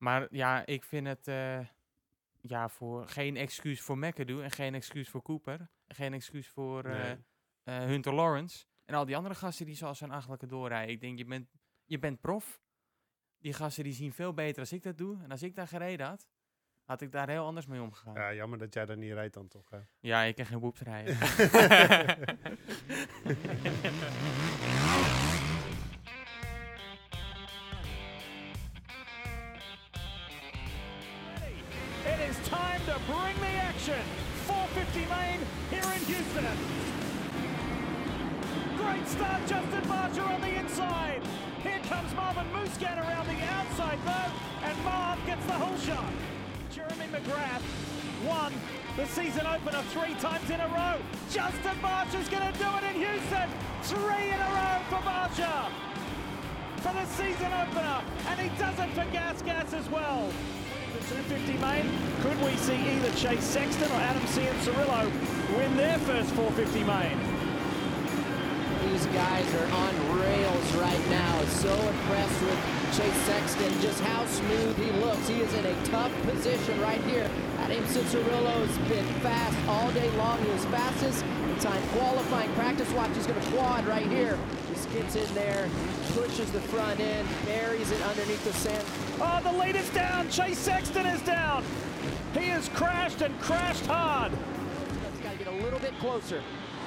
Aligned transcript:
Maar 0.00 0.26
ja, 0.30 0.66
ik 0.66 0.84
vind 0.84 1.06
het 1.06 1.28
eh, 1.28 1.58
ja, 2.40 2.68
voor, 2.68 3.08
geen 3.08 3.36
excuus 3.36 3.80
voor 3.80 3.98
McAdoo 3.98 4.40
en 4.40 4.50
geen 4.50 4.74
excuus 4.74 5.08
voor 5.08 5.22
Cooper. 5.22 5.68
En 5.86 5.94
geen 5.94 6.12
excuus 6.12 6.48
voor 6.48 6.84
eh, 6.84 7.02
Nee. 7.02 7.16
eh, 7.62 7.78
Hunter 7.78 8.14
Lawrence. 8.14 8.64
En 8.84 8.94
al 8.94 9.04
die 9.04 9.16
andere 9.16 9.34
gasten 9.34 9.66
die 9.66 9.74
zoals 9.74 9.98
zijn 9.98 10.10
achterlijke 10.10 10.46
doorrijden. 10.46 10.94
Ik 10.94 11.00
denk, 11.00 11.18
je 11.18 11.24
bent, 11.24 11.48
je 11.84 11.98
bent 11.98 12.20
prof. 12.20 12.60
Die 13.38 13.52
gasten 13.52 13.84
die 13.84 13.92
zien 13.92 14.12
veel 14.12 14.34
beter 14.34 14.60
als 14.60 14.72
ik 14.72 14.82
dat 14.82 14.98
doe. 14.98 15.22
En 15.22 15.30
als 15.30 15.42
ik 15.42 15.54
daar 15.54 15.68
gereden 15.68 16.06
had, 16.06 16.28
had 16.84 17.00
ik 17.00 17.12
daar 17.12 17.28
heel 17.28 17.44
anders 17.44 17.66
mee 17.66 17.82
omgegaan. 17.82 18.14
Ja, 18.14 18.28
Ja, 18.28 18.34
jammer 18.34 18.58
dat 18.58 18.74
jij 18.74 18.86
daar 18.86 18.96
niet 18.96 19.12
rijdt 19.12 19.34
dan 19.34 19.48
toch. 19.48 19.70
Hè? 19.70 19.78
ik 20.26 20.34
kan 20.34 20.46
geen 20.46 20.58
woeps 20.58 20.80
rijden. 20.80 21.16
the 33.90 33.96
action. 33.96 34.06
450 34.46 35.00
main 35.10 35.38
here 35.70 35.90
in 35.94 36.02
Houston. 36.06 36.46
Great 38.78 39.06
start, 39.08 39.40
Justin 39.46 39.88
Marcher 39.88 40.22
on 40.22 40.40
the 40.40 40.54
inside. 40.58 41.22
Here 41.62 41.80
comes 41.88 42.14
Marvin 42.14 42.50
Muscat 42.52 42.98
around 42.98 43.26
the 43.28 43.40
outside 43.44 43.98
though, 44.04 44.32
and 44.66 44.84
Marv 44.84 45.18
gets 45.26 45.44
the 45.46 45.52
whole 45.52 45.76
shot. 45.78 46.12
Jeremy 46.72 47.06
McGrath 47.12 47.62
won 48.26 48.52
the 48.96 49.06
season 49.06 49.46
opener 49.46 49.82
three 49.90 50.14
times 50.14 50.48
in 50.50 50.60
a 50.60 50.68
row. 50.68 50.96
Justin 51.30 51.80
Marcher's 51.82 52.28
going 52.28 52.46
to 52.52 52.58
do 52.58 52.68
it 52.78 52.84
in 52.90 52.96
Houston. 52.96 53.48
Three 53.82 54.28
in 54.30 54.40
a 54.40 54.50
row 54.54 54.78
for 54.88 55.02
Marcher 55.04 55.60
for 56.78 56.94
the 56.94 57.04
season 57.06 57.52
opener, 57.52 58.02
and 58.28 58.40
he 58.40 58.48
does 58.56 58.78
it 58.78 58.90
for 58.94 59.04
Gas 59.12 59.42
Gas 59.42 59.74
as 59.74 59.88
well. 59.90 60.30
The 61.10 61.16
250 61.16 61.58
main, 61.58 61.90
could 62.22 62.40
we 62.40 62.56
see 62.58 62.76
either 62.76 63.10
Chase 63.16 63.42
Sexton 63.42 63.90
or 63.90 63.96
Adam 63.96 64.22
Cianciarillo 64.28 65.10
win 65.56 65.76
their 65.76 65.98
first 65.98 66.30
450 66.34 66.84
main? 66.84 67.29
These 68.90 69.06
guys 69.06 69.54
are 69.54 69.66
on 69.72 70.20
rails 70.20 70.74
right 70.74 71.10
now. 71.10 71.44
So 71.44 71.72
impressed 71.72 72.42
with 72.42 72.58
Chase 72.96 73.14
Sexton, 73.22 73.80
just 73.80 74.00
how 74.00 74.26
smooth 74.26 74.76
he 74.76 74.90
looks. 74.98 75.28
He 75.28 75.40
is 75.40 75.54
in 75.54 75.64
a 75.64 75.84
tough 75.84 76.12
position 76.22 76.80
right 76.80 77.00
here. 77.04 77.30
Adam 77.58 77.84
Cicerillo's 77.84 78.76
been 78.88 79.06
fast 79.20 79.56
all 79.68 79.92
day 79.92 80.10
long. 80.16 80.42
He 80.42 80.50
was 80.50 80.64
fastest 80.66 81.22
in 81.24 81.56
time 81.60 81.80
qualifying 81.90 82.52
practice 82.54 82.90
watch. 82.92 83.14
He's 83.14 83.28
going 83.28 83.40
to 83.40 83.50
quad 83.52 83.86
right 83.86 84.08
here. 84.08 84.36
He 84.66 84.98
gets 84.98 85.14
in 85.14 85.34
there, 85.34 85.68
pushes 86.14 86.50
the 86.50 86.60
front 86.60 86.98
end, 86.98 87.28
buries 87.46 87.92
it 87.92 88.02
underneath 88.02 88.42
the 88.42 88.52
sand. 88.54 88.84
Oh, 89.20 89.40
the 89.44 89.56
lead 89.56 89.76
is 89.76 89.88
down. 89.90 90.28
Chase 90.30 90.58
Sexton 90.58 91.06
is 91.06 91.22
down. 91.22 91.62
He 92.34 92.46
has 92.46 92.68
crashed 92.70 93.22
and 93.22 93.40
crashed 93.40 93.86
hard. 93.86 94.32
He's 94.32 95.20
got 95.20 95.32
to 95.32 95.38
get 95.38 95.46
a 95.46 95.64
little 95.64 95.78
bit 95.78 95.96
closer. 96.00 96.42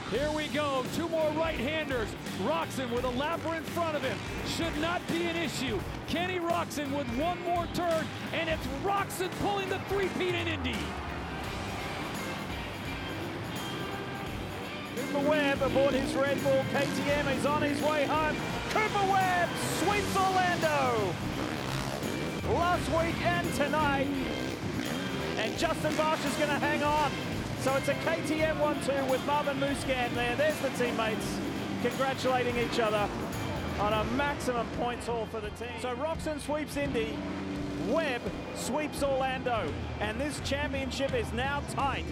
Here 0.09 0.31
we 0.31 0.47
go. 0.47 0.85
Two 0.95 1.07
more 1.07 1.31
right-handers. 1.31 2.09
Roxon 2.43 2.91
with 2.91 3.03
a 3.05 3.11
lapper 3.11 3.57
in 3.57 3.63
front 3.63 3.95
of 3.95 4.03
him. 4.03 4.17
Should 4.47 4.75
not 4.79 5.05
be 5.07 5.23
an 5.23 5.35
issue. 5.35 5.79
Kenny 6.07 6.39
Roxon 6.39 6.95
with 6.95 7.07
one 7.17 7.41
more 7.43 7.67
turn, 7.73 8.05
and 8.33 8.49
it's 8.49 8.65
Roxon 8.83 9.29
pulling 9.41 9.69
the 9.69 9.79
three-peat 9.89 10.35
in 10.35 10.47
Indy. 10.47 10.75
Cooper 14.95 15.29
Webb 15.29 15.61
aboard 15.61 15.93
his 15.93 16.13
Red 16.13 16.41
Bull 16.43 16.63
KTM. 16.71 17.33
He's 17.33 17.45
on 17.45 17.61
his 17.61 17.81
way 17.81 18.05
home. 18.05 18.35
Cooper 18.69 19.11
Webb 19.11 19.49
sweeps 19.79 20.15
Orlando. 20.15 21.13
Last 22.53 22.89
week 22.89 23.25
and 23.25 23.53
tonight. 23.53 24.07
And 25.37 25.57
Justin 25.57 25.95
Marsh 25.97 26.23
is 26.25 26.35
going 26.35 26.49
to 26.49 26.59
hang 26.59 26.83
on. 26.83 27.11
So 27.63 27.73
it's 27.75 27.87
a 27.87 27.93
KTM 27.93 28.57
1-2 28.57 29.09
with 29.09 29.25
Marvin 29.25 29.57
Muscan 29.57 30.13
there. 30.15 30.35
There's 30.35 30.59
the 30.59 30.69
teammates 30.71 31.39
congratulating 31.81 32.57
each 32.57 32.77
other 32.77 33.09
on 33.79 33.93
a 33.93 34.03
maximum 34.15 34.67
points 34.71 35.07
haul 35.07 35.27
for 35.27 35.39
the 35.39 35.49
team. 35.51 35.69
So 35.79 35.95
Roxon 35.95 36.41
sweeps 36.41 36.75
Indy. 36.75 37.17
Webb 37.87 38.21
sweeps 38.53 39.01
Orlando. 39.01 39.71
And 40.01 40.19
this 40.19 40.41
championship 40.41 41.13
is 41.13 41.31
now 41.31 41.63
tight. 41.71 42.03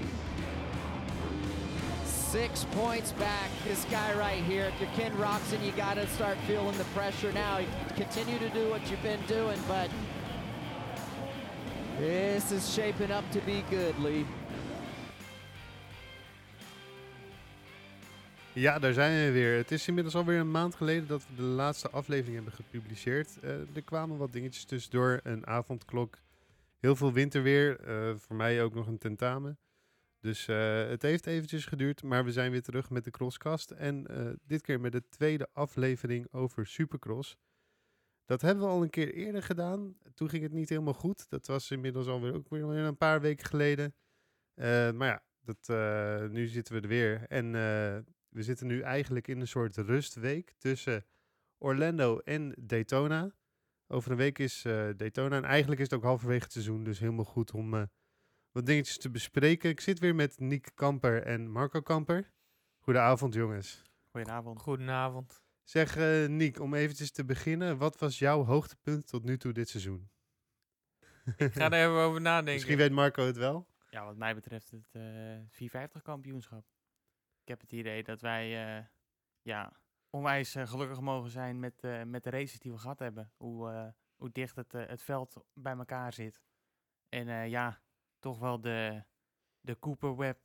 Six 2.06 2.66
points 2.72 3.12
back. 3.12 3.50
This 3.68 3.84
guy 3.92 4.14
right 4.14 4.42
here. 4.42 4.72
If 4.74 4.80
you're 4.80 4.90
Ken 4.92 5.12
Roxon, 5.18 5.62
you 5.66 5.74
got 5.74 5.96
to 5.96 6.08
start 6.08 6.38
feeling 6.48 6.78
the 6.78 6.86
pressure 6.96 7.34
now. 7.34 7.60
Continue 7.98 8.40
to 8.40 8.50
do 8.52 8.70
what 8.70 8.90
you've 8.90 9.04
been 9.04 9.20
doing, 9.28 9.60
but 9.68 9.90
this 12.00 12.54
is 12.54 12.74
shaping 12.74 13.12
up 13.12 13.30
to 13.32 13.42
be 13.42 13.66
good, 13.70 14.00
Lee. 14.00 14.26
Ja, 18.54 18.80
daar 18.80 18.94
zijn 18.94 19.26
we 19.26 19.32
weer. 19.32 19.58
Het 19.58 19.72
is 19.72 19.88
inmiddels 19.88 20.16
alweer 20.16 20.40
een 20.40 20.52
maand 20.52 20.76
geleden 20.76 21.08
dat 21.08 21.28
we 21.28 21.36
de 21.36 21.42
laatste 21.42 21.90
aflevering 21.90 22.36
hebben 22.36 22.54
gepubliceerd. 22.54 23.40
Eh, 23.40 23.76
er 23.76 23.84
kwamen 23.84 24.18
wat 24.18 24.34
dingetjes 24.34 24.64
tussendoor. 24.66 25.20
Een 25.24 25.48
avondklok, 25.48 26.18
heel 26.80 26.96
veel 26.96 27.14
winterweer. 27.14 27.80
eh, 27.80 28.16
voor 28.16 28.36
mij 28.36 28.64
ook 28.64 28.74
nog 28.74 28.88
een 28.88 28.98
tentamen. 28.98 29.60
Dus 30.20 30.48
eh, 30.48 30.88
het 30.88 31.02
heeft 31.02 31.26
eventjes 31.26 31.66
geduurd, 31.66 32.04
maar 32.04 32.26
we 32.26 32.32
zijn 32.32 32.52
weer 32.52 32.62
terug 32.62 32.90
met 32.90 33.04
de 33.04 33.12
Crosscast. 33.12 33.72
En 33.72 34.06
dit 34.44 34.62
keer 34.62 34.80
met 34.80 34.92
de 34.92 35.04
tweede 35.10 35.48
aflevering 35.54 36.28
over 36.32 36.68
Supercross. 36.68 37.38
Dat 38.26 38.42
hebben 38.42 38.64
we 38.64 38.70
al 38.70 38.82
een 38.82 38.90
keer 38.90 39.14
eerder 39.14 39.44
gedaan. 39.44 39.96
Toen 40.14 40.30
ging 40.30 40.44
het 40.44 40.52
niet 40.52 40.70
helemaal 40.70 40.94
goed. 40.94 41.30
Dat 41.30 41.48
was 41.48 41.72
inmiddels 41.72 42.08
alweer 42.08 42.34
ook 42.34 42.50
weer 42.50 42.64
een 42.64 42.98
paar 42.98 43.22
weken 43.22 43.46
geleden. 43.46 43.94
Maar 44.96 45.08
ja, 45.08 45.24
dat, 45.42 45.68
nu 46.32 46.48
zitten 46.48 46.76
we 46.76 46.82
er 46.82 46.88
weer. 46.88 47.26
En 47.28 47.56
we 48.32 48.44
zitten 48.44 48.68
nu 48.68 48.82
eigenlijk 48.82 49.28
in 49.28 49.40
een 49.40 49.48
soort 49.48 49.78
rustweek 49.78 50.54
tussen 50.58 51.06
Orlando 51.58 52.20
en 52.20 52.56
Daytona. 52.60 53.36
Over 53.88 54.12
een 54.12 54.18
week 54.18 54.40
is 54.40 54.66
eh, 54.66 54.90
Daytona 54.96 55.36
en 55.36 55.44
eigenlijk 55.44 55.82
is 55.82 55.90
het 55.90 56.00
ook 56.00 56.06
halverwege 56.06 56.44
het 56.44 56.52
seizoen. 56.52 56.84
Dus 56.84 57.00
helemaal 57.00 57.26
goed 57.26 57.52
om 57.52 57.74
eh, 57.74 57.84
wat 58.52 58.66
dingetjes 58.66 58.98
te 58.98 59.10
bespreken. 59.10 59.70
Ik 59.70 59.80
zit 59.80 60.00
weer 60.00 60.16
met 60.16 60.40
Nick 60.40 60.72
Kamper 60.74 61.24
en 61.24 61.52
Marco 61.52 61.82
Kamper. 61.82 62.32
Goedenavond 62.80 63.34
jongens. 63.34 63.82
Goedenavond. 64.12 64.60
Goedenavond. 64.60 65.44
Zeg 65.64 65.96
eh 65.96 66.28
Nick, 66.28 66.60
om 66.60 66.74
eventjes 66.74 67.12
te 67.12 67.26
beginnen. 67.26 67.78
Wat 67.78 68.00
was 68.00 68.20
jouw 68.20 68.44
hoogtepunt 68.44 69.08
tot 69.08 69.24
nu 69.24 69.38
toe 69.38 69.54
dit 69.54 69.70
seizoen? 69.70 70.10
Ik 71.38 71.54
ga 71.54 71.72
er 71.72 71.74
even 71.74 72.02
over 72.02 72.22
nadenken. 72.32 72.54
Misschien 72.54 72.78
weet 72.78 72.92
Marco 72.92 73.26
het 73.26 73.38
wel. 73.38 73.68
Ja, 73.90 74.06
wat 74.06 74.18
mij 74.18 74.36
betreft 74.36 74.72
het 74.72 74.90
eh 74.92 75.02
450 75.50 76.02
kampioenschap. 76.02 76.66
Ik 77.42 77.48
heb 77.48 77.62
het 77.62 77.72
idee 77.72 78.04
dat 78.04 78.22
wij 78.22 78.78
eh, 78.78 78.86
ja, 79.42 79.80
onwijs 80.10 80.56
eh, 80.56 80.68
gelukkig 80.68 81.00
mogen 81.00 81.30
zijn 81.30 81.60
met, 81.60 81.84
eh, 81.84 82.04
met 82.04 82.24
de 82.24 82.30
races 82.30 82.60
die 82.60 82.72
we 82.72 82.78
gehad 82.78 83.00
hebben. 83.00 83.32
Hoe, 83.38 83.94
hoe 84.16 84.32
dicht 84.32 84.56
het, 84.56 84.72
het 84.72 85.04
veld 85.04 85.46
bij 85.54 85.76
elkaar 85.78 86.14
zit. 86.14 86.42
En 87.10 87.50
ja, 87.50 87.82
toch 88.20 88.40
wel 88.40 88.62
de, 88.62 89.04
de 89.60 89.80
Cooper 89.80 90.16
Webb 90.16 90.40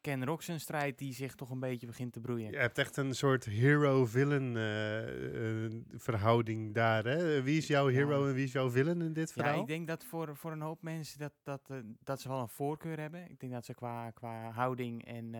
Ken 0.00 0.24
Roxon 0.24 0.58
strijd 0.58 0.98
die 0.98 1.12
zich 1.12 1.34
toch 1.34 1.50
een 1.50 1.60
beetje 1.60 1.86
begint 1.86 2.12
te 2.12 2.20
broeien. 2.20 2.50
Je 2.50 2.56
hebt 2.56 2.78
echt 2.78 2.96
een 2.96 3.14
soort 3.14 3.44
hero-villain 3.44 4.56
eh, 4.56 5.64
eh, 5.64 5.72
verhouding 5.88 6.74
daar. 6.74 7.04
Hè? 7.04 7.42
Wie 7.42 7.56
is 7.56 7.66
jouw 7.66 7.86
hero 7.86 8.22
Ja. 8.22 8.28
en 8.28 8.34
wie 8.34 8.44
is 8.44 8.52
jouw 8.52 8.70
villain 8.70 9.00
in 9.02 9.12
dit 9.12 9.28
Ja, 9.28 9.34
verhaal? 9.34 9.60
ik 9.60 9.66
denk 9.66 9.86
dat 9.86 10.04
voor, 10.04 10.36
voor 10.36 10.52
een 10.52 10.60
hoop 10.60 10.82
mensen 10.82 11.18
dat, 11.18 11.32
dat, 11.42 11.70
dat 12.00 12.20
ze 12.20 12.28
wel 12.28 12.40
een 12.40 12.48
voorkeur 12.48 13.00
hebben. 13.00 13.30
Ik 13.30 13.40
denk 13.40 13.52
dat 13.52 13.64
ze 13.64 13.74
qua, 13.74 14.10
qua 14.10 14.50
houding 14.50 15.04
en... 15.04 15.34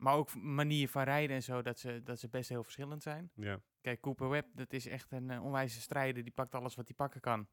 maar 0.00 0.14
ook 0.14 0.34
manier 0.34 0.88
van 0.88 1.02
rijden 1.02 1.36
en 1.36 1.42
zo, 1.42 1.62
dat 1.62 1.78
ze, 1.78 2.02
dat 2.02 2.18
ze 2.18 2.28
best 2.28 2.48
heel 2.48 2.62
verschillend 2.62 3.02
zijn. 3.02 3.30
Ja. 3.34 3.60
Kijk, 3.80 4.00
Cooper 4.00 4.28
Webb, 4.28 4.48
dat 4.54 4.72
is 4.72 4.86
echt 4.86 5.12
een 5.12 5.30
eh, 5.30 5.44
onwijze 5.44 5.80
strijder. 5.80 6.22
Die 6.22 6.32
pakt 6.32 6.54
alles 6.54 6.74
wat 6.74 6.86
hij 6.86 6.96
pakken 6.96 7.20
kan. 7.20 7.48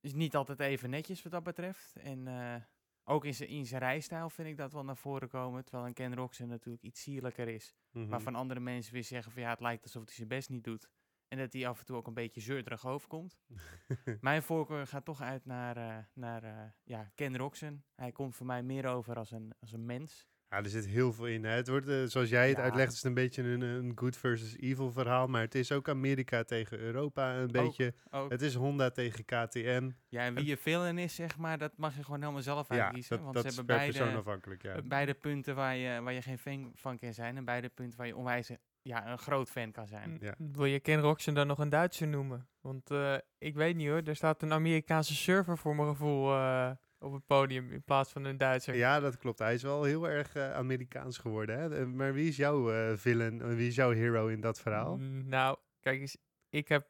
Is 0.00 0.12
niet 0.12 0.36
altijd 0.36 0.60
even 0.60 0.90
netjes 0.90 1.22
wat 1.22 1.32
dat 1.32 1.42
betreft. 1.42 1.96
En 1.96 2.28
eh, 2.28 2.62
ook 3.04 3.24
in 3.24 3.34
zijn 3.34 3.48
in 3.48 3.66
zijn 3.66 3.80
rijstijl 3.80 4.30
vind 4.30 4.48
ik 4.48 4.56
dat 4.56 4.72
wel 4.72 4.84
naar 4.84 4.96
voren 4.96 5.28
komen. 5.28 5.64
Terwijl 5.64 5.86
een 5.86 5.94
Ken 5.94 6.14
Roxon 6.14 6.48
natuurlijk 6.48 6.84
iets 6.84 7.02
sierlijker 7.02 7.48
is. 7.48 7.74
Mhm. 7.90 8.08
Waarvan 8.08 8.34
andere 8.34 8.60
mensen 8.60 8.92
weer 8.92 9.04
zeggen 9.04 9.32
van 9.32 9.42
ja, 9.42 9.50
het 9.50 9.60
lijkt 9.60 9.82
alsof 9.82 10.04
hij 10.04 10.14
zijn 10.14 10.28
best 10.28 10.48
niet 10.48 10.64
doet. 10.64 10.90
En 11.28 11.38
dat 11.38 11.52
hij 11.52 11.68
af 11.68 11.78
en 11.78 11.86
toe 11.86 11.96
ook 11.96 12.06
een 12.06 12.14
beetje 12.14 12.40
zeurderig 12.40 12.86
overkomt. 12.86 13.38
Mijn 14.20 14.42
voorkeur 14.42 14.86
gaat 14.86 15.04
toch 15.04 15.20
uit 15.20 15.44
naar, 15.44 15.76
eh, 15.76 16.04
naar 16.14 16.74
ja, 16.84 17.12
Ken 17.14 17.36
Roxon. 17.36 17.84
Hij 17.94 18.12
komt 18.12 18.36
voor 18.36 18.46
mij 18.46 18.62
meer 18.62 18.86
over 18.86 19.16
als 19.16 19.30
een, 19.30 19.52
als 19.60 19.72
een 19.72 19.86
mens. 19.86 20.31
Ja, 20.52 20.58
er 20.58 20.68
zit 20.68 20.86
heel 20.86 21.12
veel 21.12 21.26
in. 21.26 21.44
Hè. 21.44 21.50
Het 21.50 21.68
wordt, 21.68 21.88
eh, 21.88 22.02
zoals 22.04 22.28
jij 22.28 22.48
het 22.48 22.56
Ja. 22.56 22.62
uitlegt, 22.62 22.88
is 22.90 22.96
het 22.96 23.04
een 23.04 23.14
beetje 23.14 23.42
een, 23.42 23.60
een 23.60 23.92
good 23.94 24.16
versus 24.16 24.56
evil 24.58 24.92
verhaal. 24.92 25.26
Maar 25.26 25.40
het 25.40 25.54
is 25.54 25.72
ook 25.72 25.88
Amerika 25.88 26.42
tegen 26.44 26.78
Europa 26.78 27.34
een 27.34 27.50
beetje. 27.50 27.94
Ook, 28.10 28.30
Het 28.30 28.42
is 28.42 28.54
Honda 28.54 28.90
tegen 28.90 29.24
KTM. 29.24 29.90
ja, 30.08 30.24
en 30.24 30.34
wie 30.34 30.44
je 30.46 30.56
villain 30.56 30.98
is, 30.98 31.14
zeg 31.14 31.38
maar, 31.38 31.58
dat 31.58 31.72
mag 31.76 31.96
je 31.96 32.04
gewoon 32.04 32.20
helemaal 32.20 32.42
zelf 32.42 32.68
Ja, 32.68 32.84
uitkiezen. 32.84 33.10
dat, 33.16 33.20
want 33.20 33.34
dat 33.34 33.42
ze 33.42 33.48
is 33.50 33.56
hebben 33.56 33.76
per 33.76 33.84
persoon 33.84 34.04
beide, 34.04 34.20
afhankelijk. 34.20 34.62
Ja. 34.62 34.82
beide 34.84 35.14
punten 35.14 35.54
waar 35.54 35.76
je, 35.76 36.00
waar 36.02 36.12
je 36.12 36.22
geen 36.22 36.38
fan 36.38 36.70
van 36.74 36.98
kan 36.98 37.14
zijn. 37.14 37.36
En 37.36 37.44
beide 37.44 37.68
punten 37.68 37.98
waar 37.98 38.06
je 38.06 38.16
onwijs 38.16 38.50
ja, 38.82 39.10
een 39.10 39.18
groot 39.18 39.50
fan 39.50 39.72
kan 39.72 39.86
zijn. 39.86 40.16
Ja. 40.20 40.34
Wil 40.38 40.64
je 40.64 40.80
Ken 40.80 41.00
Roxen 41.00 41.34
dan 41.34 41.46
nog 41.46 41.58
een 41.58 41.68
Duitser 41.68 42.08
noemen? 42.08 42.48
Want 42.60 42.90
eh, 42.90 43.14
ik 43.38 43.54
weet 43.54 43.76
niet 43.76 43.88
hoor, 43.88 44.02
er 44.04 44.16
staat 44.16 44.42
een 44.42 44.52
Amerikaanse 44.52 45.14
server 45.14 45.58
voor 45.58 45.76
mijn 45.76 45.88
gevoel 45.88 46.32
eh, 46.32 46.70
op 47.02 47.12
het 47.12 47.26
podium 47.26 47.70
in 47.70 47.82
plaats 47.82 48.12
van 48.12 48.24
een 48.24 48.36
Duitser. 48.38 48.74
Ja, 48.76 49.00
dat 49.00 49.16
klopt. 49.16 49.38
Hij 49.38 49.54
is 49.54 49.62
wel 49.62 49.84
heel 49.84 50.08
erg 50.08 50.34
eh, 50.34 50.54
Amerikaans 50.54 51.18
geworden. 51.18 51.58
Hè? 51.58 51.80
Eh, 51.80 51.86
Maar 51.86 52.12
wie 52.12 52.28
is 52.28 52.36
jouw 52.36 52.72
eh, 52.72 52.96
villain? 52.96 53.56
Wie 53.56 53.68
is 53.68 53.74
jouw 53.74 53.90
hero 53.90 54.26
in 54.26 54.40
dat 54.40 54.60
verhaal? 54.60 54.96
Mm, 54.96 55.28
Nou, 55.28 55.58
kijk 55.80 56.00
eens, 56.00 56.16
ik 56.48 56.68
heb 56.68 56.86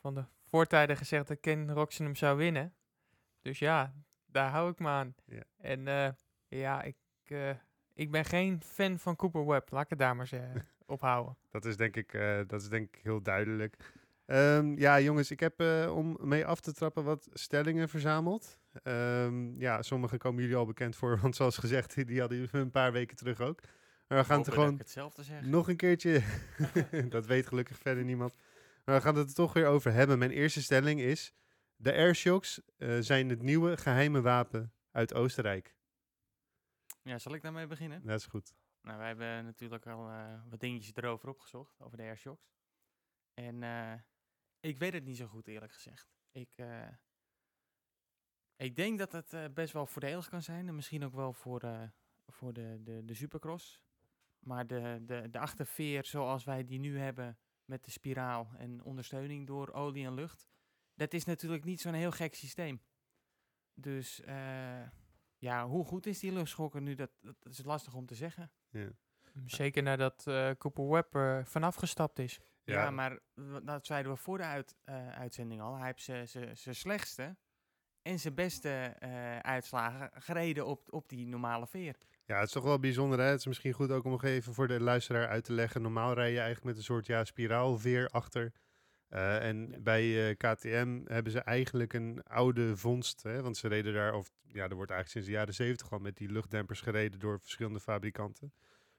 van 0.00 0.14
de 0.14 0.24
voortijden 0.44 0.96
gezegd 0.96 1.28
dat 1.28 1.40
Ken 1.40 1.72
Roxen 1.72 2.04
hem 2.04 2.14
zou 2.14 2.36
winnen. 2.36 2.74
Dus 3.42 3.58
ja, 3.58 3.94
daar 4.26 4.50
hou 4.50 4.70
ik 4.70 4.78
me 4.78 4.88
aan. 4.88 5.14
Ja. 5.26 5.42
En 5.58 6.14
ja, 6.48 6.82
ik, 6.82 6.96
ik 7.92 8.10
ben 8.10 8.24
geen 8.24 8.62
fan 8.64 8.98
van 8.98 9.16
Cooper 9.16 9.46
Webb, 9.46 9.70
laat 9.70 9.82
ik 9.84 9.90
het 9.90 9.98
daar 9.98 10.16
maar 10.16 10.26
zeggen, 10.26 10.68
ophouden. 10.86 11.36
Dat 11.50 11.64
is 11.64 11.76
denk 11.76 11.96
ik, 11.96 12.12
dat 12.46 12.60
is 12.60 12.68
denk 12.68 12.96
ik 12.96 13.02
heel 13.02 13.22
duidelijk. 13.22 13.76
Ehm, 14.32 14.78
ja, 14.78 15.00
jongens, 15.00 15.30
ik 15.30 15.40
heb 15.40 15.60
eh, 15.60 15.92
om 15.96 16.16
mee 16.20 16.46
af 16.46 16.60
te 16.60 16.72
trappen 16.72 17.04
wat 17.04 17.28
stellingen 17.32 17.88
verzameld. 17.88 18.58
Ehm, 18.82 19.60
ja, 19.60 19.82
sommige 19.82 20.16
komen 20.16 20.42
jullie 20.42 20.56
al 20.56 20.66
bekend 20.66 20.96
voor, 20.96 21.18
want 21.22 21.36
zoals 21.36 21.58
gezegd, 21.58 22.06
die 22.06 22.20
hadden 22.20 22.38
jullie 22.38 22.58
een 22.58 22.70
paar 22.70 22.92
weken 22.92 23.16
terug 23.16 23.40
ook. 23.40 23.60
Maar 24.08 24.18
we 24.18 24.24
gaan 24.24 24.38
het 24.38 24.46
er 24.46 24.52
gewoon 24.52 24.80
nog 25.42 25.68
een 25.68 25.76
keertje. 25.76 26.22
dat 27.08 27.26
weet 27.26 27.46
gelukkig 27.46 27.78
verder 27.78 28.04
niemand. 28.04 28.34
Maar 28.84 28.94
we 28.94 29.00
gaan 29.00 29.16
het 29.16 29.28
er 29.28 29.34
toch 29.34 29.52
weer 29.52 29.66
over 29.66 29.92
hebben. 29.92 30.18
Mijn 30.18 30.30
eerste 30.30 30.62
stelling 30.62 31.00
is: 31.00 31.34
de 31.76 31.92
airshocks 31.92 32.60
eh, 32.76 32.96
zijn 33.00 33.28
het 33.28 33.42
nieuwe 33.42 33.76
geheime 33.76 34.20
wapen 34.20 34.72
uit 34.90 35.14
Oostenrijk. 35.14 35.76
Ja, 37.02 37.18
zal 37.18 37.34
ik 37.34 37.42
daarmee 37.42 37.66
beginnen? 37.66 38.02
Dat 38.06 38.18
is 38.18 38.26
goed. 38.26 38.54
Nou, 38.82 38.98
wij 38.98 39.06
hebben 39.06 39.44
natuurlijk 39.44 39.86
al 39.86 40.08
eh, 40.08 40.40
wat 40.50 40.60
dingetjes 40.60 40.94
erover 40.94 41.28
opgezocht, 41.28 41.80
over 41.80 41.96
de 41.96 42.02
airshocks. 42.02 42.50
En 43.34 43.62
ik 44.62 44.78
weet 44.78 44.92
het 44.92 45.04
niet 45.04 45.16
zo 45.16 45.26
goed, 45.26 45.48
eerlijk 45.48 45.72
gezegd. 45.72 46.14
Ik, 46.30 46.52
eh, 46.56 46.88
ik 48.56 48.76
denk 48.76 48.98
dat 48.98 49.12
het 49.12 49.32
eh, 49.32 49.44
best 49.54 49.72
wel 49.72 49.86
voordelig 49.86 50.28
kan 50.28 50.42
zijn. 50.42 50.68
En 50.68 50.74
misschien 50.74 51.04
ook 51.04 51.14
wel 51.14 51.32
voor, 51.32 51.60
eh, 51.60 51.88
voor 52.26 52.52
de, 52.52 52.80
de, 52.82 53.04
de 53.04 53.14
supercross. 53.14 53.82
Maar 54.38 54.66
de, 54.66 55.02
de, 55.06 55.30
de 55.30 55.38
achterveer 55.38 56.04
zoals 56.04 56.44
wij 56.44 56.64
die 56.64 56.78
nu 56.78 56.98
hebben 56.98 57.38
met 57.64 57.84
de 57.84 57.90
spiraal 57.90 58.52
en 58.56 58.82
ondersteuning 58.82 59.46
door 59.46 59.72
olie 59.72 60.06
en 60.06 60.14
lucht. 60.14 60.48
Dat 60.94 61.12
is 61.12 61.24
natuurlijk 61.24 61.64
niet 61.64 61.80
zo'n 61.80 61.94
heel 61.94 62.10
gek 62.10 62.34
systeem. 62.34 62.82
Dus 63.74 64.22
ja, 65.38 65.66
hoe 65.66 65.84
goed 65.84 66.06
is 66.06 66.18
die 66.18 66.32
luchtschokker 66.32 66.82
nu? 66.82 66.94
Dat, 66.94 67.10
dat 67.20 67.52
is 67.52 67.64
lastig 67.64 67.94
om 67.94 68.06
te 68.06 68.14
zeggen. 68.14 68.52
Ja. 68.68 68.90
Zeker 69.46 69.82
nadat 69.82 70.24
eh 70.26 70.50
Cooper 70.58 70.88
Webb 70.88 71.14
er 71.14 71.46
vanaf 71.46 71.74
gestapt 71.74 72.18
is. 72.18 72.40
Ja, 72.64 72.90
maar 72.90 73.18
dat 73.62 73.86
zeiden 73.86 74.12
we 74.12 74.18
voor 74.18 74.38
de 74.38 74.44
uit, 74.44 74.74
eh, 74.84 75.08
uitzending 75.08 75.60
al. 75.60 75.76
Hij 75.76 75.86
heeft 75.86 76.02
zijn- 76.02 76.28
zijn 76.28 76.56
zijn 76.56 76.74
slechtste 76.74 77.36
en 78.02 78.18
zijn 78.18 78.34
beste 78.34 78.68
eh, 78.98 79.38
uitslagen 79.38 80.10
gereden 80.14 80.66
op, 80.66 80.92
op 80.92 81.08
die 81.08 81.26
normale 81.26 81.66
veer. 81.66 81.96
Ja, 82.24 82.36
het 82.38 82.46
is 82.46 82.52
toch 82.52 82.64
wel 82.64 82.78
bijzonder. 82.78 83.18
Hè? 83.18 83.24
Het 83.24 83.38
is 83.38 83.46
misschien 83.46 83.72
goed 83.72 83.90
ook 83.90 84.04
om 84.04 84.10
nog 84.10 84.24
even 84.24 84.54
voor 84.54 84.68
de 84.68 84.80
luisteraar 84.80 85.28
uit 85.28 85.44
te 85.44 85.52
leggen. 85.52 85.82
Normaal 85.82 86.12
rij 86.14 86.30
je 86.30 86.36
eigenlijk 86.36 86.66
met 86.66 86.76
een 86.76 86.82
soort 86.82 87.06
ja, 87.06 87.24
spiraalveer 87.24 88.08
achter. 88.08 88.52
Eh, 89.08 89.48
en 89.48 89.68
Ja. 89.70 89.78
bij 89.78 90.28
eh, 90.28 90.36
KTM 90.36 91.00
hebben 91.04 91.32
ze 91.32 91.40
eigenlijk 91.40 91.92
een 91.92 92.22
oude 92.22 92.76
vondst. 92.76 93.22
Hè? 93.22 93.42
Want 93.42 93.56
ze 93.56 93.68
reden 93.68 93.94
daar, 93.94 94.14
of 94.14 94.30
ja, 94.42 94.68
er 94.68 94.74
wordt 94.74 94.90
eigenlijk 94.90 95.08
sinds 95.08 95.26
de 95.26 95.32
jaren 95.32 95.54
zeventig 95.54 95.92
al 95.92 95.98
met 95.98 96.16
die 96.16 96.30
luchtdempers 96.32 96.80
gereden 96.80 97.18
door 97.18 97.40
verschillende 97.40 97.80
fabrikanten. 97.80 98.52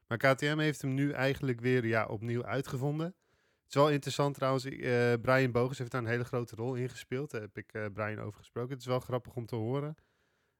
Maar 0.08 0.18
KTM 0.18 0.58
heeft 0.58 0.82
hem 0.82 0.94
nu 0.94 1.12
eigenlijk 1.12 1.60
weer 1.60 1.86
ja, 1.86 2.06
opnieuw 2.06 2.46
uitgevonden. 2.46 3.06
Het 3.06 3.68
is 3.68 3.76
wel 3.76 3.90
interessant 3.90 4.36
trouwens. 4.36 4.66
eh, 4.66 5.14
Brian 5.22 5.52
Bogus 5.52 5.78
heeft 5.78 5.92
daar 5.92 6.02
een 6.02 6.08
hele 6.08 6.24
grote 6.26 6.56
rol 6.56 6.76
in 6.76 6.90
gespeeld. 6.90 7.32
Daar 7.32 7.42
heb 7.42 7.58
ik 7.58 7.74
eh, 7.74 7.86
Brian 7.94 8.20
over 8.20 8.40
gesproken. 8.40 8.72
Het 8.72 8.80
is 8.80 8.86
wel 8.86 9.00
grappig 9.00 9.36
om 9.36 9.46
te 9.46 9.56
horen. 9.56 9.96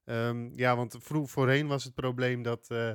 Ehm, 0.04 0.50
ja, 0.56 0.76
want 0.76 0.96
vro- 1.00 1.26
voorheen 1.26 1.68
was 1.68 1.84
het 1.84 1.94
probleem 1.94 2.42
dat, 2.42 2.70
eh, 2.70 2.94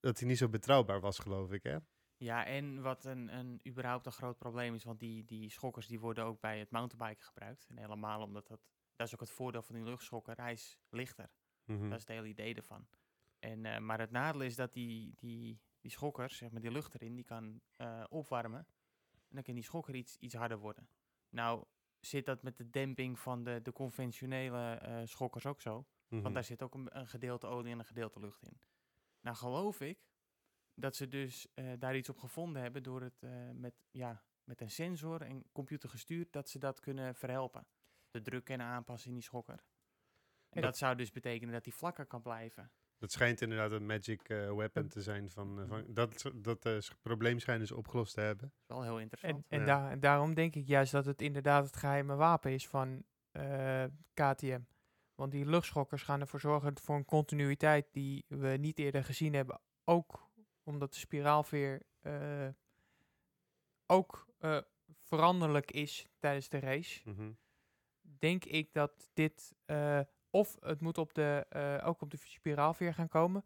dat 0.00 0.18
hij 0.18 0.28
niet 0.28 0.38
zo 0.38 0.48
betrouwbaar 0.48 1.00
was, 1.00 1.18
geloof 1.18 1.52
ik. 1.52 1.62
Hè? 1.62 1.76
Ja, 2.16 2.46
en 2.46 2.82
wat 2.82 3.04
een, 3.04 3.34
een 3.36 3.60
überhaupt 3.68 4.06
een 4.06 4.12
groot 4.12 4.38
probleem 4.38 4.74
is, 4.74 4.84
want 4.84 4.98
die, 5.00 5.24
die 5.24 5.50
schokkers 5.50 5.86
die 5.86 6.00
worden 6.00 6.24
ook 6.24 6.40
bij 6.40 6.58
het 6.58 6.70
mountainbiken 6.70 7.24
gebruikt. 7.24 7.66
En 7.68 7.78
helemaal 7.78 8.22
omdat 8.22 8.46
dat, 8.46 8.60
dat 8.96 9.06
is 9.06 9.14
ook 9.14 9.20
het 9.20 9.30
voordeel 9.30 9.62
van 9.62 9.74
die 9.74 9.84
luchtschokker, 9.84 10.36
hij 10.36 10.52
is 10.52 10.78
lichter. 10.88 11.30
Mhm. 11.64 11.82
Dat 11.88 11.92
is 11.98 12.06
het 12.06 12.08
hele 12.16 12.26
idee 12.28 12.54
ervan. 12.54 12.86
En, 13.40 13.64
eh, 13.66 13.78
maar 13.78 13.98
het 13.98 14.10
nadeel 14.10 14.40
is 14.40 14.56
dat 14.56 14.72
die, 14.72 15.12
die, 15.16 15.60
die 15.80 15.90
schokker, 15.90 16.30
zeg 16.30 16.50
maar 16.50 16.60
die 16.60 16.70
lucht 16.70 16.94
erin, 16.94 17.14
die 17.14 17.24
kan 17.24 17.60
eh, 17.76 18.04
opwarmen. 18.08 18.66
En 19.12 19.34
dan 19.36 19.42
kan 19.42 19.54
die 19.54 19.62
schokker 19.62 19.94
iets, 19.94 20.16
iets 20.16 20.34
harder 20.34 20.58
worden. 20.58 20.88
Nou 21.28 21.64
zit 22.00 22.26
dat 22.26 22.42
met 22.42 22.56
de 22.56 22.70
demping 22.70 23.18
van 23.18 23.44
de, 23.44 23.62
de 23.62 23.72
conventionele 23.72 24.74
eh, 24.74 25.00
schokkers 25.04 25.46
ook 25.46 25.60
zo. 25.60 25.86
Mhm. 26.08 26.22
Want 26.22 26.34
daar 26.34 26.44
zit 26.44 26.62
ook 26.62 26.74
een, 26.74 26.98
een 26.98 27.08
gedeelte 27.08 27.46
olie 27.46 27.72
en 27.72 27.78
een 27.78 27.84
gedeelte 27.84 28.20
lucht 28.20 28.42
in. 28.42 28.60
Nou 29.20 29.36
geloof 29.36 29.80
ik 29.80 29.98
dat 30.74 30.96
ze 30.96 31.08
dus 31.08 31.48
daar 31.78 31.96
iets 31.96 32.08
op 32.08 32.18
gevonden 32.18 32.62
hebben 32.62 32.82
door 32.82 33.02
het 33.02 33.26
met, 33.52 33.74
ja, 33.90 34.22
met 34.44 34.60
een 34.60 34.70
sensor 34.70 35.22
en 35.22 35.44
computer 35.52 35.88
gestuurd, 35.88 36.32
dat 36.32 36.48
ze 36.48 36.58
dat 36.58 36.80
kunnen 36.80 37.14
verhelpen. 37.14 37.66
De 38.10 38.22
druk 38.22 38.44
kunnen 38.44 38.66
aanpassen 38.66 39.08
in 39.08 39.14
die 39.14 39.24
schokker. 39.24 39.54
En 39.54 39.64
Dat- 40.48 40.62
dat 40.62 40.76
zou 40.78 40.96
dus 40.96 41.10
betekenen 41.10 41.52
dat 41.54 41.64
die 41.64 41.74
vlakker 41.74 42.06
kan 42.06 42.22
blijven. 42.22 42.70
Dat 43.00 43.12
schijnt 43.12 43.40
inderdaad 43.40 43.72
een 43.72 43.86
magic 43.86 44.28
eh, 44.28 44.52
weapon 44.54 44.88
te 44.88 45.02
zijn. 45.02 45.30
Van, 45.30 45.60
eh, 45.60 45.68
van, 45.68 45.84
dat 45.88 46.30
dat 46.34 46.64
eh, 46.64 46.78
sch- 46.80 46.92
probleem 47.02 47.38
schijnen 47.38 47.66
ze 47.66 47.76
opgelost 47.76 48.14
te 48.14 48.20
hebben. 48.20 48.52
Dat 48.66 48.76
is 48.78 48.84
wel 48.84 48.92
heel 48.94 49.00
interessant. 49.00 49.44
en, 49.48 49.64
Ja. 49.66 49.90
en 49.90 50.00
daarom 50.00 50.34
denk 50.34 50.54
ik 50.54 50.66
juist 50.66 50.92
dat 50.92 51.04
het 51.04 51.22
inderdaad 51.22 51.64
het 51.64 51.76
geheime 51.76 52.14
wapen 52.14 52.52
is 52.52 52.68
van 52.68 53.04
eh, 53.30 53.84
KTM. 54.14 54.60
Want 55.14 55.32
die 55.32 55.46
luchtschokkers 55.46 56.02
gaan 56.02 56.20
ervoor 56.20 56.40
zorgen 56.40 56.78
voor 56.78 56.96
een 56.96 57.04
continuïteit 57.04 57.86
die 57.92 58.24
we 58.28 58.48
niet 58.48 58.78
eerder 58.78 59.04
gezien 59.04 59.34
hebben. 59.34 59.60
Ook 59.84 60.30
omdat 60.62 60.92
de 60.92 60.98
spiraalveer 60.98 61.82
eh, 62.00 62.48
ook 63.86 64.28
eh, 64.38 64.58
veranderlijk 64.98 65.70
is 65.70 66.08
tijdens 66.18 66.48
de 66.48 66.58
race. 66.58 67.00
Mhm. 67.10 67.32
Denk 68.18 68.44
ik 68.44 68.72
dat 68.72 69.10
dit 69.12 69.54
eh, 69.64 70.00
of 70.30 70.56
het 70.60 70.80
moet 70.80 70.98
op 70.98 71.14
de, 71.14 71.46
eh, 71.48 71.88
ook 71.88 72.00
op 72.00 72.10
de 72.10 72.18
spiraalveer 72.24 72.94
gaan 72.94 73.08
komen. 73.08 73.44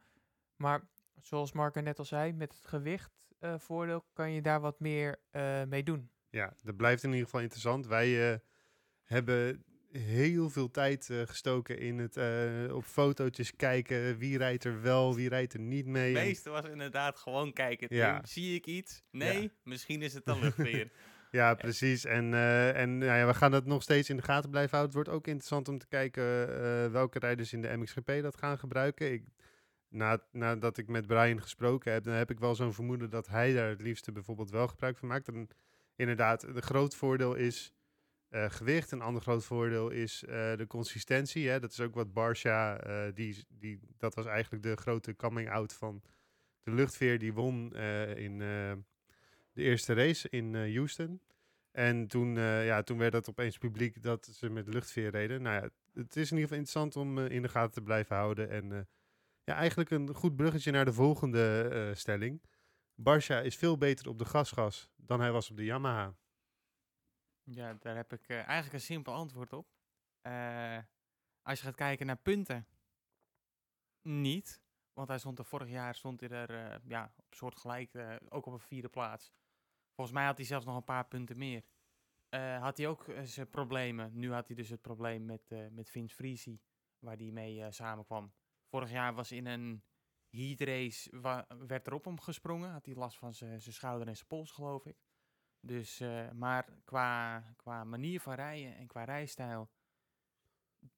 Maar 0.56 0.80
zoals 1.20 1.52
Marco 1.52 1.80
net 1.80 1.98
al 1.98 2.04
zei, 2.04 2.32
met 2.32 2.54
het 2.54 2.66
gewicht 2.66 3.12
eh, 3.38 3.54
voordeel 3.58 4.04
kan 4.12 4.30
je 4.32 4.42
daar 4.42 4.60
wat 4.60 4.80
meer 4.80 5.20
eh, 5.30 5.62
mee 5.62 5.82
doen. 5.82 6.10
Ja, 6.30 6.54
dat 6.62 6.76
blijft 6.76 7.02
in 7.02 7.08
ieder 7.10 7.24
geval 7.24 7.40
interessant. 7.40 7.86
Wij 7.86 8.32
eh, 8.32 8.38
hebben 9.02 9.64
heel 9.98 10.50
veel 10.50 10.70
tijd 10.70 11.10
eh, 11.10 11.20
gestoken 11.20 11.78
in 11.78 11.98
het 11.98 12.16
eh, 12.16 12.74
op 12.74 12.84
fotootjes 12.84 13.56
kijken. 13.56 14.18
Wie 14.18 14.38
rijdt 14.38 14.64
er 14.64 14.82
wel, 14.82 15.14
wie 15.14 15.28
rijdt 15.28 15.52
er 15.52 15.60
niet 15.60 15.86
mee. 15.86 16.14
Het 16.14 16.24
meeste 16.24 16.50
was 16.50 16.64
inderdaad 16.64 17.16
gewoon 17.16 17.52
kijken. 17.52 17.96
Ja. 17.96 18.20
Zie 18.24 18.54
ik 18.54 18.66
iets? 18.66 19.02
Nee, 19.10 19.50
misschien 19.62 20.02
is 20.02 20.14
het 20.14 20.24
dan 20.24 20.40
luchtweer. 20.40 20.90
Ja, 21.34 21.54
precies. 21.54 22.04
En, 22.04 22.34
eh, 22.34 22.80
en 22.80 22.98
nou 22.98 23.18
ja, 23.18 23.26
we 23.26 23.34
gaan 23.34 23.50
dat 23.50 23.64
nog 23.64 23.82
steeds 23.82 24.10
in 24.10 24.16
de 24.16 24.22
gaten 24.22 24.50
blijven 24.50 24.76
houden. 24.76 24.96
Het 24.96 25.06
wordt 25.06 25.18
ook 25.18 25.26
interessant 25.26 25.68
om 25.68 25.78
te 25.78 25.86
kijken 25.86 26.24
eh, 26.24 26.90
welke 26.90 27.18
rijders 27.18 27.52
in 27.52 27.62
de 27.62 27.76
MXGP 27.76 28.22
dat 28.22 28.36
gaan 28.36 28.58
gebruiken. 28.58 29.12
Ik, 29.12 29.24
na, 29.88 30.22
nadat 30.32 30.78
ik 30.78 30.88
met 30.88 31.06
Brian 31.06 31.42
gesproken 31.42 31.92
heb, 31.92 32.04
dan 32.04 32.14
heb 32.14 32.30
ik 32.30 32.38
wel 32.38 32.54
zo'n 32.54 32.74
vermoeden 32.74 33.10
dat 33.10 33.28
hij 33.28 33.52
daar 33.52 33.68
het 33.68 33.80
liefste 33.80 34.12
bijvoorbeeld 34.12 34.50
wel 34.50 34.68
gebruik 34.68 34.98
van 34.98 35.08
maakt. 35.08 35.28
En 35.28 35.48
inderdaad, 35.96 36.42
een 36.42 36.62
groot 36.62 36.94
voordeel 36.94 37.34
is 37.34 37.72
eh, 38.28 38.50
gewicht. 38.50 38.90
Een 38.90 39.02
ander 39.02 39.22
groot 39.22 39.44
voordeel 39.44 39.90
is 39.90 40.24
de 40.26 40.64
consistentie. 40.68 41.48
Hè. 41.48 41.60
Dat 41.60 41.70
is 41.70 41.80
ook 41.80 41.94
wat 41.94 42.12
Barsha, 42.12 42.80
die, 43.10 43.44
die, 43.48 43.80
dat 43.98 44.14
was 44.14 44.26
eigenlijk 44.26 44.62
de 44.62 44.76
grote 44.76 45.16
coming-out 45.16 45.72
van 45.72 46.02
de 46.62 46.70
luchtveer. 46.70 47.18
Die 47.18 47.32
won 47.32 47.76
in 48.16 48.42
de 49.54 49.62
eerste 49.62 49.92
race 49.92 50.28
in 50.28 50.54
eh, 50.54 50.74
Houston. 50.74 51.22
En 51.70 52.06
toen, 52.08 52.36
eh, 52.36 52.66
ja, 52.66 52.82
toen 52.82 52.98
werd 52.98 53.12
het 53.12 53.28
opeens 53.28 53.58
publiek 53.58 54.02
dat 54.02 54.26
ze 54.26 54.50
met 54.50 54.68
luchtveer 54.68 55.10
reden. 55.10 55.42
Nou 55.42 55.62
ja, 55.62 55.70
het 55.92 56.16
is 56.16 56.30
in 56.30 56.36
ieder 56.36 56.48
geval 56.48 56.56
interessant 56.56 56.96
om 56.96 57.18
eh, 57.18 57.30
in 57.30 57.42
de 57.42 57.48
gaten 57.48 57.72
te 57.72 57.82
blijven 57.82 58.16
houden. 58.16 58.50
En 58.50 58.88
ja, 59.44 59.54
eigenlijk 59.54 59.90
een 59.90 60.14
goed 60.14 60.36
bruggetje 60.36 60.70
naar 60.70 60.84
de 60.84 60.92
volgende 60.92 61.92
stelling. 61.94 62.42
Barsha 62.94 63.40
is 63.40 63.56
veel 63.56 63.78
beter 63.78 64.08
op 64.08 64.18
de 64.18 64.24
gasgas 64.24 64.90
dan 64.96 65.20
hij 65.20 65.32
was 65.32 65.50
op 65.50 65.56
de 65.56 65.64
Yamaha. 65.64 66.14
Ja, 67.42 67.74
daar 67.74 67.96
heb 67.96 68.12
ik 68.12 68.28
eigenlijk 68.28 68.72
een 68.72 68.80
simpel 68.80 69.12
antwoord 69.12 69.52
op. 69.52 69.66
Als 71.42 71.58
je 71.58 71.64
gaat 71.64 71.74
kijken 71.74 72.06
naar 72.06 72.16
punten, 72.16 72.66
niet. 74.02 74.62
Want 74.92 75.08
hij 75.08 75.18
stond 75.18 75.38
er 75.38 75.44
vorig 75.44 75.68
jaar 75.68 75.94
stond 75.94 76.20
hij 76.20 76.28
er 76.28 76.80
ja, 76.84 77.12
op 77.16 77.34
soort 77.34 77.56
gelijk, 77.56 77.94
ook 78.28 78.46
op 78.46 78.52
een 78.52 78.60
vierde 78.60 78.88
plaats. 78.88 79.32
Volgens 79.94 80.16
mij 80.16 80.26
had 80.26 80.36
hij 80.36 80.46
zelfs 80.46 80.64
nog 80.66 80.76
een 80.76 80.84
paar 80.84 81.06
punten 81.06 81.38
meer. 81.38 81.64
Eh, 82.28 82.62
had 82.62 82.76
hij 82.76 82.88
ook 82.88 83.08
eh, 83.08 83.22
zijn 83.22 83.50
problemen. 83.50 84.10
Nu 84.14 84.32
had 84.32 84.46
hij 84.46 84.56
dus 84.56 84.68
het 84.68 84.80
probleem 84.80 85.24
met, 85.24 85.50
eh 85.52 85.66
met 85.70 85.90
Vince 85.90 86.14
Friesi, 86.14 86.60
waar 86.98 87.16
hij 87.16 87.30
mee 87.30 87.72
samenkwam. 87.72 88.32
Vorig 88.68 88.90
jaar 88.90 89.14
was 89.14 89.32
in 89.32 89.46
een 89.46 89.84
heat 90.30 90.60
race 90.60 91.20
werd 91.66 91.86
er 91.86 91.92
op 91.92 92.04
hem 92.04 92.20
gesprongen. 92.20 92.70
Had 92.70 92.86
hij 92.86 92.94
last 92.94 93.18
van 93.18 93.34
zijn 93.34 93.60
schouder 93.60 94.08
en 94.08 94.16
zijn 94.16 94.28
pols, 94.28 94.50
geloof 94.50 94.86
ik. 94.86 94.96
Dus, 95.60 95.98
maar 96.32 96.78
qua, 96.84 97.40
qua 97.56 97.84
manier 97.84 98.20
van 98.20 98.34
rijden 98.34 98.76
en 98.76 98.86
qua 98.86 99.04
rijstijl 99.04 99.70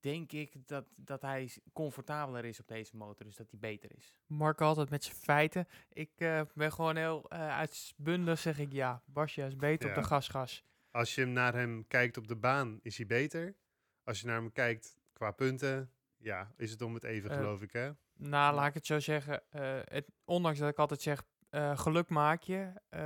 denk 0.00 0.32
ik 0.32 0.52
dat, 0.68 0.84
dat 0.96 1.22
hij 1.22 1.50
comfortabeler 1.72 2.44
is 2.44 2.60
op 2.60 2.68
deze 2.68 2.96
motor. 2.96 3.26
Dus 3.26 3.36
dat 3.36 3.50
hij 3.50 3.58
beter 3.60 3.96
is. 3.96 4.14
Mark 4.26 4.60
altijd 4.60 4.90
met 4.90 5.04
zijn 5.04 5.16
feiten. 5.16 5.68
Ik 5.92 6.10
eh, 6.16 6.40
ben 6.54 6.72
gewoon 6.72 6.96
heel 6.96 7.30
eh 7.30 7.56
uitbundig, 7.56 8.38
zeg 8.38 8.58
ik 8.58 8.72
ja. 8.72 9.02
Basja 9.04 9.46
is 9.46 9.56
beter 9.56 9.88
op 9.88 9.94
de 9.94 10.02
gasgas. 10.02 10.64
Als 10.90 11.14
je 11.14 11.24
naar 11.24 11.54
hem 11.54 11.86
kijkt 11.88 12.16
op 12.16 12.28
de 12.28 12.36
baan, 12.36 12.78
is 12.82 12.96
hij 12.96 13.06
beter. 13.06 13.56
Als 14.04 14.20
je 14.20 14.26
naar 14.26 14.36
hem 14.36 14.52
kijkt 14.52 14.96
qua 15.12 15.30
punten, 15.30 15.90
ja, 16.16 16.52
is 16.56 16.70
het 16.70 16.82
om 16.82 16.94
het 16.94 17.04
even, 17.04 17.30
Eh, 17.30 17.36
geloof 17.36 17.62
ik, 17.62 17.72
hè? 17.72 17.90
Nou, 18.18 18.54
laat 18.54 18.68
ik 18.68 18.74
het 18.74 18.86
zo 18.86 19.00
zeggen. 19.00 19.42
eh, 19.50 19.78
het, 19.84 20.10
ondanks 20.24 20.58
dat 20.58 20.68
ik 20.68 20.78
altijd 20.78 21.02
zeg, 21.02 21.22
eh, 21.50 21.78
geluk 21.78 22.08
maak 22.08 22.42
je. 22.42 22.72
eh, 22.88 23.00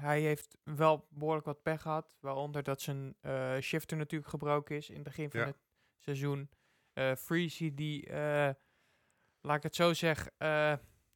hij 0.00 0.20
heeft 0.20 0.56
wel 0.64 1.06
behoorlijk 1.10 1.46
wat 1.46 1.62
pech 1.62 1.82
gehad. 1.82 2.16
Waaronder 2.20 2.62
dat 2.62 2.80
zijn 2.80 3.14
eh, 3.20 3.58
shifter 3.60 3.96
natuurlijk 3.96 4.30
gebroken 4.30 4.76
is 4.76 4.88
in 4.88 4.94
het 4.94 5.04
begin 5.04 5.30
van 5.30 5.40
Ja. 5.40 5.46
het 5.46 5.56
seizoen. 5.98 6.50
Eh 6.92 7.14
Freezy 7.14 7.74
die, 7.74 8.06
eh, 8.06 8.50
laat 9.40 9.56
ik 9.56 9.62
het 9.62 9.74
zo 9.74 9.92
zeggen... 9.92 10.32
eh, 10.38 10.48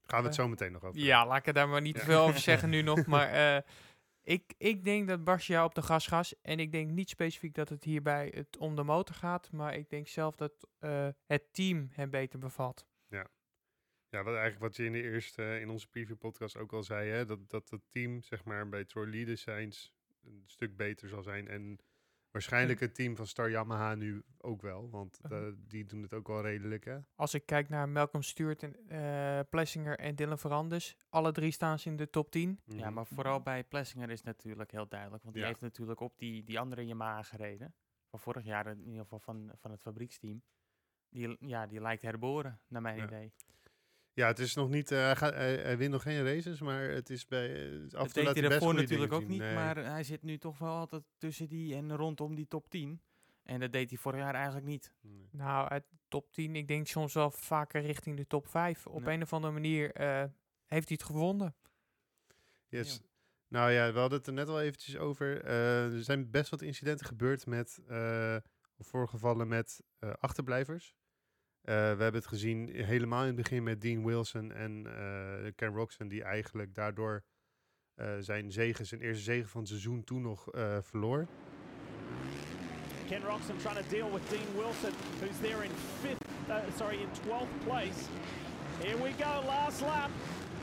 Gaan 0.02 0.20
we 0.20 0.26
het 0.26 0.34
zo 0.34 0.48
meteen 0.48 0.72
nog 0.72 0.84
over 0.84 1.00
ja, 1.00 1.26
laat 1.26 1.38
ik 1.38 1.46
er 1.46 1.52
daar 1.52 1.68
maar 1.68 1.80
niet 1.80 1.94
Ja. 1.94 2.00
te 2.00 2.06
veel 2.06 2.20
over 2.22 2.40
zeggen 2.50 2.70
nu 2.70 2.82
nog. 2.82 3.06
Maar 3.06 3.64
ik, 4.22 4.54
ik 4.58 4.84
denk 4.84 5.08
dat 5.08 5.24
Barcia 5.24 5.64
op 5.64 5.74
de 5.74 5.82
gas 5.82 6.06
gas. 6.06 6.34
En 6.42 6.58
ik 6.60 6.72
denk 6.72 6.90
niet 6.90 7.08
specifiek 7.08 7.54
dat 7.54 7.68
het 7.68 7.84
hierbij 7.84 8.32
het 8.34 8.56
om 8.56 8.76
de 8.76 8.82
motor 8.82 9.14
gaat. 9.14 9.52
Maar 9.52 9.74
ik 9.76 9.90
denk 9.90 10.08
zelf 10.08 10.36
dat 10.36 10.68
het 11.26 11.52
team 11.52 11.88
hem 11.92 12.10
beter 12.10 12.38
bevalt. 12.38 12.86
Ja, 14.08 14.22
wat 14.22 14.34
eigenlijk 14.34 14.58
wat 14.64 14.76
je 14.76 14.84
in 14.84 14.92
de 14.92 15.02
eerste, 15.02 15.60
in 15.60 15.68
onze 15.70 15.88
preview 15.88 16.16
podcast 16.18 16.56
ook 16.56 16.72
al 16.72 16.82
zei, 16.82 17.10
hè, 17.10 17.24
dat, 17.26 17.50
dat 17.50 17.70
het 17.70 17.80
team, 17.90 18.22
zeg 18.22 18.44
maar, 18.44 18.68
bij 18.68 18.84
Troy 18.84 19.06
Lee 19.08 19.24
Designs 19.24 19.92
een 20.24 20.42
stuk 20.46 20.76
beter 20.76 21.08
zal 21.08 21.22
zijn. 21.22 21.48
En 21.48 21.78
waarschijnlijk 22.32 22.80
het 22.80 22.94
team 22.94 23.16
van 23.16 23.26
Star 23.26 23.50
Yamaha 23.50 23.94
nu 23.94 24.22
ook 24.38 24.62
wel, 24.62 24.90
want 24.90 25.18
Mhm. 25.22 25.34
eh, 25.34 25.52
die 25.68 25.84
doen 25.84 26.02
het 26.02 26.14
ook 26.14 26.26
wel 26.28 26.42
redelijk, 26.42 26.84
hè? 26.84 26.98
Als 27.14 27.34
ik 27.34 27.46
kijk 27.46 27.68
naar 27.68 27.88
Malcolm 27.88 28.22
Stewart, 28.22 28.62
en, 28.62 28.88
eh 28.88 29.40
Plessinger 29.50 29.98
en 29.98 30.14
Dylan 30.14 30.38
Verandes. 30.38 30.96
Alle 31.08 31.32
drie 31.32 31.50
staan 31.52 31.78
ze 31.78 31.88
in 31.88 31.96
de 31.96 32.10
top 32.10 32.30
10. 32.30 32.60
Ja, 32.64 32.84
Mhm. 32.84 32.92
maar 32.94 33.06
vooral 33.06 33.40
bij 33.42 33.64
Plessinger 33.64 34.10
is 34.10 34.16
het 34.18 34.26
natuurlijk 34.26 34.70
heel 34.70 34.88
duidelijk. 34.88 35.22
Want 35.22 35.34
die 35.34 35.42
Ja. 35.44 35.48
heeft 35.50 35.62
natuurlijk 35.62 36.00
op 36.00 36.18
die, 36.18 36.44
die 36.44 36.60
andere 36.60 36.86
Yamaha 36.86 37.22
gereden. 37.22 37.74
Van 38.10 38.20
vorig 38.20 38.44
jaar 38.44 38.66
in 38.66 38.84
ieder 38.86 39.00
geval 39.02 39.18
van, 39.20 39.50
van 39.56 39.70
het 39.70 39.80
fabrieksteam. 39.80 40.42
Die, 41.08 41.36
ja, 41.40 41.66
die 41.66 41.80
lijkt 41.80 42.02
herboren, 42.02 42.60
naar 42.68 42.82
mijn 42.82 42.96
Ja. 42.96 43.04
idee. 43.04 43.32
Ja, 44.14 44.26
het 44.26 44.38
is 44.38 44.54
nog 44.54 44.68
niet, 44.68 44.90
eh, 44.90 44.98
hij, 44.98 45.16
gaat, 45.16 45.34
hij, 45.34 45.54
hij 45.54 45.78
wint 45.78 45.92
nog 45.92 46.02
geen 46.02 46.24
races, 46.24 46.60
maar 46.60 46.82
het 46.82 47.10
is 47.10 47.26
bij, 47.26 47.70
eh, 47.70 47.80
af 47.98 48.06
en 48.06 48.12
toe 48.12 48.24
deed 48.24 48.34
hij 48.38 48.48
daarvoor 48.48 48.74
natuurlijk 48.74 49.12
ook 49.12 49.20
zien. 49.20 49.30
niet. 49.30 49.40
Nee. 49.40 49.54
Maar 49.54 49.76
hij 49.76 50.04
zit 50.04 50.22
nu 50.22 50.38
toch 50.38 50.58
wel 50.58 50.74
altijd 50.74 51.02
tussen 51.18 51.48
die 51.48 51.74
en 51.74 51.96
rondom 51.96 52.34
die 52.34 52.46
top 52.48 52.70
10. 52.70 53.02
En 53.42 53.60
dat 53.60 53.72
deed 53.72 53.90
hij 53.90 53.98
vorig 53.98 54.20
jaar 54.20 54.34
eigenlijk 54.34 54.66
niet. 54.66 54.92
Nee. 55.00 55.28
Nou, 55.30 55.68
uit 55.68 55.84
de 55.90 55.96
top 56.08 56.32
10. 56.32 56.56
Ik 56.56 56.68
denk 56.68 56.86
soms 56.86 57.14
wel 57.14 57.30
vaker 57.30 57.82
richting 57.82 58.16
de 58.16 58.26
top 58.26 58.46
5. 58.48 58.86
Op 58.86 59.02
Nee. 59.02 59.14
een 59.14 59.22
of 59.22 59.32
andere 59.32 59.52
manier 59.52 59.92
eh, 59.92 60.24
heeft 60.66 60.88
hij 60.88 60.96
het 61.00 61.02
gewonnen. 61.02 61.54
Yes. 62.68 63.00
Nou 63.48 63.70
ja, 63.70 63.92
we 63.92 63.98
hadden 63.98 64.18
het 64.18 64.26
er 64.26 64.32
net 64.32 64.48
al 64.48 64.60
eventjes 64.60 64.96
over. 64.96 65.44
Eh, 65.44 65.94
er 65.94 66.04
zijn 66.04 66.30
best 66.30 66.50
wat 66.50 66.62
incidenten 66.62 67.06
gebeurd 67.06 67.46
met, 67.46 67.80
eh, 67.86 68.36
of 68.76 68.86
voorgevallen 68.86 69.48
met 69.48 69.82
eh, 69.98 70.10
achterblijvers. 70.10 70.94
Eh, 71.62 71.74
we 71.74 72.02
hebben 72.02 72.14
het 72.14 72.26
gezien 72.26 72.68
helemaal 72.74 73.20
in 73.20 73.26
het 73.26 73.36
begin 73.36 73.62
met 73.62 73.80
Dean 73.80 74.04
Wilson 74.04 74.52
en 74.52 74.86
eh, 74.86 75.50
Ken 75.56 75.74
Roxon, 75.74 76.08
die 76.08 76.22
eigenlijk 76.22 76.74
daardoor 76.74 77.22
eh, 77.94 78.06
zijn 78.20 78.52
zegen, 78.52 78.86
zijn 78.86 79.00
eerste 79.00 79.22
zegen 79.22 79.48
van 79.48 79.60
het 79.60 79.68
seizoen 79.70 80.04
toen 80.04 80.22
nog 80.22 80.50
eh, 80.50 80.76
verloor. 80.80 81.26
Ken 83.08 83.22
Roxon 83.22 83.56
trying 83.56 83.76
to 83.78 83.88
deal 83.90 84.12
with 84.12 84.22
Dean 84.30 84.46
Wilson, 84.56 84.92
who's 85.20 85.38
there 85.40 85.64
in 85.64 85.70
fifth, 86.00 86.26
uh, 86.48 86.56
sorry, 86.76 86.98
in 87.00 87.08
12th 87.26 87.64
place. 87.66 88.00
Here 88.80 88.96
we 89.02 89.10
go, 89.18 89.42
last 89.46 89.80
lap. 89.80 90.10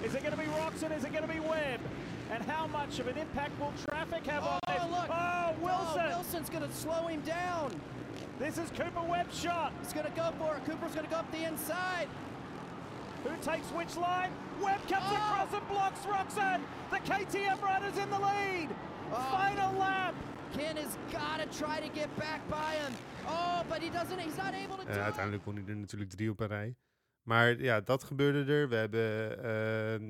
Is 0.03 0.13
it 0.13 0.21
going 0.21 0.35
to 0.35 0.41
be 0.41 0.47
Roxon? 0.47 0.91
Is 0.91 1.03
it 1.03 1.11
going 1.11 1.27
to 1.27 1.33
be 1.33 1.39
Webb? 1.39 1.79
And 2.31 2.43
how 2.45 2.67
much 2.67 2.99
of 2.99 3.07
an 3.07 3.17
impact 3.17 3.51
will 3.59 3.73
traffic 3.85 4.25
have 4.25 4.43
on 4.43 4.59
Oh, 4.67 4.73
this? 4.73 4.83
look. 4.91 5.09
Oh, 5.09 5.53
Wilson! 5.61 6.05
Oh, 6.05 6.09
Wilson's 6.09 6.49
going 6.49 6.67
to 6.69 6.73
slow 6.75 7.07
him 7.07 7.21
down. 7.21 7.71
This 8.39 8.57
is 8.57 8.69
Cooper 8.71 9.03
Webb's 9.09 9.37
shot. 9.37 9.73
He's 9.81 9.91
going 9.93 10.05
to 10.05 10.11
go 10.15 10.31
for 10.39 10.55
it. 10.55 10.65
Cooper's 10.65 10.93
going 10.93 11.05
to 11.05 11.11
go 11.11 11.17
up 11.17 11.31
the 11.31 11.43
inside. 11.43 12.07
Who 13.23 13.31
takes 13.41 13.67
which 13.71 13.97
line? 13.97 14.31
Webb 14.61 14.79
comes 14.87 15.03
Oh. 15.07 15.15
across 15.15 15.53
and 15.53 15.67
blocks 15.67 15.99
Roxon. 16.05 16.61
The 16.89 16.99
KTM 16.99 17.61
riders 17.61 17.97
in 17.97 18.09
the 18.09 18.19
lead. 18.19 18.69
Oh. 19.11 19.15
Final 19.31 19.73
lap. 19.77 20.13
Ken 20.53 20.77
has 20.77 20.97
got 21.11 21.37
to 21.41 21.57
try 21.59 21.79
to 21.81 21.89
get 21.93 22.09
back 22.17 22.41
by 22.49 22.71
him. 22.81 22.93
Oh, 23.27 23.63
but 23.69 23.79
he 23.81 23.89
doesn't. 23.89 24.19
He's 24.19 24.37
not 24.37 24.53
able 24.53 24.77
to 24.77 24.85
do 24.85 24.91
it. 24.91 24.97
uiteindelijk 24.97 25.43
won 25.45 25.55
hij 25.55 25.63
er 25.67 25.75
natuurlijk 25.75 26.09
drie 26.09 26.29
op 26.29 26.39
een 26.39 26.47
rij. 26.47 26.75
Maar 27.23 27.61
ja, 27.61 27.81
dat 27.81 28.03
gebeurde 28.03 28.53
er. 28.53 28.69
We 28.69 28.75
hebben 28.75 29.43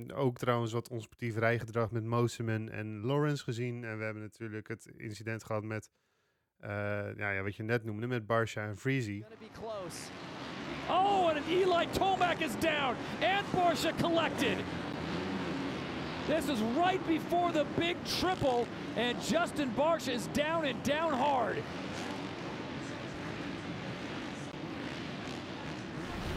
eh, 0.09 0.17
ook 0.17 0.37
trouwens 0.37 0.71
wat 0.73 0.89
onsportief 0.89 1.35
rijgedrag 1.37 1.91
met 1.91 2.03
Moseman 2.05 2.69
en 2.69 3.01
Lawrence 3.05 3.43
gezien. 3.43 3.83
En 3.83 3.97
we 3.97 4.03
hebben 4.03 4.23
natuurlijk 4.23 4.67
het 4.67 4.85
incident 4.97 5.43
gehad 5.43 5.63
met, 5.63 5.89
eh, 6.61 7.17
ja, 7.17 7.31
ja, 7.31 7.43
wat 7.43 7.55
je 7.55 7.63
net 7.63 7.85
noemde, 7.85 8.07
met 8.07 8.27
Barsha 8.27 8.61
en 8.61 8.77
Freezy. 8.77 9.23
Close. 9.53 10.09
Oh, 10.89 11.27
and 11.27 11.37
an 11.37 11.43
Eli 11.49 11.85
Tomac 11.85 12.41
is 12.41 12.55
down, 12.55 12.95
and 13.21 13.45
Barsha 13.51 13.97
collected. 13.97 14.57
This 16.27 16.47
is 16.47 16.59
right 16.77 17.05
before 17.07 17.51
the 17.51 17.65
big 17.75 17.97
triple, 18.19 18.67
and 18.95 19.19
Justin 19.21 19.73
Barsha 19.75 20.13
is 20.13 20.27
down 20.27 20.65
and 20.65 20.81
down 20.83 21.13
hard. 21.13 21.63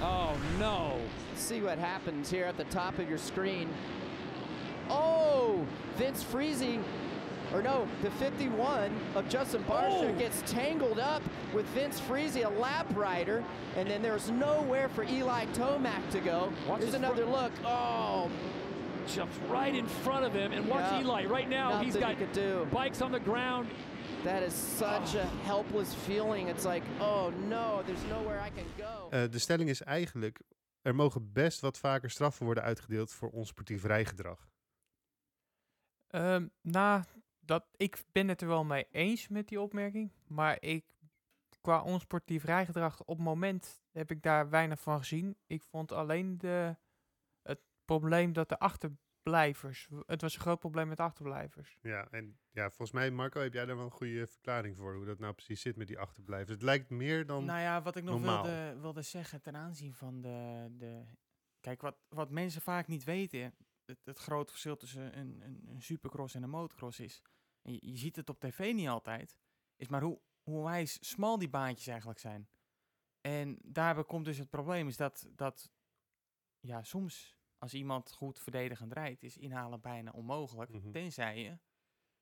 Oh 0.02 0.37
no. 0.59 0.99
see 1.37 1.61
what 1.61 1.79
happens 1.79 2.31
here 2.31 2.45
at 2.45 2.57
the 2.57 2.64
top 2.64 2.99
of 2.99 3.09
your 3.09 3.19
screen. 3.19 3.69
Oh, 4.88 5.67
Vince 5.97 6.25
Freezy, 6.25 6.81
or 7.52 7.62
no, 7.62 7.87
the 8.02 8.11
51 8.12 8.90
of 9.14 9.28
Justin 9.28 9.62
Barsha 9.64 10.11
Oh. 10.11 10.18
gets 10.18 10.42
tangled 10.50 10.99
up 10.99 11.23
with 11.54 11.66
Vince 11.75 12.00
Freezy, 12.00 12.44
a 12.44 12.49
lap 12.61 12.87
rider, 12.97 13.42
and 13.76 13.88
then 13.88 14.02
there's 14.02 14.30
nowhere 14.30 14.88
for 14.88 15.04
Eli 15.04 15.47
Tomac 15.54 16.11
to 16.11 16.21
go. 16.21 16.52
Watch 16.68 16.80
Here's 16.82 16.94
another 16.94 17.26
front- 17.26 17.42
look. 17.42 17.52
Oh, 17.64 18.30
Jumps 19.09 19.37
right 19.50 19.75
in 19.75 19.87
front 19.87 20.25
of 20.25 20.32
him, 20.32 20.52
and 20.52 20.68
watch 20.68 20.90
Yeah. 20.92 21.00
Eli. 21.00 21.26
Right 21.26 21.49
now, 21.49 21.80
he's 21.82 21.97
got 21.97 22.11
he 22.11 22.16
could 22.16 22.32
do. 22.32 22.66
bikes 22.71 23.00
on 23.00 23.11
the 23.12 23.21
ground. 23.21 23.66
That 24.25 24.42
is 24.42 24.54
such 24.78 25.14
a 25.14 25.26
helpless 25.44 25.92
feeling. 25.94 26.49
It's 26.49 26.64
like, 26.64 26.85
oh 27.00 27.30
no, 27.49 27.82
there's 27.85 28.04
nowhere 28.09 28.40
I 28.40 28.50
can 28.50 28.64
go. 28.76 29.09
Eh, 29.11 29.28
de 29.30 29.38
stelling 29.38 29.68
is 29.68 29.82
eigenlijk, 29.82 30.40
er 30.82 30.94
mogen 30.94 31.32
best 31.32 31.61
wat 31.61 31.78
vaker 31.78 32.11
straffen 32.11 32.44
worden 32.44 32.62
uitgedeeld 32.62 33.11
voor 33.12 33.28
onsportief 33.30 33.85
rijgedrag. 33.85 34.47
Ehm 36.09 36.47
nou, 36.62 37.02
dat, 37.45 37.65
ik 37.77 38.03
ben 38.13 38.29
het 38.29 38.41
er 38.41 38.49
wel 38.49 38.65
mee 38.65 38.87
eens 38.91 39.29
met 39.29 39.49
die 39.49 39.61
opmerking. 39.61 40.13
Maar 40.27 40.57
ik, 40.61 40.85
qua 41.61 41.83
onsportief 41.83 42.45
rijgedrag, 42.45 43.01
op 43.01 43.17
het 43.17 43.27
moment 43.27 43.83
heb 43.91 44.11
ik 44.11 44.23
daar 44.23 44.51
weinig 44.51 44.81
van 44.81 44.99
gezien. 44.99 45.37
Ik 45.47 45.63
vond 45.63 45.93
alleen 45.93 46.39
de, 46.39 46.77
het 47.43 47.61
probleem 47.85 48.33
dat 48.33 48.49
de 48.49 48.59
achterblijvers... 48.59 49.89
Het 50.07 50.21
was 50.21 50.35
een 50.35 50.41
groot 50.41 50.59
probleem 50.59 50.89
met 50.89 51.01
achterblijvers. 51.01 51.79
Ja, 51.81 52.09
en 52.11 52.39
ja, 52.51 52.69
volgens 52.69 52.93
mij, 52.93 53.11
Marco, 53.11 53.41
heb 53.41 53.53
jij 53.53 53.67
daar 53.67 53.77
wel 53.77 53.85
een 53.85 53.91
goede 53.91 54.27
verklaring 54.27 54.77
voor, 54.77 54.95
hoe 54.95 55.05
dat 55.05 55.19
nou 55.19 55.33
precies 55.33 55.61
zit 55.61 55.77
met 55.77 55.87
die 55.87 55.99
achterblijvers. 55.99 56.51
Het 56.51 56.63
lijkt 56.63 56.91
meer 56.91 57.27
dan... 57.27 57.45
Nou 57.45 57.61
ja, 57.61 57.83
wat 57.83 57.97
ik 57.97 58.05
nog 58.05 58.15
normaal. 58.15 58.45
wilde, 58.45 58.81
wilde 58.81 59.03
zeggen 59.03 59.41
ten 59.41 59.57
aanzien 59.57 59.95
van 59.95 60.21
de... 60.21 60.69
de 60.79 61.05
kijk, 61.61 61.81
wat, 61.81 61.97
wat 62.09 62.31
mensen 62.31 62.61
vaak 62.61 62.87
niet 62.87 63.05
weten, 63.05 63.55
het, 63.87 63.99
het 64.05 64.19
grote 64.19 64.51
verschil 64.51 64.77
tussen 64.77 65.19
een, 65.19 65.41
een, 65.43 65.62
een 65.69 65.83
supercross 65.83 66.35
en 66.35 66.43
een 66.43 66.51
motocross 66.51 67.01
is, 67.01 67.23
en 67.62 67.73
je, 67.73 67.91
je 67.91 67.97
ziet 67.97 68.17
het 68.17 68.29
op 68.29 68.41
tv 68.41 68.73
niet 68.75 68.89
altijd, 68.89 69.37
is 69.77 69.89
maar 69.89 70.03
hoe, 70.03 70.21
hoe 70.43 70.65
wijs 70.65 71.09
smal 71.09 71.39
die 71.39 71.49
baantjes 71.51 71.87
eigenlijk 71.87 72.19
zijn. 72.19 72.49
En 73.21 73.59
daarbij 73.65 74.05
komt 74.05 74.25
dus 74.25 74.39
het 74.39 74.51
probleem, 74.51 74.89
is 74.89 74.97
dat, 74.97 75.29
dat 75.35 75.71
ja, 76.61 76.83
soms 76.83 77.37
als 77.59 77.75
iemand 77.75 78.12
goed 78.12 78.39
verdedigend 78.39 78.93
rijdt, 78.93 79.23
is 79.23 79.37
inhalen 79.37 79.81
bijna 79.81 80.11
onmogelijk, 80.11 80.71
Mhm. 80.71 80.91
tenzij 80.91 81.39
je 81.43 81.59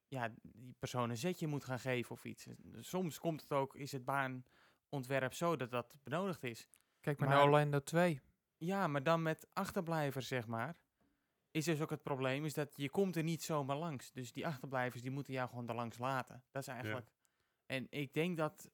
ja, 0.08 0.34
die 0.42 0.74
persoon 0.78 1.10
een 1.10 1.16
zetje 1.16 1.46
moet 1.46 1.64
gaan 1.64 1.78
geven 1.80 2.10
of 2.10 2.24
iets. 2.24 2.46
Soms 2.80 3.18
komt 3.18 3.40
het 3.40 3.52
ook, 3.52 3.74
is 3.74 3.92
het 3.92 4.04
baanontwerp 4.04 5.34
zo 5.34 5.56
dat 5.56 5.70
dat 5.70 5.96
benodigd 6.02 6.42
is. 6.44 6.68
Kijk 7.00 7.18
maar, 7.18 7.28
Maar- 7.28 7.36
naar 7.36 7.46
Orlando 7.46 7.82
2. 7.82 8.20
Ja, 8.56 8.86
maar 8.86 9.02
dan 9.02 9.22
met 9.22 9.48
achterblijvers, 9.52 10.28
zeg 10.28 10.46
maar, 10.46 10.80
is 11.50 11.64
dus 11.64 11.80
ook 11.80 11.90
het 11.90 12.02
probleem, 12.02 12.44
is 12.44 12.54
dat 12.54 12.76
je 12.76 12.90
komt 12.90 13.16
er 13.16 13.22
niet 13.22 13.42
zomaar 13.42 13.76
langs. 13.76 14.12
Dus 14.12 14.32
die 14.32 14.46
achterblijvers, 14.46 15.02
die 15.02 15.10
moeten 15.10 15.32
jou 15.32 15.48
gewoon 15.48 15.68
er 15.68 15.74
langs 15.74 15.98
laten. 15.98 16.44
Dat 16.50 16.62
is 16.62 16.68
eigenlijk... 16.68 17.10
En 17.66 17.86
ik 17.90 18.14
denk 18.14 18.36
dat, 18.36 18.70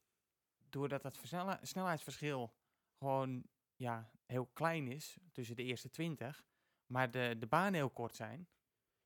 doordat 0.68 1.02
dat 1.02 1.18
snelheidsverschil 1.62 2.54
gewoon 2.98 3.44
ja, 3.74 4.10
heel 4.26 4.46
klein 4.46 4.88
is, 4.88 5.16
tussen 5.32 5.56
de 5.56 5.62
eerste 5.62 5.90
20, 5.90 6.44
maar 6.86 7.10
de, 7.10 7.36
de 7.38 7.46
banen 7.46 7.74
heel 7.74 7.90
kort 7.90 8.16
zijn, 8.16 8.48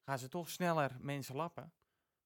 gaan 0.05 0.19
ze 0.19 0.29
toch 0.29 0.51
sneller 0.51 0.97
mensen 1.01 1.37
lappen. 1.37 1.73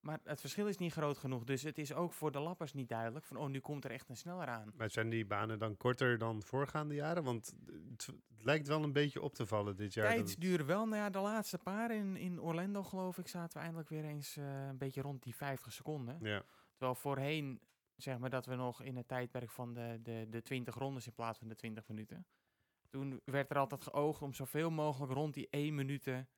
Maar 0.04 0.20
het 0.25 0.40
verschil 0.40 0.66
is 0.68 0.76
niet 0.78 0.92
groot 0.92 1.18
genoeg, 1.18 1.44
dus 1.44 1.62
het 1.62 1.78
is 1.78 1.92
ook 1.94 2.12
voor 2.12 2.32
de 2.32 2.38
lappers 2.40 2.73
niet 2.73 2.88
duidelijk 2.88 3.25
van, 3.25 3.37
oh, 3.37 3.49
nu 3.49 3.61
komt 3.61 3.84
er 3.84 3.90
echt 3.90 4.08
een 4.08 4.16
sneller 4.16 4.46
aan. 4.46 4.73
Maar 4.76 4.90
zijn 4.90 5.08
die 5.08 5.26
banen 5.26 5.58
dan 5.58 5.76
korter 5.76 6.18
dan 6.18 6.42
voorgaande 6.42 6.94
jaren? 6.94 7.25
Want 7.25 7.54
het, 7.90 8.08
lijkt 8.38 8.68
wel 8.68 8.82
een 8.82 8.92
beetje 8.92 9.23
op 9.23 9.34
te 9.34 9.46
vallen 9.46 9.76
dit 9.76 9.94
jaar. 9.94 10.06
het- 10.06 10.16
Tijdsduur 10.16 10.66
wel, 10.66 10.87
nou 10.87 10.96
ja, 11.02 11.11
de 11.11 11.18
laatste 11.18 11.58
paar 11.58 11.90
in, 11.94 12.16
in 12.16 12.40
Orlando 12.40 12.82
geloof 12.82 13.18
ik, 13.18 13.28
zaten 13.28 13.56
we 13.56 13.62
eindelijk 13.64 13.88
weer 13.88 14.04
eens 14.04 14.37
eh, 14.37 14.66
een 14.66 14.78
beetje 14.78 15.00
rond 15.02 15.23
die 15.23 15.34
50 15.34 15.73
seconden. 15.73 16.18
Ja, 16.23 16.42
Terwijl 16.73 16.94
voorheen, 16.94 17.61
zeg 17.96 18.18
maar, 18.18 18.30
dat 18.30 18.46
we 18.46 18.54
nog 18.54 18.82
in 18.82 18.96
het 18.96 19.08
tijdperk 19.08 19.50
van 19.50 19.75
de, 19.75 19.99
de, 20.02 20.26
de 20.28 20.42
20 20.42 20.75
rondes 20.75 21.06
in 21.06 21.12
plaats 21.14 21.38
van 21.38 21.49
de 21.49 21.54
20 21.56 21.88
minuten. 21.88 22.26
Toen 22.88 23.20
werd 23.25 23.50
er 23.50 23.58
altijd 23.58 23.82
geoogd 23.82 24.23
om 24.23 24.32
zoveel 24.34 24.70
mogelijk 24.70 25.12
rond 25.12 25.34
die 25.34 25.49
1 25.50 25.75
minuten 25.75 26.28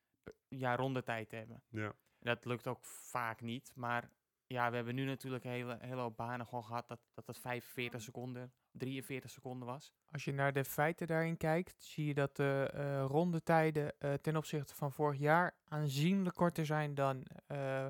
ja, 0.48 0.76
rondetijd 0.76 1.28
te 1.28 1.36
hebben. 1.36 1.62
ja. 1.68 1.92
Dat 2.26 2.44
lukt 2.44 2.66
ook 2.66 2.84
vaak 2.84 3.40
niet, 3.40 3.72
maar 3.74 4.10
ja, 4.46 4.70
we 4.70 4.76
hebben 4.76 4.94
nu 4.94 5.04
natuurlijk 5.04 5.44
een 5.44 5.50
hele, 5.50 5.76
hele 5.80 6.00
hoop 6.00 6.16
banen 6.16 6.46
gewoon 6.46 6.64
gehad 6.64 6.88
dat, 6.88 7.00
dat 7.14 7.26
het 7.26 7.38
45 7.38 8.02
seconden, 8.02 8.52
43 8.70 9.30
seconden 9.30 9.68
was. 9.68 9.92
Als 10.10 10.24
je 10.24 10.32
naar 10.32 10.52
de 10.52 10.64
feiten 10.64 11.06
daarin 11.06 11.36
kijkt, 11.36 11.82
zie 11.82 12.06
je 12.06 12.14
dat 12.14 12.36
de 12.36 12.70
eh, 12.72 13.04
rondetijden 13.08 14.00
eh, 14.00 14.12
ten 14.12 14.36
opzichte 14.36 14.74
van 14.74 14.92
vorig 14.92 15.18
jaar 15.18 15.56
aanzienlijk 15.64 16.34
korter 16.34 16.66
zijn 16.66 16.94
dan 16.94 17.26
eh, 17.46 17.86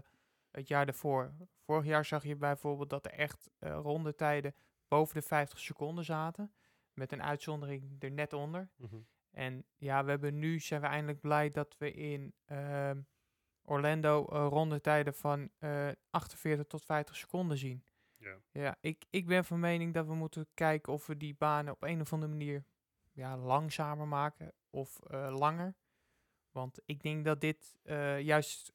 het 0.51 0.69
jaar 0.69 0.87
daarvoor. 0.87 1.33
Vorig 1.65 1.85
jaar 1.85 2.05
zag 2.05 2.25
je 2.25 2.37
bijvoorbeeld 2.37 2.91
dat 2.91 3.05
er 3.05 3.13
echt 3.13 3.51
eh 3.59 3.79
rondetijden 3.83 4.55
boven 4.89 5.15
de 5.15 5.27
50 5.27 5.59
seconden 5.59 6.05
zaten, 6.05 6.53
met 6.93 7.13
een 7.13 7.23
uitzondering 7.23 7.97
er 7.99 8.11
net 8.11 8.33
onder. 8.33 8.69
Mhm. 8.77 8.97
En 9.31 9.65
ja, 9.77 10.05
we 10.05 10.11
hebben 10.11 10.39
nu 10.39 10.61
zijn 10.61 10.81
we 10.81 10.87
eindelijk 10.87 11.21
blij 11.21 11.51
dat 11.51 11.77
we 11.79 11.93
in 11.93 12.35
ehm, 12.45 13.01
Orlando 13.67 14.27
eh, 14.27 14.47
rondetijden 14.51 15.15
van 15.15 15.51
eh 15.59 15.89
48 16.11 16.67
tot 16.67 16.85
50 16.85 17.17
seconden 17.17 17.59
zien. 17.59 17.85
Ja. 18.17 18.39
Ja, 18.51 18.77
ik, 18.81 19.05
ik 19.11 19.27
ben 19.27 19.45
van 19.45 19.61
mening 19.61 19.95
dat 19.95 20.07
we 20.07 20.15
moeten 20.15 20.49
kijken 20.55 20.93
of 20.93 21.07
we 21.07 21.17
die 21.17 21.35
banen 21.35 21.73
op 21.73 21.83
een 21.83 22.01
of 22.01 22.13
andere 22.13 22.33
manier 22.33 22.65
ja, 23.13 23.37
langzamer 23.37 24.09
maken 24.09 24.53
of 24.71 25.01
eh, 25.01 25.37
langer. 25.39 25.75
Want 26.51 26.81
ik 26.85 27.03
denk 27.03 27.25
dat 27.25 27.41
dit 27.41 27.77
eh, 27.83 28.21
juist, 28.21 28.73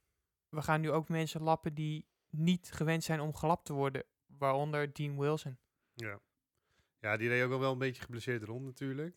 we 0.49 0.61
gaan 0.61 0.81
nu 0.81 0.91
ook 0.91 1.09
mensen 1.09 1.41
lappen 1.41 1.73
die 1.73 2.07
niet 2.29 2.71
gewend 2.71 3.03
zijn 3.03 3.19
om 3.19 3.35
gelapt 3.35 3.65
te 3.65 3.73
worden, 3.73 4.03
waaronder 4.25 4.93
Dean 4.93 5.19
Wilson. 5.19 5.57
Ja. 5.93 6.19
ja, 6.99 7.17
die 7.17 7.27
reed 7.27 7.43
ook 7.43 7.51
al 7.51 7.59
wel 7.59 7.71
een 7.71 7.77
beetje 7.77 8.01
geblesseerd 8.01 8.43
rond 8.43 8.65
natuurlijk. 8.65 9.15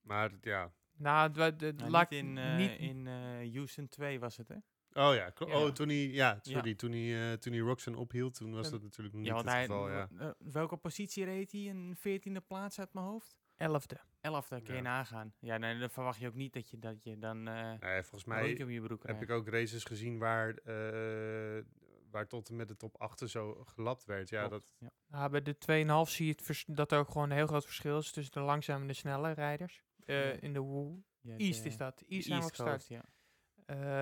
Maar 0.00 0.32
ja. 0.40 0.72
Nou, 0.96 1.30
de, 1.30 1.56
de, 1.56 1.72
Nou, 1.72 1.90
laat 1.90 2.10
niet 2.10 2.20
in, 2.20 2.32
niet, 2.32 2.70
eh, 2.70 2.80
in 2.80 3.06
eh, 3.06 3.54
Houston 3.54 3.88
2 3.88 4.20
was 4.20 4.36
het, 4.36 4.48
hè? 4.48 4.56
Oh 4.96 5.14
ja. 5.14 5.32
Oh, 5.38 5.68
toen 5.70 5.88
hij, 5.88 5.96
ja, 6.08 6.32
Ja. 6.32 6.38
sorry, 6.42 6.74
toen 6.74 6.92
hij, 6.92 7.30
eh, 7.30 7.38
toen 7.38 7.52
hij 7.52 7.60
Roxen 7.62 7.94
ophield, 7.94 8.34
toen 8.34 8.54
was 8.54 8.70
dat 8.70 8.82
natuurlijk 8.82 9.14
nog 9.14 9.24
niet 9.24 9.32
Ja, 9.32 9.38
het 9.38 9.50
hij, 9.52 9.60
geval, 9.60 9.90
ja. 9.90 10.08
eh, 10.18 10.30
welke 10.38 10.76
positie 10.76 11.24
reed 11.24 11.52
hij? 11.52 11.68
Een 11.68 11.94
veertiende 11.96 12.40
plaats 12.40 12.78
uit 12.78 12.92
mijn 12.92 13.06
hoofd? 13.06 13.36
elfde. 13.56 14.00
Elfde, 14.20 14.62
kun 14.62 14.74
je 14.74 14.80
nagaan. 14.80 15.34
Ja, 15.38 15.56
nee, 15.56 15.78
dan 15.78 15.90
verwacht 15.90 16.18
je 16.18 16.26
ook 16.26 16.34
niet 16.34 16.52
dat 16.52 16.70
je, 16.70 16.78
dat 16.78 17.02
je 17.02 17.18
dan 17.18 17.48
eh 17.48 17.72
Nee, 17.80 18.02
volgens 18.02 18.24
mij 18.24 18.62
om 18.62 18.70
je 18.70 18.80
broek 18.80 19.06
heb 19.06 19.22
ik 19.22 19.30
ook 19.30 19.48
races 19.48 19.84
gezien 19.84 20.18
waar, 20.18 20.54
eh, 20.54 21.64
waar 22.10 22.26
tot 22.26 22.48
en 22.48 22.56
met 22.56 22.68
de 22.68 22.76
top 22.76 23.00
8 23.00 23.28
zo 23.28 23.64
gelapt 23.64 24.04
werd. 24.04 24.28
Ja, 24.28 24.48
Klopt, 24.48 24.64
dat, 24.64 24.74
ja. 24.78 24.90
Nou, 25.18 25.30
bij 25.30 25.42
de 25.42 25.58
2,5 26.06 26.10
zie 26.10 26.26
je 26.26 26.34
het 26.36 26.64
dat 26.66 26.92
er 26.92 26.98
ook 26.98 27.10
gewoon 27.10 27.30
een 27.30 27.36
heel 27.36 27.46
groot 27.46 27.64
verschil 27.64 27.98
is 27.98 28.12
tussen 28.12 28.32
de 28.32 28.40
langzame 28.40 28.80
en 28.80 28.86
de 28.86 28.92
snelle 28.94 29.32
rijders. 29.32 29.82
Eh. 30.06 30.42
In 30.42 30.52
de 30.52 30.60
wo- 30.60 31.02
Ja, 31.20 31.36
East 31.36 31.62
de- 31.62 31.68
is 31.68 31.76
dat. 31.76 32.02
East 32.08 32.26
zijn 32.26 32.38
we 32.38 32.44
East 32.44 32.56
gestart. 32.56 32.86
Coast, 32.86 32.88
ja. 32.88 33.04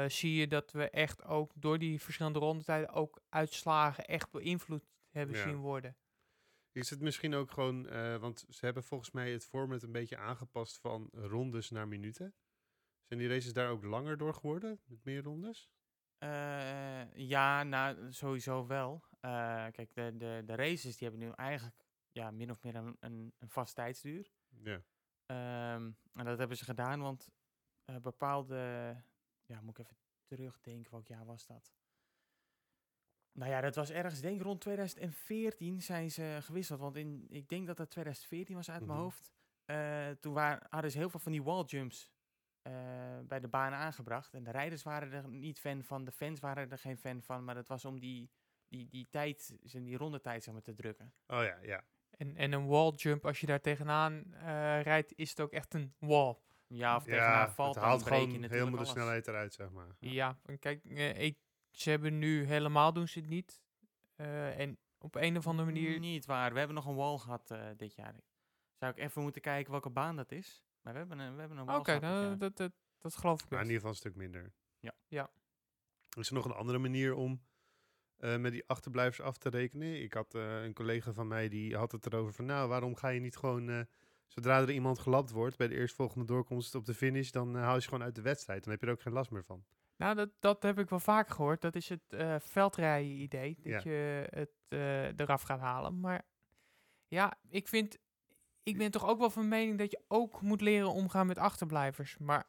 eh, 0.02 0.08
zie 0.08 0.34
je 0.34 0.46
dat 0.48 0.72
we 0.72 0.90
echt 0.90 1.22
ook 1.24 1.52
door 1.56 1.78
die 1.78 2.00
verschillende 2.00 2.38
rondetijden 2.38 2.88
ook 2.92 3.22
uitslagen 3.28 4.04
echt 4.06 4.30
beïnvloed 4.30 4.86
hebben 5.10 5.36
Ja. 5.36 5.42
zien 5.42 5.56
worden. 5.56 5.96
is 6.72 6.90
het 6.90 7.00
misschien 7.00 7.34
ook 7.34 7.50
gewoon, 7.50 7.88
eh, 7.88 8.16
want 8.16 8.44
ze 8.48 8.64
hebben 8.64 8.82
volgens 8.84 9.10
mij 9.10 9.32
het 9.32 9.44
format 9.46 9.82
een 9.82 9.92
beetje 9.92 10.16
aangepast 10.16 10.78
van 10.80 11.08
rondes 11.12 11.70
naar 11.70 11.88
minuten. 11.88 12.34
Zijn 13.06 13.20
die 13.20 13.28
races 13.28 13.52
daar 13.52 13.70
ook 13.70 13.84
langer 13.84 14.16
door 14.16 14.34
geworden, 14.34 14.80
met 14.84 15.04
meer 15.04 15.22
rondes? 15.22 15.70
Eh, 16.18 17.14
ja, 17.14 17.62
nou, 17.62 18.12
sowieso 18.12 18.66
wel. 18.66 19.04
Eh, 19.20 19.66
kijk, 19.70 19.94
de, 19.94 20.16
de, 20.16 20.42
de 20.44 20.54
races 20.54 20.96
die 20.96 21.08
hebben 21.08 21.26
nu 21.28 21.32
eigenlijk 21.34 21.84
ja, 22.12 22.30
min 22.30 22.50
of 22.50 22.62
meer 22.62 22.74
een, 22.74 22.96
een, 23.00 23.34
een 23.38 23.50
vast 23.50 23.74
tijdsduur. 23.74 24.30
Ja. 24.62 24.82
Ehm, 25.26 25.90
en 26.14 26.24
dat 26.24 26.38
hebben 26.38 26.56
ze 26.56 26.64
gedaan, 26.64 27.00
want 27.00 27.28
eh, 27.84 27.96
bepaalde... 27.96 28.56
Ja, 29.46 29.60
moet 29.60 29.78
ik 29.78 29.84
even 29.84 29.96
terugdenken, 30.24 30.90
welk 30.90 31.06
jaar 31.06 31.24
was 31.24 31.46
dat? 31.46 31.74
Nou 33.32 33.50
ja, 33.50 33.60
dat 33.60 33.74
was 33.74 33.90
ergens, 33.90 34.20
denk 34.20 34.36
ik 34.36 34.42
rond 34.42 34.60
2014 34.60 35.82
zijn 35.82 36.10
ze 36.10 36.38
gewisseld. 36.42 36.80
Want 36.80 36.96
in, 36.96 37.26
ik 37.28 37.48
denk 37.48 37.66
dat 37.66 37.76
dat 37.76 37.90
2014 37.90 38.56
was 38.56 38.70
uit 38.70 38.80
mijn 38.80 38.92
Mhm. 38.92 39.00
hoofd. 39.00 39.32
Eh, 39.64 40.10
toen 40.10 40.32
waren, 40.32 40.66
hadden 40.70 40.90
ze 40.90 40.98
heel 40.98 41.10
veel 41.10 41.20
van 41.20 41.32
die 41.32 41.42
walljumps 41.42 42.12
eh 42.62 42.72
bij 43.20 43.40
de 43.40 43.48
baan 43.48 43.72
aangebracht. 43.72 44.34
En 44.34 44.44
de 44.44 44.50
rijders 44.50 44.82
waren 44.82 45.12
er 45.12 45.28
niet 45.28 45.58
fan 45.60 45.82
van, 45.82 46.04
de 46.04 46.12
fans 46.12 46.40
waren 46.40 46.70
er 46.70 46.78
geen 46.78 46.98
fan 46.98 47.22
van. 47.22 47.44
Maar 47.44 47.54
dat 47.54 47.68
was 47.68 47.84
om 47.84 48.00
die, 48.00 48.30
die, 48.68 48.88
die 48.88 49.08
tijd, 49.10 49.56
die 49.60 49.96
rondetijd 49.96 50.42
zeg 50.42 50.54
maar, 50.54 50.62
te 50.62 50.74
drukken. 50.74 51.14
Oh 51.26 51.42
ja, 51.42 51.58
ja. 51.62 51.84
En, 52.16 52.36
en 52.36 52.52
een 52.52 52.66
wall 52.66 52.90
jump, 52.90 53.26
als 53.26 53.40
je 53.40 53.46
daar 53.46 53.60
tegenaan 53.60 54.34
eh, 54.34 54.82
rijdt, 54.82 55.12
is 55.16 55.30
het 55.30 55.40
ook 55.40 55.52
echt 55.52 55.74
een 55.74 55.94
wall. 55.98 56.36
Ja, 56.66 56.96
of 56.96 57.06
Ja, 57.06 57.10
tegenaan 57.10 57.52
valt, 57.52 57.74
het 57.74 57.82
dan 57.82 57.90
haalt 57.90 58.04
breek 58.04 58.18
je 58.18 58.24
gewoon 58.24 58.40
natuurlijk 58.40 58.62
helemaal 58.62 58.84
de 58.84 58.90
snelheid 58.90 59.28
eruit, 59.28 59.54
zeg 59.54 59.70
maar. 59.70 59.96
Ja, 59.98 60.38
en 60.44 60.58
kijk, 60.58 60.84
eh, 60.84 61.22
ik, 61.22 61.38
ze 61.70 61.90
hebben 61.90 62.18
nu 62.18 62.44
helemaal 62.44 62.92
doen 62.92 63.08
ze 63.08 63.18
het 63.18 63.28
niet. 63.28 63.62
Eh, 64.16 64.58
en 64.58 64.78
op 64.98 65.14
een 65.14 65.36
of 65.36 65.46
andere 65.46 65.72
manier... 65.72 65.98
Niet 65.98 66.26
waar. 66.26 66.52
We 66.52 66.58
hebben 66.58 66.76
nog 66.76 66.86
een 66.86 66.94
wall 66.94 67.18
gehad 67.18 67.50
eh, 67.50 67.68
dit 67.76 67.94
jaar. 67.94 68.14
Zou 68.74 68.92
ik 68.92 68.98
even 68.98 69.22
moeten 69.22 69.42
kijken 69.42 69.70
welke 69.70 69.90
baan 69.90 70.16
dat 70.16 70.32
is. 70.32 70.64
Maar 70.80 70.92
we 70.92 70.98
hebben 70.98 71.18
een, 71.18 71.34
we 71.34 71.40
hebben 71.40 71.58
een 71.58 71.66
wall 71.66 71.78
Oké, 71.78 71.92
gehad 71.92 72.18
dit 72.18 72.20
nou, 72.20 72.36
dat, 72.36 72.56
dat, 72.56 72.72
dat 72.98 73.16
geloof 73.16 73.42
ik 73.42 73.50
Maar 73.50 73.58
in 73.58 73.64
ieder 73.64 73.76
geval 73.76 73.90
een 73.90 73.96
stuk 73.96 74.16
minder. 74.16 74.52
Ja. 74.78 74.94
Ja. 75.08 75.30
Is 76.18 76.28
er 76.28 76.34
nog 76.34 76.44
een 76.44 76.52
andere 76.52 76.78
manier 76.78 77.14
om 77.14 77.42
eh, 78.16 78.36
met 78.36 78.52
die 78.52 78.64
achterblijvers 78.68 79.20
af 79.20 79.38
te 79.38 79.48
rekenen? 79.48 80.02
Ik 80.02 80.12
had 80.12 80.34
eh, 80.34 80.62
een 80.62 80.74
collega 80.74 81.12
van 81.12 81.26
mij 81.26 81.48
die 81.48 81.76
had 81.76 81.92
het 81.92 82.06
erover 82.06 82.32
van... 82.32 82.44
Nou, 82.44 82.68
waarom 82.68 82.96
ga 82.96 83.08
je 83.08 83.20
niet 83.20 83.36
gewoon... 83.36 83.68
eh, 83.68 83.80
zodra 84.26 84.60
er 84.60 84.70
iemand 84.70 84.98
gelapt 84.98 85.30
wordt 85.30 85.56
bij 85.56 85.68
de 85.68 85.74
eerstvolgende 85.74 86.26
doorkomst 86.26 86.74
op 86.74 86.84
de 86.84 86.94
finish... 86.94 87.30
dan 87.30 87.54
haal 87.54 87.74
je 87.74 87.80
ze 87.80 87.88
gewoon 87.88 88.04
uit 88.04 88.14
de 88.14 88.22
wedstrijd. 88.22 88.62
Dan 88.64 88.72
heb 88.72 88.80
je 88.80 88.86
er 88.86 88.92
ook 88.92 89.00
geen 89.02 89.12
last 89.12 89.30
meer 89.30 89.44
van. 89.44 89.64
Nou, 89.96 90.14
dat, 90.14 90.30
dat 90.40 90.62
heb 90.62 90.78
ik 90.78 90.88
wel 90.88 91.00
vaker 91.00 91.34
gehoord. 91.34 91.60
Dat 91.60 91.74
is 91.74 91.88
het 91.88 92.00
eh 92.08 92.36
veldrijden 92.40 93.10
idee. 93.20 93.58
Dat 93.62 93.82
Ja. 93.82 93.90
je 93.90 94.26
het 94.30 94.50
eh, 94.68 95.18
eraf 95.18 95.42
gaat 95.42 95.60
halen. 95.60 96.00
Maar 96.00 96.22
ja, 97.08 97.38
ik 97.48 97.68
vind... 97.68 97.98
Ik 98.62 98.78
ben 98.78 98.90
toch 98.90 99.06
ook 99.06 99.18
wel 99.18 99.30
van 99.30 99.48
mening 99.48 99.78
dat 99.78 99.90
je 99.90 100.00
ook 100.08 100.40
moet 100.40 100.60
leren 100.60 100.92
omgaan 100.92 101.26
met 101.26 101.38
achterblijvers. 101.38 102.18
Maar 102.18 102.46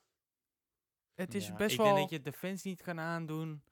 het 1.15 1.33
is 1.33 1.47
Ja, 1.47 1.55
best 1.55 1.71
ik 1.71 1.77
wel... 1.77 1.85
denk 1.95 2.09
dat 2.09 2.17
je 2.17 2.31
de 2.31 2.37
fans 2.37 2.63
niet 2.63 2.81
kan 2.81 2.99
aandoen 2.99 3.63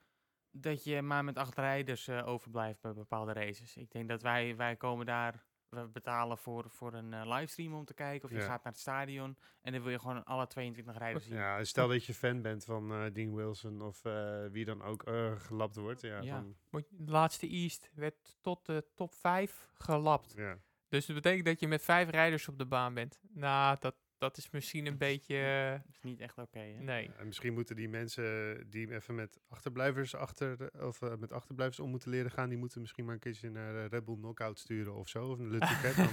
dat 0.56 0.84
je 0.84 1.02
maar 1.02 1.24
met 1.24 1.38
acht 1.38 1.58
rijders 1.58 2.08
eh, 2.08 2.28
overblijft 2.28 2.82
bij 2.82 2.94
bepaalde 2.94 3.34
races. 3.34 3.78
Ik 3.78 3.92
denk 3.92 4.10
dat 4.10 4.22
wij, 4.22 4.56
wij 4.56 4.76
komen 4.76 5.06
daar, 5.06 5.44
we 5.70 5.88
betalen 5.88 6.38
voor, 6.38 6.70
voor 6.70 6.94
een 6.94 7.14
eh, 7.14 7.22
livestream 7.26 7.74
om 7.74 7.86
te 7.86 7.94
kijken. 7.94 8.24
Of 8.30 8.36
je 8.36 8.42
Ja. 8.42 8.46
gaat 8.46 8.64
naar 8.64 8.74
het 8.74 8.82
stadion 8.82 9.38
en 9.62 9.72
dan 9.72 9.82
wil 9.82 9.92
je 9.92 10.00
gewoon 10.00 10.24
alle 10.24 10.48
22 10.48 10.98
rijders 10.98 11.26
zien. 11.26 11.36
Ja, 11.36 11.64
stel 11.64 11.88
dat 11.88 12.06
je 12.06 12.14
fan 12.14 12.42
bent 12.42 12.66
van 12.66 12.92
eh, 12.92 13.14
Dean 13.14 13.36
Wilson 13.36 13.82
of 13.82 14.06
eh, 14.06 14.46
wie 14.52 14.66
dan 14.66 14.82
ook 14.82 15.04
gelapt 15.38 15.76
wordt. 15.76 16.02
Ja, 16.02 16.22
Ja. 16.22 16.34
dan- 16.42 16.56
De 16.90 17.12
laatste 17.12 17.48
East 17.50 17.90
werd 17.94 18.38
tot 18.42 18.66
de 18.66 18.86
top 18.96 19.14
5 19.14 19.70
gelapt. 19.74 20.34
ja. 20.38 20.58
Dus 20.90 21.06
dat 21.06 21.16
betekent 21.16 21.46
dat 21.46 21.60
je 21.60 21.68
met 21.68 21.82
vijf 21.84 22.10
rijders 22.10 22.48
op 22.48 22.58
de 22.58 22.66
baan 22.66 22.94
bent. 22.94 23.20
Nou, 23.34 23.78
dat, 23.80 23.96
dat 24.24 24.38
is 24.38 24.50
misschien 24.50 24.86
een 24.86 24.98
beetje... 24.98 25.36
eh, 25.38 25.72
Dat 25.86 25.96
is 25.96 26.02
niet 26.02 26.20
echt 26.20 26.38
oké. 26.38 26.60
hè? 26.60 26.84
nee. 26.84 27.12
En 27.18 27.26
misschien 27.26 27.54
moeten 27.54 27.76
die 27.76 27.90
mensen 27.90 28.24
die 28.70 28.94
even 28.94 29.16
met 29.16 29.40
achterblijvers 29.48 30.16
achter 30.16 30.72
of 30.86 31.02
eh, 31.02 31.16
met 31.16 31.32
achterblijvers 31.32 31.80
om 31.80 31.90
moeten 31.90 32.10
leren 32.10 32.32
gaan, 32.32 32.50
die 32.50 32.58
moeten 32.58 32.82
misschien 32.82 33.06
maar 33.06 33.14
een 33.14 33.20
keertje 33.20 33.50
naar 33.50 33.76
eh, 33.76 33.86
Red 33.86 34.06
Bull 34.06 34.16
Knockout 34.16 34.60
sturen 34.60 34.94
of 34.96 35.08
zo, 35.08 35.30
of 35.32 35.40
een 35.40 35.60
dan 35.60 36.12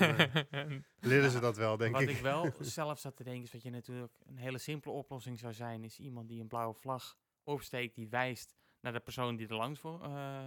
eh, 0.51 0.77
leren 1.11 1.31
ze 1.31 1.41
dat 1.41 1.57
wel, 1.57 1.77
denk 1.77 1.93
Wat 1.93 2.03
ik. 2.03 2.11
ik 2.11 2.17
wel 2.23 2.53
zelf 2.61 2.99
zat 2.99 3.17
te 3.17 3.25
denken 3.25 3.43
is 3.43 3.53
wat 3.53 3.63
je 3.63 3.71
natuurlijk 3.71 4.13
een 4.27 4.37
hele 4.39 4.59
simpele 4.59 4.95
oplossing 4.95 5.39
zou 5.39 5.53
zijn, 5.53 5.85
is 5.85 5.99
iemand 5.99 6.29
die 6.29 6.41
een 6.41 6.49
blauwe 6.49 6.75
vlag 6.75 7.17
opsteekt 7.43 7.95
die 7.95 8.09
wijst 8.09 8.55
naar 8.81 8.93
de 8.93 9.01
persoon 9.01 9.37
die 9.37 9.49
er 9.49 9.55
langs 9.57 9.81
voor. 9.81 10.03
eh, 10.03 10.47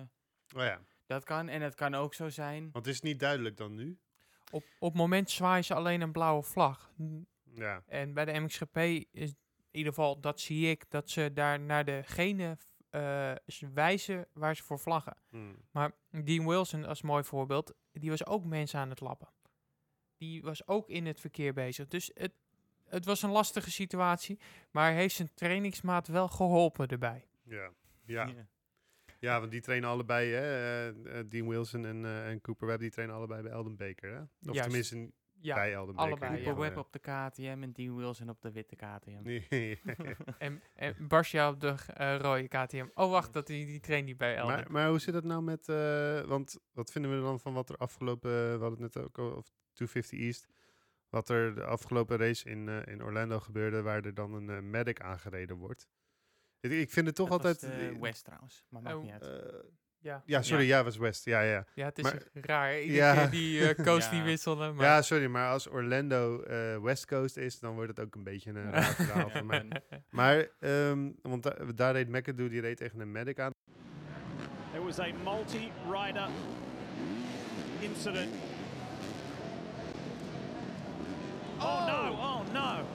Oh 0.55 0.61
ja, 0.63 0.81
dat 1.05 1.23
kan. 1.23 1.49
En 1.49 1.61
het 1.61 1.75
kan 1.75 1.93
ook 1.95 2.13
zo 2.13 2.29
zijn. 2.29 2.69
want 2.71 2.87
is 2.87 2.95
het 2.95 3.03
niet 3.03 3.19
duidelijk 3.19 3.57
dan 3.57 3.75
nu? 3.75 3.97
Op, 4.51 4.63
op 4.79 4.89
het 4.89 4.97
moment 5.01 5.29
zwaaien 5.29 5.63
ze 5.63 5.73
alleen 5.73 6.01
een 6.01 6.11
blauwe 6.11 6.43
vlag. 6.43 6.91
Ja, 7.55 7.83
En 7.87 8.13
bij 8.13 8.25
de 8.25 8.39
MXGP 8.39 8.77
is 9.11 9.29
in 9.71 9.79
ieder 9.79 9.93
geval, 9.93 10.19
dat 10.19 10.39
zie 10.39 10.69
ik, 10.69 10.85
dat 10.89 11.09
ze 11.09 11.33
daar 11.33 11.59
naar 11.59 11.85
degene 11.85 12.57
eh, 12.89 13.33
wijzen 13.73 14.27
waar 14.33 14.55
ze 14.55 14.63
voor 14.63 14.79
vlaggen. 14.79 15.17
hm. 15.29 15.53
Maar 15.71 15.91
Dean 16.09 16.47
Wilson, 16.47 16.85
als 16.85 17.01
mooi 17.01 17.23
voorbeeld, 17.23 17.73
die 17.91 18.09
was 18.09 18.25
ook 18.25 18.45
mensen 18.45 18.79
aan 18.79 18.89
het 18.89 18.99
lappen. 18.99 19.27
die 20.17 20.41
was 20.41 20.67
ook 20.67 20.89
in 20.89 21.05
het 21.05 21.19
verkeer 21.19 21.53
bezig. 21.53 21.87
Dus 21.87 22.11
het, 22.13 22.31
het 22.87 23.05
was 23.05 23.21
een 23.21 23.29
lastige 23.31 23.71
situatie. 23.71 24.39
Maar 24.71 24.93
heeft 24.93 25.15
zijn 25.15 25.33
trainingsmaat 25.33 26.07
wel 26.07 26.27
geholpen 26.27 26.87
erbij. 26.87 27.27
Ja. 27.43 27.71
Ja. 28.05 28.29
ja, 29.19 29.39
want 29.39 29.51
die 29.51 29.61
trainen 29.61 29.89
allebei, 29.89 30.31
hè? 30.31 30.41
eh, 30.41 31.19
eh, 31.19 31.25
Dean 31.29 31.47
Wilson 31.47 31.85
en, 31.85 32.05
eh, 32.05 32.29
en 32.29 32.41
Cooper 32.41 32.67
Webb, 32.67 32.79
die 32.79 32.89
trainen 32.91 33.15
allebei 33.15 33.41
bij 33.41 33.51
Elden 33.51 33.75
Baker, 33.77 34.13
hè? 34.13 34.21
Of 34.21 34.27
Juist. 34.39 34.61
tenminste 34.61 35.11
Ja, 35.43 35.55
bij 35.55 35.77
allebei, 35.77 36.41
ja. 36.41 36.55
Webb 36.55 36.77
op 36.77 36.91
de 36.91 36.99
KTM 36.99 37.57
en 37.61 37.71
Dean 37.71 37.95
Wilson 37.95 38.29
op 38.29 38.41
de 38.41 38.51
witte 38.51 38.75
KTM. 38.75 39.21
Nee. 39.21 39.47
en, 40.37 40.61
en 40.73 40.95
Barsja 41.07 41.49
op 41.49 41.59
de 41.59 41.75
eh, 41.93 42.17
rode 42.17 42.47
KTM. 42.47 42.87
Oh, 42.93 43.09
wacht, 43.09 43.33
dat 43.33 43.47
die, 43.47 43.65
die 43.65 43.79
traint 43.79 44.05
niet 44.05 44.17
bij 44.17 44.35
Elden. 44.35 44.55
maar, 44.55 44.71
maar 44.71 44.89
hoe 44.89 44.99
zit 44.99 45.13
het 45.13 45.23
nou 45.23 45.43
met, 45.43 45.69
eh, 45.69 46.21
want 46.21 46.59
wat 46.71 46.91
vinden 46.91 47.15
we 47.15 47.21
dan 47.21 47.39
van 47.39 47.53
wat 47.53 47.69
er 47.69 47.77
afgelopen, 47.77 48.31
we 48.31 48.63
hadden 48.63 48.81
het 48.81 48.95
net 48.95 49.03
ook 49.03 49.17
over 49.17 49.51
250 49.73 50.19
East, 50.19 50.47
wat 51.09 51.29
er 51.29 51.55
de 51.55 51.63
afgelopen 51.63 52.17
race 52.17 52.49
in, 52.49 52.69
eh, 52.69 52.93
in 52.93 53.03
Orlando 53.03 53.39
gebeurde, 53.39 53.81
waar 53.81 54.05
er 54.05 54.13
dan 54.13 54.33
een 54.33 54.69
medic 54.69 55.01
aangereden 55.01 55.55
wordt. 55.57 55.87
Ik, 56.59 56.71
ik 56.71 56.91
vind 56.91 57.05
het 57.05 57.15
toch 57.15 57.29
Dat 57.29 57.41
was 57.41 57.61
altijd... 57.61 57.93
de 57.93 57.99
West 57.99 58.23
trouwens, 58.23 58.65
maar 58.69 58.81
maakt 58.81 58.95
Oh, 58.95 59.01
niet 59.03 59.11
uit. 59.11 59.65
Ja. 60.03 60.21
ja, 60.25 60.41
sorry, 60.41 60.67
ja, 60.67 60.83
was 60.83 60.97
West. 60.97 61.25
Ja, 61.25 61.41
ja. 61.41 61.65
ja, 61.73 61.85
het 61.85 61.97
is 61.97 62.03
maar- 62.03 62.21
raar. 62.33 62.79
Iedere 62.79 62.97
Ja. 62.97 63.13
keer 63.13 63.29
die 63.29 63.69
eh, 63.69 63.83
coast 63.87 64.09
die 64.09 64.19
Ja. 64.19 64.25
wisselen. 64.25 64.75
Maar 64.75 64.85
Ja, 64.85 65.01
sorry, 65.01 65.25
maar 65.25 65.49
als 65.51 65.67
Orlando 65.69 66.41
eh, 66.41 66.77
West 66.81 67.05
Coast 67.07 67.37
is, 67.37 67.59
dan 67.59 67.73
wordt 67.73 67.89
het 67.89 67.99
ook 67.99 68.15
een 68.15 68.23
beetje 68.23 68.49
een 68.49 68.71
raar 68.71 68.83
verhaal 68.83 69.29
voor 69.29 69.45
mij. 69.45 69.67
Maar, 70.09 70.47
ehm, 70.59 71.09
want 71.21 71.43
da- 71.43 71.55
daar 71.75 71.93
reed 71.93 72.09
McAdoo, 72.09 72.49
die 72.49 72.61
reed 72.61 72.77
tegen 72.77 72.99
een 72.99 73.11
medic 73.11 73.39
aan. 73.39 73.51
There 74.71 74.83
was 74.85 74.99
a 74.99 75.07
multi-rider 75.23 76.27
incident. 77.79 78.33
Oh, 81.59 81.85
no! 81.87 82.11
Oh 82.11 82.41
no! 82.53 82.85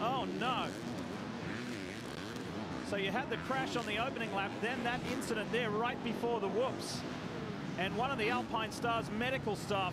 Oh 0.00 0.22
no! 0.38 0.64
So 2.88 2.96
you 2.96 3.10
had 3.10 3.28
the 3.30 3.36
crash 3.48 3.76
on 3.76 3.84
the 3.84 3.98
opening 4.06 4.32
lap, 4.34 4.50
then 4.60 4.82
that 4.82 5.00
incident 5.16 5.50
there 5.52 5.70
right 5.70 6.02
before 6.04 6.40
the 6.40 6.46
whoops. 6.48 6.94
And 7.78 7.96
one 7.96 8.10
of 8.12 8.18
the 8.18 8.30
Alpine 8.30 8.72
Stars 8.72 9.06
medical 9.18 9.56
staff 9.56 9.92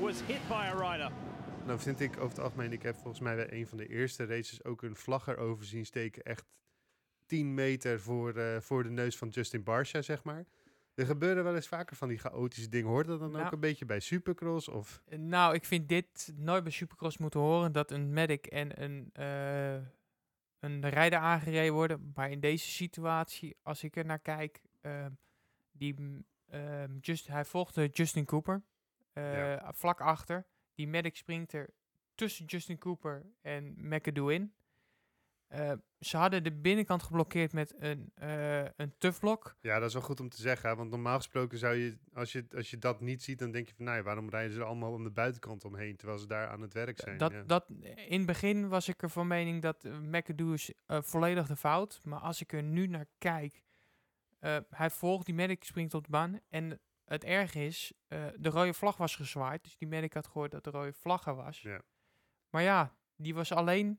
was 0.00 0.20
hit 0.26 0.48
by 0.48 0.66
a 0.72 0.74
rider. 0.90 1.10
Nou 1.66 1.78
vind 1.80 2.00
ik 2.00 2.10
over 2.16 2.28
het 2.28 2.38
algemeen, 2.40 2.72
ik 2.72 2.82
heb 2.82 2.94
volgens 2.94 3.20
mij 3.20 3.36
bij 3.36 3.52
een 3.52 3.66
van 3.66 3.78
de 3.78 3.86
eerste 3.88 4.24
races 4.26 4.64
ook 4.64 4.82
een 4.82 4.96
vlag 4.96 5.26
erover 5.28 5.64
zien 5.64 5.86
steken. 5.86 6.22
Echt 6.22 6.44
10 7.26 7.54
meter 7.54 8.00
voor, 8.00 8.34
eh, 8.36 8.60
voor 8.60 8.82
de 8.82 8.90
neus 8.90 9.16
van 9.16 9.28
Justin 9.28 9.62
Barsha, 9.62 10.02
zeg 10.02 10.22
maar. 10.24 10.44
Er 10.94 11.06
gebeuren 11.06 11.44
wel 11.44 11.54
eens 11.54 11.68
vaker 11.68 11.96
van 11.96 12.08
die 12.08 12.18
chaotische 12.18 12.68
dingen. 12.68 12.90
Hoort 12.90 13.06
dat 13.06 13.20
dan 13.20 13.30
Nou. 13.30 13.44
ook 13.44 13.52
een 13.52 13.60
beetje 13.60 13.84
bij 13.84 14.00
Supercross? 14.00 14.68
Of, 14.68 15.02
Nou, 15.16 15.54
ik 15.54 15.64
vind 15.64 15.88
dit 15.88 16.32
nooit 16.36 16.62
bij 16.62 16.72
Supercross 16.72 17.18
moeten 17.18 17.40
horen 17.40 17.72
dat 17.72 17.90
een 17.90 18.12
medic 18.12 18.46
en 18.46 18.82
een, 18.82 19.10
eh, 19.12 19.76
een 20.64 20.88
rijder 20.88 21.18
aangereden 21.18 21.72
worden. 21.74 22.12
Maar 22.14 22.30
in 22.30 22.40
deze 22.40 22.68
situatie, 22.70 23.56
als 23.62 23.82
ik 23.84 23.96
er 23.96 24.04
naar 24.04 24.18
kijk, 24.18 24.60
ehm, 24.80 25.10
die, 25.72 25.94
ehm, 26.48 26.98
just, 27.00 27.26
hij 27.26 27.44
volgde 27.44 27.86
Justin 27.86 28.24
Cooper 28.24 28.62
eh, 29.12 29.32
Ja. 29.32 29.72
vlak 29.74 30.00
achter. 30.00 30.46
Die 30.74 30.88
medic 30.88 31.16
springt 31.16 31.52
er 31.52 31.70
tussen 32.14 32.44
Justin 32.46 32.78
Cooper 32.78 33.26
en 33.40 33.74
McAdoo 33.76 34.28
in. 34.28 34.54
Eh, 35.54 35.72
ze 35.98 36.16
hadden 36.16 36.42
de 36.42 36.52
binnenkant 36.52 37.02
geblokkeerd 37.02 37.52
met 37.52 37.74
een, 37.78 38.10
eh 38.14 38.64
een 38.76 38.94
tufblok. 38.98 39.56
ja, 39.60 39.78
dat 39.78 39.88
is 39.88 39.94
wel 39.94 40.02
goed 40.02 40.20
om 40.20 40.28
te 40.28 40.40
zeggen. 40.40 40.68
hè, 40.68 40.76
Want 40.76 40.90
normaal 40.90 41.16
gesproken 41.16 41.58
zou 41.58 41.74
je 41.74 41.98
als, 42.12 42.32
je, 42.32 42.46
als 42.54 42.70
je 42.70 42.78
dat 42.78 43.00
niet 43.00 43.22
ziet, 43.22 43.38
dan 43.38 43.50
denk 43.50 43.68
je 43.68 43.74
van, 43.74 43.84
nou 43.84 43.96
ja, 43.96 44.02
waarom 44.02 44.30
rijden 44.30 44.54
ze 44.54 44.64
allemaal 44.64 44.94
aan 44.94 45.04
de 45.04 45.10
buitenkant 45.10 45.64
omheen, 45.64 45.96
terwijl 45.96 46.18
ze 46.18 46.26
daar 46.26 46.48
aan 46.48 46.60
het 46.60 46.72
werk 46.72 47.00
zijn. 47.00 47.18
Dat, 47.18 47.32
ja. 47.32 47.42
dat, 47.42 47.64
in 48.08 48.18
het 48.18 48.26
begin 48.26 48.68
was 48.68 48.88
ik 48.88 49.02
er 49.02 49.10
van 49.10 49.26
mening 49.26 49.62
dat 49.62 49.84
uh, 49.84 49.98
McAdoo 49.98 50.52
is 50.52 50.72
eh, 50.86 50.98
volledig 51.02 51.46
de 51.46 51.56
fout. 51.56 52.00
Maar 52.02 52.20
als 52.20 52.40
ik 52.40 52.52
er 52.52 52.62
nu 52.62 52.86
naar 52.86 53.06
kijk, 53.18 53.62
eh, 54.38 54.56
hij 54.70 54.90
volgt, 54.90 55.26
die 55.26 55.34
medic 55.34 55.64
springt 55.64 55.94
op 55.94 56.04
de 56.04 56.10
baan. 56.10 56.40
En 56.48 56.80
het 57.04 57.24
erg 57.24 57.54
is, 57.54 57.92
eh, 58.08 58.24
de 58.36 58.48
rode 58.48 58.74
vlag 58.74 58.96
was 58.96 59.16
gezwaaid. 59.16 59.64
Dus 59.64 59.76
die 59.76 59.88
medic 59.88 60.12
had 60.14 60.26
gehoord 60.26 60.50
dat 60.50 60.64
de 60.64 60.70
rode 60.70 60.92
vlag 60.92 61.26
er 61.26 61.34
was. 61.34 61.60
Ja. 61.60 61.80
Maar 62.50 62.62
ja, 62.62 62.96
die 63.16 63.34
was 63.34 63.52
alleen 63.52 63.98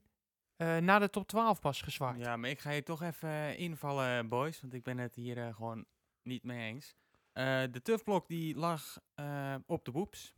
eh, 0.56 0.78
na 0.78 1.00
de 1.00 1.10
top 1.10 1.28
12 1.28 1.60
pas 1.60 1.82
gezwaaid. 1.82 2.20
Ja, 2.20 2.38
maar 2.38 2.50
ik 2.50 2.60
ga 2.60 2.72
je 2.72 2.84
toch 2.84 3.02
even 3.02 3.30
eh, 3.30 3.60
invallen, 3.60 4.28
boys, 4.30 4.62
want 4.62 4.74
ik 4.74 4.84
ben 4.84 4.98
het 4.98 5.16
hier 5.16 5.38
eh, 5.38 5.56
gewoon 5.56 5.86
niet 6.22 6.44
mee 6.44 6.68
eens. 6.74 6.96
Eh, 7.32 7.64
de 7.72 7.82
tufblok 7.82 8.28
die 8.28 8.56
lag 8.56 9.00
eh, 9.14 9.56
op 9.66 9.86
de 9.86 9.92
boeps. 9.92 10.34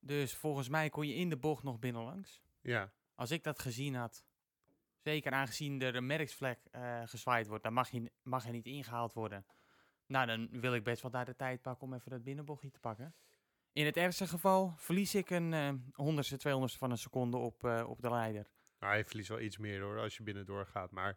Dus 0.00 0.34
volgens 0.34 0.68
mij 0.68 0.88
kon 0.88 1.06
je 1.06 1.14
in 1.14 1.28
de 1.28 1.36
bocht 1.36 1.62
nog 1.62 1.78
binnenlangs. 1.78 2.42
ja. 2.60 2.92
Als 3.14 3.30
ik 3.30 3.44
dat 3.44 3.58
gezien 3.58 3.94
had, 3.94 4.24
zeker 5.02 5.32
aangezien 5.32 5.82
er 5.82 5.94
een 5.96 6.06
merksvlek 6.06 6.58
eh 6.70 7.02
gezwaaid 7.04 7.46
wordt, 7.46 7.62
dan 7.62 7.72
mag 7.72 7.90
je, 7.90 8.12
mag 8.22 8.46
je 8.46 8.52
niet 8.52 8.66
ingehaald 8.66 9.12
worden. 9.12 9.46
Nou, 10.06 10.26
dan 10.26 10.48
wil 10.60 10.74
ik 10.74 10.84
best 10.84 11.02
wel 11.02 11.10
daar 11.10 11.24
de 11.24 11.36
tijd 11.36 11.62
pakken 11.62 11.86
om 11.86 11.94
even 11.94 12.10
dat 12.10 12.24
binnenbochtje 12.24 12.70
te 12.70 12.80
pakken. 12.80 13.14
In 13.72 13.84
het 13.84 13.96
ergste 13.96 14.26
geval 14.26 14.72
verlies 14.76 15.14
ik 15.14 15.30
een 15.30 15.52
eh, 15.52 15.72
honderdste, 15.92 16.36
tweehonderdste 16.36 16.80
van 16.80 16.90
een 16.90 16.98
seconde 16.98 17.36
op, 17.36 17.64
eh, 17.64 17.88
op 17.88 18.02
de 18.02 18.10
leider. 18.10 18.50
Hij 18.86 19.04
verliest 19.04 19.28
wel 19.28 19.40
iets 19.40 19.58
meer 19.58 19.80
hoor, 19.80 19.98
als 19.98 20.16
je 20.16 20.22
binnen 20.22 20.46
doorgaat. 20.46 20.90
Maar 20.90 21.10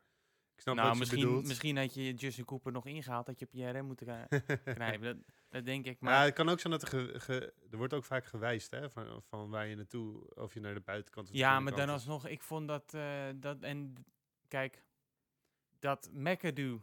ik 0.56 0.62
snap 0.62 0.76
nou, 0.76 0.88
wat 0.88 0.94
je 0.98 1.00
misschien, 1.04 1.22
bedoelt. 1.26 1.48
misschien 1.48 1.78
had 1.78 1.94
je 1.94 2.14
Justin 2.14 2.46
Cooper 2.46 2.72
nog 2.72 2.86
ingehaald, 2.86 3.26
dat 3.26 3.40
je 3.40 3.48
je 3.52 3.82
moeten 3.82 4.30
eh, 4.30 4.40
knijpen. 4.76 5.02
Dat, 5.02 5.18
dat 5.50 5.66
denk 5.66 5.86
ik. 5.86 6.00
Maar 6.00 6.12
Maar 6.14 6.26
het 6.26 6.34
kan 6.34 6.50
ook 6.50 6.60
zijn 6.60 6.74
dat 6.74 6.82
er, 6.82 6.88
ge- 6.88 7.20
ge- 7.20 7.54
er 7.72 7.78
wordt 7.78 7.94
ook 7.94 8.06
vaak 8.06 8.26
gewijst 8.26 8.72
hè, 8.72 8.90
van, 8.90 9.22
van 9.28 9.50
waar 9.50 9.68
je 9.68 9.76
naartoe, 9.76 10.36
of 10.36 10.54
je 10.54 10.60
naar 10.60 10.74
de 10.74 10.80
buitenkant 10.80 11.26
of 11.28 11.32
de 11.32 11.38
ja, 11.38 11.60
maar 11.60 11.76
dan 11.76 11.90
alsnog, 11.90 12.28
ik 12.28 12.44
vond 12.44 12.68
dat, 12.68 12.94
eh, 12.94 13.28
dat 13.36 13.62
en 13.64 13.94
kijk, 14.48 14.84
dat 15.80 16.10
McAdoo, 16.14 16.82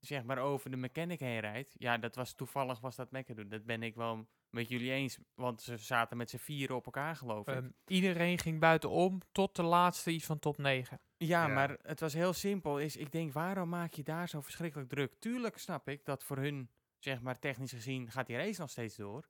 zeg 0.00 0.24
maar, 0.24 0.38
over 0.38 0.70
de 0.70 0.76
mechanic 0.76 1.20
heen 1.20 1.40
rijdt. 1.40 1.74
Ja, 1.78 1.98
dat 1.98 2.14
was 2.14 2.34
toevallig 2.34 2.80
was 2.80 2.96
dat 2.96 3.10
McAdoo. 3.10 3.48
Dat 3.48 3.64
ben 3.64 3.82
ik 3.82 3.94
wel 3.94 4.28
met 4.50 4.68
jullie 4.68 4.90
eens, 4.90 5.18
want 5.34 5.62
ze 5.62 5.76
zaten 5.76 6.16
met 6.16 6.30
z'n 6.30 6.36
vieren 6.36 6.76
op 6.76 6.84
elkaar, 6.84 7.16
geloof 7.16 7.48
ik. 7.48 7.54
Ehm, 7.54 7.68
iedereen 7.86 8.38
ging 8.38 8.60
buitenom 8.60 9.20
tot 9.32 9.56
de 9.56 9.62
laatste 9.62 10.10
iets 10.10 10.24
van 10.26 10.38
top 10.38 10.58
9. 10.58 11.00
Ja, 11.16 11.46
Ja. 11.46 11.54
maar 11.54 11.78
het 11.82 12.00
was 12.00 12.12
heel 12.12 12.32
simpel. 12.32 12.78
Is, 12.80 12.96
ik 12.96 13.12
denk, 13.12 13.32
waarom 13.32 13.68
maak 13.68 13.92
je 13.92 14.02
daar 14.02 14.28
zo 14.28 14.40
verschrikkelijk 14.40 14.88
druk? 14.88 15.14
Tuurlijk 15.18 15.58
snap 15.58 15.88
ik 15.88 16.04
dat 16.04 16.24
voor 16.24 16.36
hun, 16.36 16.70
zeg 16.98 17.20
maar, 17.20 17.38
technisch 17.38 17.72
gezien 17.72 18.10
gaat 18.10 18.26
die 18.26 18.36
race 18.36 18.60
nog 18.60 18.70
steeds 18.70 18.96
door. 18.96 19.28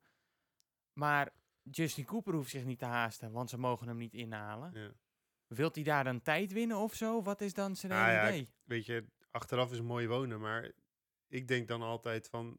Maar 0.92 1.30
Justin 1.62 2.04
Cooper 2.04 2.34
hoeft 2.34 2.50
zich 2.50 2.64
niet 2.64 2.78
te 2.78 2.84
haasten, 2.84 3.32
want 3.32 3.50
ze 3.50 3.58
mogen 3.58 3.88
hem 3.88 3.96
niet 3.96 4.14
inhalen. 4.14 4.70
Ja. 4.74 4.90
Wilt 5.46 5.74
hij 5.74 5.84
daar 5.84 6.04
dan 6.04 6.22
tijd 6.22 6.52
winnen 6.52 6.76
of 6.76 6.94
zo? 6.94 7.22
Wat 7.22 7.40
is 7.40 7.54
dan 7.54 7.76
zijn 7.76 7.92
Nou 7.92 8.10
ja, 8.10 8.28
idee? 8.28 8.48
Weet 8.64 8.86
je, 8.86 9.06
achteraf 9.30 9.72
is 9.72 9.80
mooi 9.80 10.08
wonen, 10.08 10.40
maar 10.40 10.72
ik 11.28 11.48
denk 11.48 11.68
dan 11.68 11.82
altijd 11.82 12.28
van, 12.28 12.58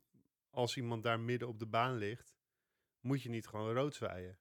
als 0.49 0.77
iemand 0.77 1.03
daar 1.03 1.19
midden 1.19 1.47
op 1.47 1.59
de 1.59 1.65
baan 1.67 1.95
ligt, 1.95 2.37
moet 3.01 3.21
je 3.21 3.29
niet 3.29 3.47
gewoon 3.47 3.73
rood 3.73 3.95
zwaaien. 3.95 4.37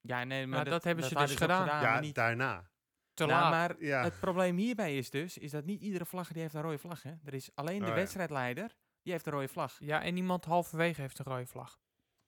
Ja, 0.00 0.24
nee, 0.24 0.46
maar 0.46 0.58
Nou, 0.58 0.70
dat 0.70 0.84
hebben 0.84 1.04
ze 1.04 1.14
dus 1.14 1.34
gedaan. 1.34 1.66
ja, 1.66 1.80
maar 1.80 2.00
niet. 2.00 2.14
daarna. 2.14 2.70
Te 3.14 3.26
Nou, 3.26 3.40
laat. 3.40 3.50
maar 3.50 3.82
Ja. 3.84 4.02
het 4.02 4.20
probleem 4.20 4.56
hierbij 4.56 4.96
is 4.96 5.10
dus, 5.10 5.38
is 5.38 5.50
dat 5.50 5.64
niet 5.64 5.80
iedere 5.80 6.04
vlag 6.06 6.32
die 6.32 6.42
heeft 6.42 6.54
een 6.54 6.62
rode 6.62 6.78
vlag. 6.78 7.02
Hè? 7.02 7.14
Er 7.24 7.34
is 7.34 7.50
alleen 7.54 7.78
de 7.78 7.82
Oh 7.84 7.88
ja. 7.90 7.94
wedstrijdleider, 7.94 8.74
die 9.02 9.12
heeft 9.12 9.26
een 9.26 9.32
rode 9.32 9.48
vlag. 9.48 9.76
Ja, 9.80 10.02
en 10.02 10.16
iemand 10.16 10.44
halverwege 10.44 11.00
heeft 11.00 11.18
een 11.18 11.24
rode 11.24 11.46
vlag. 11.46 11.80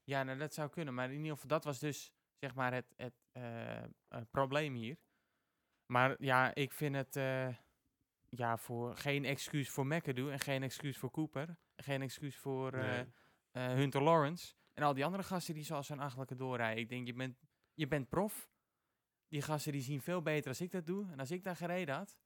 Ja, 0.03 0.23
nou, 0.23 0.37
dat 0.37 0.53
zou 0.53 0.69
kunnen. 0.69 0.93
Maar 0.93 1.09
in 1.11 1.17
ieder 1.17 1.31
geval, 1.31 1.47
dat 1.47 1.63
was 1.63 1.79
dus 1.79 2.11
zeg 2.39 2.55
maar 2.55 2.73
het, 2.73 2.93
het 2.95 3.13
eh, 3.31 3.77
eh, 3.83 3.87
probleem 4.31 4.73
hier. 4.73 4.97
Maar 5.85 6.15
ja, 6.19 6.55
ik 6.55 6.71
vind 6.71 6.95
het 6.95 7.15
eh, 7.15 7.47
ja, 8.29 8.57
voor, 8.57 8.95
geen 8.95 9.25
excuus 9.25 9.69
voor 9.69 9.87
McAdoo 9.87 10.29
en 10.29 10.39
geen 10.39 10.63
excuus 10.63 10.97
voor 10.97 11.11
Cooper. 11.11 11.57
En 11.75 11.83
geen 11.83 12.01
excuus 12.01 12.37
voor 12.37 12.73
eh, 12.73 12.81
Nee. 12.89 13.05
eh, 13.51 13.65
Hunter 13.67 14.01
Lawrence. 14.03 14.53
En 14.73 14.83
al 14.83 14.93
die 14.93 15.05
andere 15.05 15.23
gasten 15.23 15.53
die 15.53 15.63
zoals 15.63 15.89
een 15.89 15.99
achtelijke 15.99 16.35
doorrijden. 16.35 16.83
Ik 16.83 16.89
denk, 16.89 17.07
je 17.07 17.13
bent, 17.13 17.37
je 17.73 17.87
bent 17.87 18.09
prof. 18.09 18.49
Die 19.27 19.41
gasten 19.41 19.71
die 19.71 19.81
zien 19.81 20.01
veel 20.01 20.21
beter 20.21 20.49
als 20.49 20.61
ik 20.61 20.71
dat 20.71 20.85
doe. 20.85 21.11
En 21.11 21.19
als 21.19 21.31
ik 21.31 21.43
daar 21.43 21.55
gereden 21.55 21.95
had, 21.95 22.17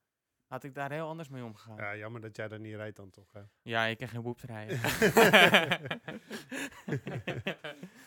had 0.45 0.63
ik 0.63 0.73
daar 0.73 0.91
heel 0.91 1.07
anders 1.07 1.29
mee 1.29 1.43
omgegaan. 1.43 1.75
Ja, 1.75 1.91
Ja, 1.91 1.97
jammer 1.97 2.21
dat 2.21 2.35
jij 2.35 2.47
daar 2.47 2.59
niet 2.59 2.75
rijdt 2.75 2.95
dan 2.95 3.09
toch. 3.09 3.31
Hè? 3.31 3.41
ik 3.89 3.97
kan 3.97 4.07
geen 4.07 4.21
boeps 4.21 4.43
rijden. 4.43 4.77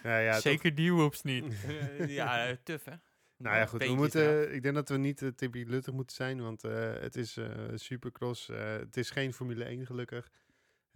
ja, 0.03 0.19
ja, 0.19 0.33
toch? 0.33 0.41
Zeker 0.41 0.75
die 0.75 0.95
whoops 0.95 1.23
niet. 1.23 1.45
Eh, 1.69 2.09
ja, 2.09 2.47
eh, 2.47 2.57
tuf 2.63 2.85
hè. 2.85 2.93
Nou 3.37 3.57
ja, 3.57 3.67
goed. 3.67 3.83
We 3.83 3.95
moeten, 3.95 4.55
ik 4.55 4.63
denk 4.63 4.75
dat 4.75 4.89
we 4.89 4.97
niet 4.97 5.21
uh, 5.21 5.31
Tippy 5.31 5.65
Luttig 5.67 5.95
moeten 5.95 6.17
zijn, 6.17 6.41
want 6.41 6.65
eh, 6.65 6.93
het 7.01 7.17
is 7.17 7.37
eh, 7.37 7.51
supercross. 7.75 8.49
eh, 8.49 8.73
het 8.73 8.97
is 8.97 9.11
geen 9.11 9.33
Formule 9.33 9.65
1 9.65 9.87
gelukkig. 9.87 10.31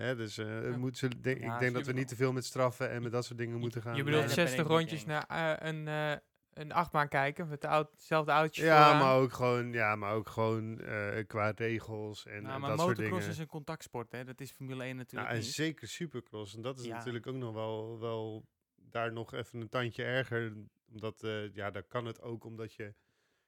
Hè, 0.02 0.16
dus 0.16 0.38
eh, 0.38 0.70
Ja. 0.70 0.76
moet 0.76 0.96
ze, 0.98 1.20
denk, 1.20 1.40
Ja, 1.40 1.54
ik 1.54 1.60
denk 1.60 1.74
dat 1.74 1.86
we 1.86 1.92
niet 1.92 2.08
te 2.08 2.16
veel 2.16 2.32
met 2.32 2.44
straffen 2.44 2.90
en 2.90 3.02
met 3.02 3.12
dat 3.12 3.24
soort 3.24 3.38
dingen 3.38 3.58
moeten 3.58 3.82
gaan. 3.82 3.96
Je 3.96 4.02
bedoelt 4.04 4.26
dat 4.26 4.34
ben 4.36 4.46
60 4.48 4.58
ik 4.60 4.68
niet 4.68 4.76
rondjes 4.78 5.04
naar 5.04 5.24
eh, 5.26 5.68
een, 5.68 5.88
eh, 5.88 6.16
een 6.52 6.72
achtbaan 6.72 7.08
kijken 7.08 7.48
met 7.48 7.60
de 7.60 7.68
oud, 7.68 7.90
hetzelfde 7.90 8.32
oudje 8.32 8.64
ja, 8.64 8.84
vooraan. 8.84 8.98
maar 9.06 9.16
ook 9.16 9.32
gewoon, 9.32 9.72
ja, 9.72 9.96
maar 9.96 10.14
ook 10.14 10.28
gewoon 10.28 10.80
eh, 10.80 11.26
qua 11.26 11.50
regels 11.56 12.26
en, 12.26 12.42
Nou, 12.42 12.54
en 12.54 12.60
maar 12.60 12.70
dat 12.70 12.78
soort 12.80 12.88
motocross 12.96 13.18
dingen. 13.20 13.32
is 13.34 13.38
een 13.38 13.46
contactsport, 13.46 14.12
hè. 14.12 14.24
Dat 14.24 14.40
is 14.40 14.50
Formule 14.52 14.84
1 14.84 14.96
natuurlijk 14.96 15.28
Nou, 15.30 15.40
en 15.40 15.46
niet. 15.46 15.54
zeker 15.54 15.88
supercross. 15.88 16.54
En 16.56 16.62
dat 16.62 16.78
is 16.78 16.84
Ja. 16.86 16.96
natuurlijk 16.96 17.26
ook 17.26 17.34
nog 17.36 17.54
wel, 17.54 17.98
wel 18.00 18.46
daar 18.76 19.12
nog 19.12 19.34
even 19.34 19.60
een 19.60 19.68
tandje 19.68 20.04
erger. 20.04 20.52
Omdat, 20.92 21.22
eh, 21.22 21.54
ja, 21.54 21.70
dan 21.70 21.86
kan 21.88 22.04
het 22.04 22.20
ook 22.22 22.44
omdat 22.44 22.74
je... 22.74 22.84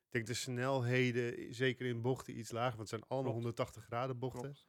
Ik 0.07 0.11
denk 0.11 0.27
de 0.27 0.35
snelheden, 0.35 1.55
zeker 1.55 1.87
in 1.87 2.01
bochten, 2.03 2.39
iets 2.39 2.51
lager. 2.51 2.77
Want 2.77 2.91
het 2.91 2.99
zijn 2.99 3.03
allemaal 3.09 3.33
Klopt. 3.33 3.45
180 3.45 3.85
graden 3.85 4.19
bochten. 4.19 4.41
Klopt. 4.43 4.67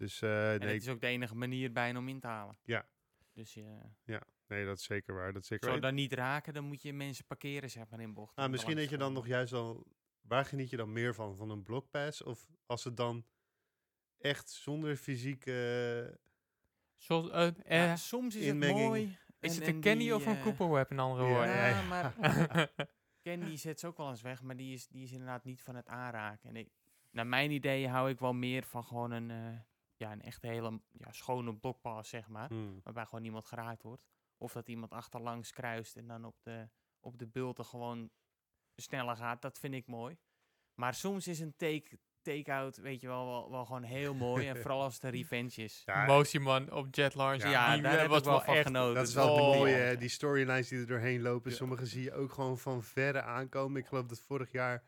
Dus 0.00 0.22
eh, 0.22 0.52
En 0.52 0.58
nee, 0.60 0.72
het 0.72 0.82
is 0.82 0.88
ook 0.88 1.00
de 1.00 1.06
enige 1.06 1.36
manier 1.36 1.72
bijna 1.72 1.98
om 1.98 2.08
in 2.08 2.20
te 2.20 2.26
halen. 2.26 2.58
Ja. 2.62 2.88
Dus 3.32 3.54
je, 3.54 3.78
nee, 4.46 4.64
dat 4.64 4.78
is 4.78 4.84
zeker 4.84 5.14
waar. 5.14 5.32
Dat 5.32 5.42
is 5.42 5.48
zeker 5.48 5.64
zo 5.66 5.72
waar. 5.72 5.80
dan 5.82 5.94
niet 5.94 6.12
raken, 6.12 6.54
dan 6.54 6.64
moet 6.64 6.82
je 6.82 6.92
mensen 6.92 7.24
parkeren, 7.24 7.70
zeg 7.70 7.88
maar, 7.88 8.00
in 8.00 8.14
bochten. 8.14 8.36
Ah, 8.38 8.44
om 8.44 8.50
misschien 8.50 8.76
dat 8.76 8.90
je 8.90 8.96
dan 8.96 9.12
nog 9.12 9.26
juist 9.26 9.52
al... 9.52 9.86
Waar 10.20 10.44
geniet 10.44 10.70
je 10.70 10.76
dan 10.76 10.92
meer 10.92 11.14
van? 11.14 11.36
Van 11.36 11.50
een 11.50 11.62
blokpass? 11.62 12.22
Of 12.22 12.46
als 12.66 12.84
het 12.84 12.96
dan 12.96 13.24
echt 14.18 14.50
zonder 14.50 14.96
fysieke... 14.96 16.18
Zo, 16.96 17.28
eh, 17.28 17.46
eh, 17.46 17.54
Ja, 17.66 17.96
soms 17.96 18.36
is 18.36 18.44
inmenging. 18.44 18.78
het 18.78 18.88
mooi. 18.88 19.18
is 19.40 19.50
en- 19.54 19.58
het 19.58 19.68
en 19.68 19.74
een 19.74 19.80
Kenny 19.80 20.02
die, 20.02 20.14
of 20.14 20.26
een 20.26 20.36
eh, 20.36 20.42
Cooper 20.42 20.70
Web 20.70 20.90
in 20.90 20.98
andere 20.98 21.24
ja, 21.28 21.28
woorden? 21.34 21.54
ja, 21.54 21.66
Ja, 21.66 21.82
maar 21.82 22.14
Kenny 23.22 23.56
zet 23.56 23.80
ze 23.80 23.86
ook 23.86 23.96
wel 23.96 24.08
eens 24.10 24.22
weg, 24.22 24.42
maar 24.42 24.56
die 24.56 24.72
is, 24.74 24.86
die 24.88 25.02
is 25.02 25.12
inderdaad 25.12 25.44
niet 25.44 25.62
van 25.62 25.74
het 25.74 25.88
aanraken. 25.88 26.48
En 26.48 26.56
ik, 26.56 26.68
naar 27.10 27.26
mijn 27.26 27.50
idee 27.50 27.88
hou 27.88 28.10
ik 28.10 28.18
wel 28.18 28.32
meer 28.32 28.62
van 28.64 28.84
gewoon 28.84 29.10
een, 29.10 29.30
eh, 29.30 29.60
ja, 30.00 30.12
een 30.12 30.22
echt 30.22 30.42
hele 30.42 30.80
ja, 30.92 31.12
schone 31.12 31.54
blokpas, 31.54 32.08
zeg 32.08 32.28
maar. 32.28 32.48
Hmm. 32.48 32.80
Waarbij 32.82 33.04
gewoon 33.04 33.22
niemand 33.22 33.44
geraakt 33.44 33.82
wordt. 33.82 34.02
Of 34.38 34.52
dat 34.52 34.68
iemand 34.68 34.92
achterlangs 34.92 35.52
kruist 35.52 35.96
en 35.96 36.06
dan 36.06 36.24
op 36.24 36.36
de, 36.42 36.68
op 37.00 37.18
de 37.18 37.26
bulten 37.26 37.64
gewoon 37.64 38.10
sneller 38.76 39.16
gaat. 39.16 39.42
Dat 39.42 39.58
vind 39.58 39.74
ik 39.74 39.86
mooi. 39.86 40.16
Maar 40.74 40.94
soms 40.94 41.28
is 41.28 41.40
een 41.40 41.56
take, 41.56 41.98
take-out, 42.22 42.76
weet 42.76 43.00
je 43.00 43.06
wel, 43.06 43.26
wel, 43.26 43.50
wel 43.50 43.64
gewoon 43.64 43.82
heel 43.82 44.14
mooi. 44.14 44.48
en 44.48 44.56
vooral 44.62 44.82
als 44.82 44.94
het 44.94 45.02
een 45.02 45.10
revenge 45.10 45.54
is. 45.54 45.82
Ja, 45.86 46.06
Motie 46.06 46.40
man 46.40 46.72
op 46.72 46.86
Jet 46.90 47.14
Lawrence. 47.14 47.48
Ja, 47.48 47.72
die 47.74 47.82
daar 47.82 47.94
eh, 47.94 48.00
heb 48.00 48.08
was 48.08 48.18
ik 48.18 48.24
wel 48.24 48.40
van 48.40 48.54
echt 48.54 48.66
genoten. 48.66 48.94
Dat 48.94 49.08
is 49.08 49.14
wel 49.14 49.30
Oh. 49.34 49.56
mooie, 49.56 49.76
ja. 49.76 49.78
hè, 49.78 49.96
die 49.96 50.08
storylines 50.08 50.68
die 50.68 50.78
er 50.78 50.86
doorheen 50.86 51.22
lopen. 51.22 51.50
Ja. 51.50 51.56
Sommige 51.56 51.86
zie 51.86 52.02
je 52.02 52.12
ook 52.12 52.32
gewoon 52.32 52.58
van 52.58 52.82
verre 52.82 53.22
aankomen. 53.22 53.80
Ik 53.80 53.86
geloof 53.86 54.06
dat 54.06 54.20
vorig 54.20 54.52
jaar 54.52 54.84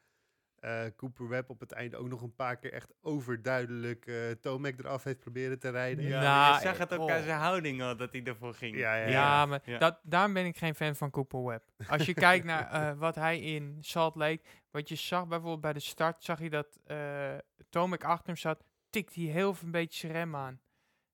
eh, 0.62 0.85
Cooper 0.96 1.29
Webb 1.29 1.51
op 1.51 1.61
het 1.61 1.72
einde 1.72 1.96
ook 1.96 2.09
nog 2.09 2.22
een 2.22 2.35
paar 2.35 2.57
keer 2.57 2.72
echt 2.72 2.92
overduidelijk 3.01 4.07
eh 4.07 4.31
Tomek 4.40 4.79
eraf 4.79 5.05
heeft 5.05 5.18
proberen 5.18 5.59
te 5.59 5.70
rijden. 5.70 6.05
Ja, 6.05 6.20
Nou, 6.20 6.62
zag 6.62 6.79
het 6.79 6.92
ook 6.92 7.01
oh. 7.01 7.12
aan 7.12 7.22
zijn 7.22 7.38
houding 7.38 7.83
al, 7.83 7.96
dat 7.96 8.12
hij 8.12 8.22
ervoor 8.22 8.55
ging. 8.55 8.77
Ja, 8.77 8.94
ja, 8.94 9.03
Ja, 9.03 9.11
ja. 9.11 9.46
maar 9.46 9.61
Ja. 9.64 9.79
Dat, 9.79 9.98
daarom 10.03 10.33
ben 10.33 10.46
ik 10.46 10.57
geen 10.57 10.75
fan 10.75 10.96
van 10.96 11.11
Cooper 11.11 11.44
Webb. 11.44 11.68
Als 11.88 12.07
je 12.07 12.14
kijkt 12.29 12.44
naar 12.44 12.70
eh, 12.70 12.98
wat 12.98 13.14
hij 13.14 13.40
in 13.40 13.79
Salt 13.81 14.14
Lake, 14.14 14.40
wat 14.70 14.88
je 14.88 14.94
zag 14.94 15.27
bijvoorbeeld 15.27 15.61
bij 15.61 15.72
de 15.72 15.81
start, 15.81 16.25
zag 16.25 16.40
je 16.40 16.51
dat 16.51 16.79
eh 16.85 17.35
Tomek 17.68 18.05
achter 18.05 18.27
hem 18.27 18.37
zat, 18.37 18.64
tikte 18.90 19.20
hij 19.20 19.31
heel 19.31 19.55
veel 19.55 19.66
een 19.66 19.72
beetje 19.72 19.98
zijn 19.98 20.12
rem 20.12 20.37
aan. 20.37 20.61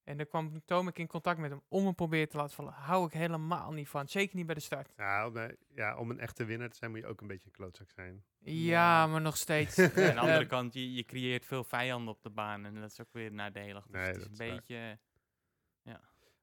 En 0.08 0.16
dan 0.16 0.26
kwam 0.26 0.62
Tomek 0.64 0.98
in 0.98 1.06
contact 1.06 1.38
met 1.38 1.50
hem 1.50 1.62
om 1.68 1.84
hem 1.84 1.94
proberen 1.94 2.28
te 2.28 2.36
laten 2.36 2.54
vallen. 2.54 2.72
Hou 2.72 3.06
ik 3.06 3.12
helemaal 3.12 3.72
niet 3.72 3.88
van. 3.88 4.08
Zeker 4.08 4.36
niet 4.36 4.46
bij 4.46 4.54
de 4.54 4.60
start. 4.60 4.92
Ja, 4.96 5.26
om, 5.26 5.36
eh, 5.36 5.54
ja, 5.74 5.96
om 5.96 6.10
een 6.10 6.18
echte 6.20 6.44
winnaar 6.44 6.68
te 6.68 6.76
zijn 6.76 6.90
moet 6.90 7.00
je 7.00 7.06
ook 7.06 7.20
een 7.20 7.26
beetje 7.26 7.46
een 7.46 7.52
klootzak 7.52 7.90
zijn. 7.90 8.24
Ja, 8.38 8.52
Ja. 8.52 9.06
maar 9.06 9.20
nog 9.20 9.36
steeds. 9.36 9.78
Aan 9.78 9.90
de 9.94 10.18
andere 10.18 10.46
kant, 10.46 10.74
je, 10.74 10.92
je 10.94 11.04
creëert 11.04 11.44
veel 11.46 11.64
vijanden 11.64 12.14
op 12.14 12.22
de 12.22 12.30
baan 12.30 12.64
en 12.64 12.74
dat 12.74 12.90
is 12.90 13.00
ook 13.00 13.12
weer 13.12 13.32
nadelig. 13.32 13.84
Dus 13.86 13.92
Nee, 13.92 14.02
het 14.06 14.16
is 14.16 14.22
dat 14.22 14.26
een 14.26 14.32
is 14.32 14.38
waar. 14.38 14.56
beetje... 14.56 14.98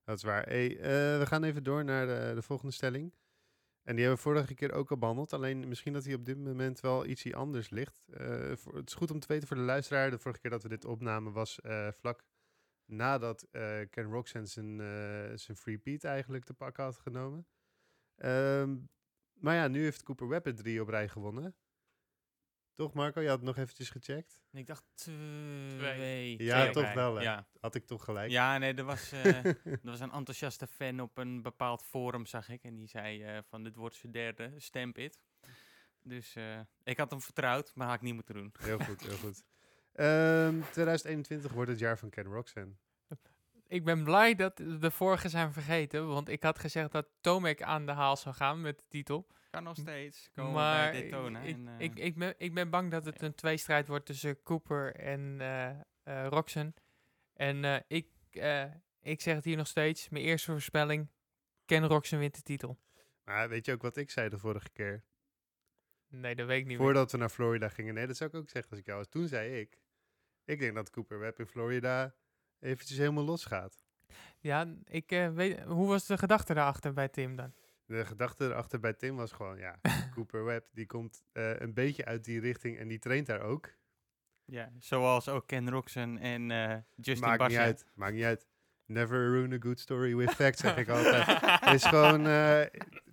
Dat 0.04 0.16
is 0.16 0.22
waar. 0.22 0.42
Hey, 0.46 0.76
eh, 0.78 1.18
we 1.18 1.24
gaan 1.26 1.44
even 1.44 1.62
door 1.62 1.84
naar 1.84 2.06
de, 2.06 2.32
de 2.34 2.42
volgende 2.42 2.72
stelling. 2.72 3.12
En 3.82 3.94
die 3.96 4.04
hebben 4.04 4.24
we 4.24 4.30
vorige 4.30 4.54
keer 4.54 4.72
ook 4.72 4.90
al 4.90 4.98
behandeld. 4.98 5.32
Alleen 5.32 5.68
misschien 5.68 5.92
dat 5.92 6.04
hij 6.04 6.14
op 6.14 6.24
dit 6.24 6.38
moment 6.38 6.80
wel 6.80 7.06
iets 7.06 7.32
anders 7.32 7.70
ligt. 7.70 8.04
Eh, 8.12 8.52
voor, 8.56 8.76
het 8.76 8.88
is 8.88 8.94
goed 8.94 9.10
om 9.10 9.20
te 9.20 9.26
weten 9.28 9.48
voor 9.48 9.56
de 9.56 9.62
luisteraar. 9.62 10.10
De 10.10 10.18
vorige 10.18 10.40
keer 10.40 10.50
dat 10.50 10.62
we 10.62 10.68
dit 10.68 10.84
opnamen 10.84 11.32
was 11.32 11.60
eh, 11.60 11.88
vlak 11.92 12.22
nadat 12.86 13.42
eh, 13.42 13.80
Ken 13.90 14.04
Roxanne 14.04 14.46
zijn, 14.46 14.80
eh, 14.80 15.36
zijn 15.36 15.56
free 15.56 15.80
beat 15.80 16.04
eigenlijk 16.04 16.44
te 16.44 16.54
pakken 16.54 16.84
had 16.84 16.98
genomen. 16.98 17.46
Ehm, 18.16 18.76
maar 19.32 19.54
ja, 19.54 19.68
nu 19.68 19.82
heeft 19.82 20.02
Cooper 20.02 20.28
Webb 20.28 20.46
er 20.46 20.54
drie 20.54 20.80
op 20.80 20.88
rij 20.88 21.08
gewonnen. 21.08 21.56
Toch 22.76 22.92
Marco? 22.92 23.20
Je 23.20 23.28
had 23.28 23.36
het 23.36 23.46
nog 23.46 23.56
eventjes 23.56 23.90
gecheckt. 23.90 24.42
Ik 24.52 24.66
dacht 24.66 24.84
twee. 24.94 26.42
Ja, 26.42 26.60
twee 26.60 26.84
toch 26.84 26.92
wel? 26.92 27.20
Ja. 27.20 27.48
Had 27.60 27.74
ik 27.74 27.86
toch 27.86 28.04
gelijk. 28.04 28.30
ja, 28.30 28.58
nee, 28.58 28.74
er 28.74 28.84
was, 28.84 29.12
eh, 29.12 29.44
er 29.44 29.78
was 29.82 30.00
een 30.00 30.12
enthousiaste 30.12 30.66
fan 30.66 31.00
op 31.00 31.18
een 31.18 31.42
bepaald 31.42 31.82
forum, 31.82 32.26
zag 32.26 32.48
ik. 32.48 32.62
En 32.62 32.74
die 32.74 32.86
zei 32.86 33.22
eh, 33.22 33.38
van, 33.48 33.62
dit 33.62 33.76
wordt 33.76 33.96
zijn 33.96 34.12
derde, 34.12 34.52
stamp 34.56 34.98
it. 34.98 35.20
Dus 36.02 36.34
eh, 36.34 36.60
ik 36.82 36.98
had 36.98 37.10
hem 37.10 37.20
vertrouwd, 37.20 37.74
maar 37.74 37.86
had 37.86 37.96
ik 37.96 38.02
niet 38.02 38.14
moeten 38.14 38.34
doen. 38.34 38.54
Heel 38.58 38.78
goed, 38.78 39.00
heel 39.00 39.16
goed. 39.16 39.44
Ehm, 39.96 40.60
2021 40.70 41.52
wordt 41.52 41.70
het 41.70 41.78
jaar 41.78 41.98
van 41.98 42.10
Ken 42.10 42.24
Roxanne. 42.24 42.74
ik 43.66 43.84
ben 43.84 44.04
blij 44.04 44.34
dat 44.34 44.56
de 44.56 44.90
vorige 44.90 45.28
zijn 45.28 45.52
vergeten. 45.52 46.06
Want 46.06 46.28
ik 46.28 46.42
had 46.42 46.58
gezegd 46.58 46.92
dat 46.92 47.06
Tomek 47.20 47.62
aan 47.62 47.86
de 47.86 47.92
haal 47.92 48.16
zou 48.16 48.34
gaan 48.34 48.60
met 48.60 48.78
de 48.78 48.84
titel. 48.88 49.26
Kan 49.50 49.62
nog 49.62 49.76
steeds 49.76 50.30
komen 50.34 50.52
maar 50.52 50.90
bij 50.90 51.00
Daytona. 51.00 51.40
ik, 51.40 51.54
en, 51.54 51.68
eh, 51.68 51.74
ik, 51.78 51.98
ik, 51.98 52.16
ben, 52.16 52.34
ik 52.38 52.54
ben 52.54 52.70
bang 52.70 52.90
dat 52.90 53.04
het 53.04 53.22
een 53.22 53.34
tweestrijd 53.34 53.88
wordt 53.88 54.06
tussen 54.06 54.42
Cooper 54.42 54.94
en 54.94 55.36
eh 55.40 55.70
eh, 56.06 56.26
Roxen. 56.26 56.74
En 57.32 57.64
eh, 57.64 57.80
ik, 57.86 58.08
eh, 58.30 58.64
ik 59.00 59.20
zeg 59.20 59.34
het 59.34 59.44
hier 59.44 59.56
nog 59.56 59.66
steeds. 59.66 60.08
Mijn 60.08 60.24
eerste 60.24 60.50
voorspelling. 60.50 61.08
Ken 61.64 61.86
Roxen 61.86 62.18
wint 62.18 62.34
de 62.34 62.42
titel. 62.42 62.78
Maar 63.24 63.48
weet 63.48 63.66
je 63.66 63.72
ook 63.72 63.82
wat 63.82 63.96
ik 63.96 64.10
zei 64.10 64.28
de 64.28 64.38
vorige 64.38 64.70
keer? 64.70 65.04
Nee, 66.08 66.34
dat 66.34 66.46
weet 66.46 66.60
ik 66.60 66.66
niet 66.66 66.76
meer. 66.76 66.86
Voordat 66.86 67.12
we 67.12 67.18
naar 67.18 67.28
Florida 67.28 67.68
gingen. 67.68 67.94
Nee, 67.94 68.06
dat 68.06 68.16
zou 68.16 68.30
ik 68.30 68.36
ook 68.36 68.50
zeggen 68.50 68.70
als 68.70 68.80
ik 68.80 68.86
jou 68.86 68.98
was. 68.98 69.08
Toen 69.08 69.28
zei 69.28 69.60
ik. 69.60 69.78
Ik 70.46 70.58
denk 70.58 70.74
dat 70.74 70.90
Cooper 70.90 71.18
Webb 71.18 71.38
in 71.38 71.46
Florida 71.46 72.14
eventjes 72.60 72.98
helemaal 72.98 73.24
los 73.24 73.44
gaat. 73.44 73.84
Ja, 74.38 74.74
ik 74.84 75.10
eh, 75.12 75.32
weet... 75.32 75.60
Hoe 75.60 75.88
was 75.88 76.06
de 76.06 76.18
gedachte 76.18 76.54
daarachter 76.54 76.92
bij 76.92 77.08
Tim 77.08 77.36
dan? 77.36 77.52
De 77.84 78.04
gedachte 78.04 78.44
erachter 78.44 78.80
bij 78.80 78.92
Tim 78.92 79.16
was 79.16 79.32
gewoon, 79.32 79.58
ja, 79.58 79.80
Cooper 80.14 80.44
Webb 80.44 80.66
die 80.72 80.86
komt 80.86 81.22
eh, 81.32 81.60
een 81.60 81.74
beetje 81.74 82.04
uit 82.04 82.24
die 82.24 82.40
richting 82.40 82.78
en 82.78 82.88
die 82.88 82.98
traint 82.98 83.26
daar 83.26 83.40
ook. 83.40 83.70
ja, 84.44 84.72
zoals 84.78 85.28
ook 85.28 85.46
Ken 85.46 85.70
Roxon 85.70 86.18
en 86.18 86.50
eh 86.50 86.76
Justin 86.94 87.28
Maakt 87.28 87.48
niet 87.48 87.58
uit, 87.58 87.84
maakt 87.94 88.14
niet 88.14 88.24
uit. 88.24 88.46
Never 88.84 89.32
ruin 89.32 89.52
a 89.52 89.56
good 89.60 89.80
story 89.80 90.16
with 90.16 90.30
facts, 90.30 90.60
zeg 90.60 90.76
ik 90.76 90.88
altijd. 90.88 91.26
Het 91.64 91.74
is 91.74 91.84
gewoon, 91.84 92.26
eh, 92.26 92.60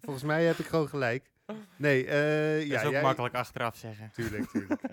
volgens 0.01 0.25
mij 0.25 0.45
heb 0.45 0.57
ik 0.57 0.65
gewoon 0.65 0.89
gelijk. 0.89 1.31
Nee, 1.77 2.05
eh 2.05 2.57
Dat 2.59 2.67
ja, 2.67 2.79
is 2.79 2.85
ook 2.85 2.91
jij- 2.91 3.01
makkelijk 3.01 3.35
achteraf 3.35 3.75
zeggen. 3.77 4.11
Tuurlijk, 4.11 4.49
tuurlijk. 4.49 4.81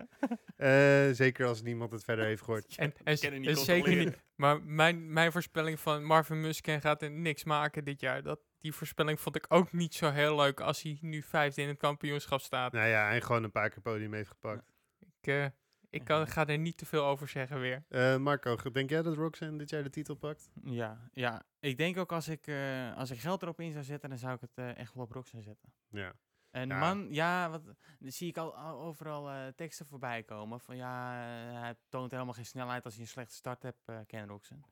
Eh, 0.57 1.09
zeker 1.13 1.47
als 1.47 1.63
niemand 1.63 1.93
het 1.93 2.05
verder 2.05 2.25
heeft 2.25 2.43
gehoord. 2.43 2.77
En, 2.77 2.93
en, 3.05 3.13
niet 3.13 3.21
zeker 3.23 3.45
controleren. 3.55 4.05
niet. 4.05 4.23
Maar 4.35 4.63
mijn, 4.63 5.13
mijn 5.13 5.33
voorspelling 5.33 5.81
van 5.81 6.05
Marvin 6.05 6.41
Musken 6.41 6.81
gaat 6.81 7.03
er 7.03 7.11
niks 7.11 7.45
maken 7.45 7.85
dit 7.85 8.01
jaar. 8.01 8.23
Dat, 8.23 8.41
die 8.59 8.73
voorspelling 8.73 9.21
vond 9.21 9.37
ik 9.37 9.45
ook 9.49 9.73
niet 9.73 9.95
zo 9.95 10.11
heel 10.11 10.37
leuk 10.37 10.61
als 10.61 10.83
hij 10.83 10.99
nu 11.01 11.23
vijfde 11.23 11.63
in 11.63 11.69
het 11.69 11.79
kampioenschap 11.79 12.41
staat. 12.41 12.73
Nou 12.73 12.89
ja, 12.89 13.11
en 13.13 13.23
gewoon 13.23 13.45
een 13.45 13.51
paar 13.51 13.71
keer 13.71 13.83
podium 13.83 14.13
heeft 14.15 14.29
gepakt. 14.29 14.73
Ik, 14.99 15.27
eh, 15.27 15.47
ik 15.91 16.05
kan, 16.05 16.27
ga 16.29 16.47
er 16.47 16.59
niet 16.59 16.77
te 16.77 16.87
veel 16.87 17.05
over 17.05 17.29
zeggen 17.29 17.61
weer. 17.61 17.85
Eh, 17.89 18.17
Marco, 18.17 18.57
ge- 18.57 18.71
denk 18.71 18.91
jij 18.91 19.03
dat 19.03 19.17
Roxanne 19.17 19.59
dit 19.59 19.71
jaar 19.71 19.83
de 19.83 19.91
titel 19.91 20.15
pakt? 20.15 20.51
Ja, 20.65 21.11
ja, 21.13 21.43
ik 21.61 21.77
denk 21.77 21.97
ook 21.97 22.13
als 22.13 22.29
ik, 22.29 22.47
eh, 22.47 22.97
als 22.97 23.11
ik 23.11 23.19
geld 23.19 23.43
erop 23.43 23.61
in 23.61 23.73
zou 23.73 23.85
zetten, 23.85 24.09
dan 24.09 24.19
zou 24.19 24.35
ik 24.35 24.41
het 24.41 24.51
eh, 24.55 24.77
echt 24.77 24.95
wel 24.95 25.05
op 25.05 25.13
Roxon 25.13 25.43
zetten. 25.43 25.73
Ja. 25.91 26.13
En 26.51 26.69
Ja. 26.69 26.79
man, 26.79 27.07
ja, 27.11 27.51
wat, 27.51 27.65
dan 27.99 28.13
zie 28.13 28.29
ik 28.29 28.37
al, 28.37 28.57
al 28.57 28.81
overal 28.81 29.31
eh, 29.31 29.47
teksten 29.49 29.87
voorbij 29.87 30.23
komen 30.23 30.61
van 30.61 30.77
ja, 30.77 31.13
eh, 31.49 31.61
hij 31.61 31.75
toont 31.89 32.11
helemaal 32.11 32.35
geen 32.35 32.47
snelheid 32.47 32.85
als 32.85 32.95
hij 32.95 33.03
een 33.03 33.09
slechte 33.09 33.35
start 33.35 33.63
hebt, 33.63 33.89
eh 33.89 33.99
Ken 34.07 34.27
Roxon. 34.27 34.65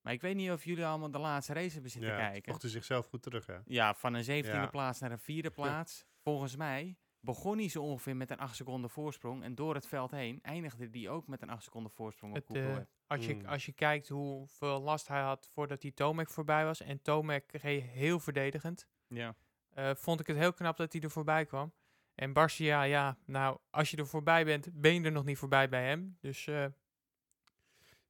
Maar 0.00 0.12
ik 0.12 0.20
weet 0.20 0.34
niet 0.36 0.50
of 0.50 0.64
jullie 0.64 0.86
allemaal 0.86 1.10
de 1.10 1.18
laatste 1.18 1.52
race 1.52 1.72
hebben 1.72 1.90
zitten 1.90 2.10
ja. 2.10 2.16
kijken. 2.16 2.50
Mocht 2.50 2.62
hij 2.62 2.70
zichzelf 2.70 3.06
goed 3.06 3.22
terug, 3.22 3.46
hè? 3.46 3.58
Ja, 3.64 3.94
van 3.94 4.14
een 4.14 4.24
zeventiende 4.24 4.64
Ja. 4.64 4.70
plaats 4.70 5.00
naar 5.00 5.10
een 5.12 5.18
vierde 5.18 5.50
plaats. 5.50 6.04
Volgens 6.22 6.56
mij 6.56 6.96
begon 7.20 7.58
hij 7.58 7.68
zo 7.68 7.82
ongeveer 7.82 8.16
met 8.16 8.30
een 8.30 8.38
8 8.38 8.56
seconden 8.56 8.90
voorsprong. 8.90 9.42
En 9.42 9.54
door 9.54 9.74
het 9.74 9.86
veld 9.86 10.10
heen 10.10 10.38
eindigde 10.42 10.88
hij 10.90 11.08
ook 11.08 11.26
met 11.26 11.42
een 11.42 11.50
8 11.50 11.62
seconden 11.62 11.92
voorsprong 11.92 12.36
op 12.36 12.48
Het, 12.48 12.56
eh, 12.56 12.76
als, 13.06 13.26
je, 13.26 13.34
Mm. 13.34 13.44
als 13.46 13.66
je 13.66 13.72
kijkt 13.72 14.08
hoeveel 14.08 14.80
last 14.80 15.08
hij 15.08 15.20
had 15.22 15.48
voordat 15.52 15.82
hij 15.82 15.90
Tomek 15.90 16.30
voorbij 16.30 16.64
was. 16.64 16.80
En 16.80 17.02
Tomek 17.02 17.52
reed 17.52 17.82
heel 17.82 18.20
verdedigend. 18.20 18.88
Ja. 19.08 19.34
Eh, 19.78 19.94
vond 19.94 20.20
ik 20.20 20.26
het 20.26 20.36
heel 20.36 20.52
knap 20.52 20.76
dat 20.76 20.92
hij 20.92 21.02
er 21.02 21.10
voorbij 21.10 21.44
kwam. 21.44 21.72
En 22.14 22.32
Barcia, 22.32 22.82
ja, 22.82 23.18
nou, 23.24 23.58
als 23.70 23.90
je 23.90 23.96
er 23.96 24.06
voorbij 24.06 24.44
bent, 24.44 24.80
ben 24.80 24.94
je 24.94 25.02
er 25.02 25.12
nog 25.12 25.24
niet 25.24 25.38
voorbij 25.38 25.68
bij 25.68 25.86
hem. 25.86 26.16
Dus 26.20 26.46
eh, 26.46 26.66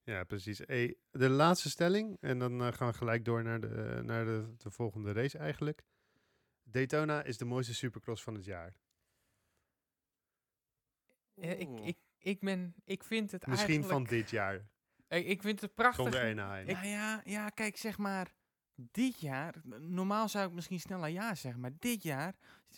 Ja, 0.02 0.24
precies. 0.24 0.59
Hey, 0.59 0.96
de 1.11 1.28
laatste 1.28 1.70
stelling, 1.70 2.16
en 2.20 2.38
dan 2.38 2.62
eh, 2.62 2.72
gaan 2.72 2.88
we 2.88 2.94
gelijk 2.94 3.24
door 3.24 3.42
naar, 3.42 3.61
de, 3.61 4.00
naar 4.04 4.24
de, 4.24 4.54
de 4.57 4.70
volgende 4.70 5.12
race 5.12 5.38
eigenlijk. 5.38 5.83
Daytona 6.62 7.22
is 7.22 7.38
de 7.38 7.44
mooiste 7.44 7.74
supercross 7.74 8.22
van 8.22 8.35
het 8.35 8.44
jaar. 8.44 8.74
ik, 11.35 11.68
ik, 11.81 11.98
ik, 12.18 12.40
ben, 12.40 12.74
ik 12.85 13.04
vind 13.04 13.31
het 13.31 13.46
Misschien 13.46 13.85
van 13.85 14.04
dit 14.04 14.31
jaar, 14.31 14.68
ik 15.09 15.42
vind 15.42 15.61
het 15.61 15.74
prachtig. 15.74 16.02
zonder 16.02 16.31
Anaheim. 16.31 16.66
Nou 16.66 16.87
ja, 16.87 17.20
ja, 17.24 17.48
kijk, 17.48 17.76
zeg 17.76 17.98
maar, 17.98 18.35
dit 18.81 19.21
jaar, 19.21 19.55
normaal 19.81 20.29
zou 20.29 20.49
ik 20.49 20.53
misschien 20.55 20.81
sneller 20.81 21.09
ja 21.09 21.35
zeggen, 21.35 21.61
maar 21.61 21.73
dit 21.79 22.03
jaar 22.03 22.35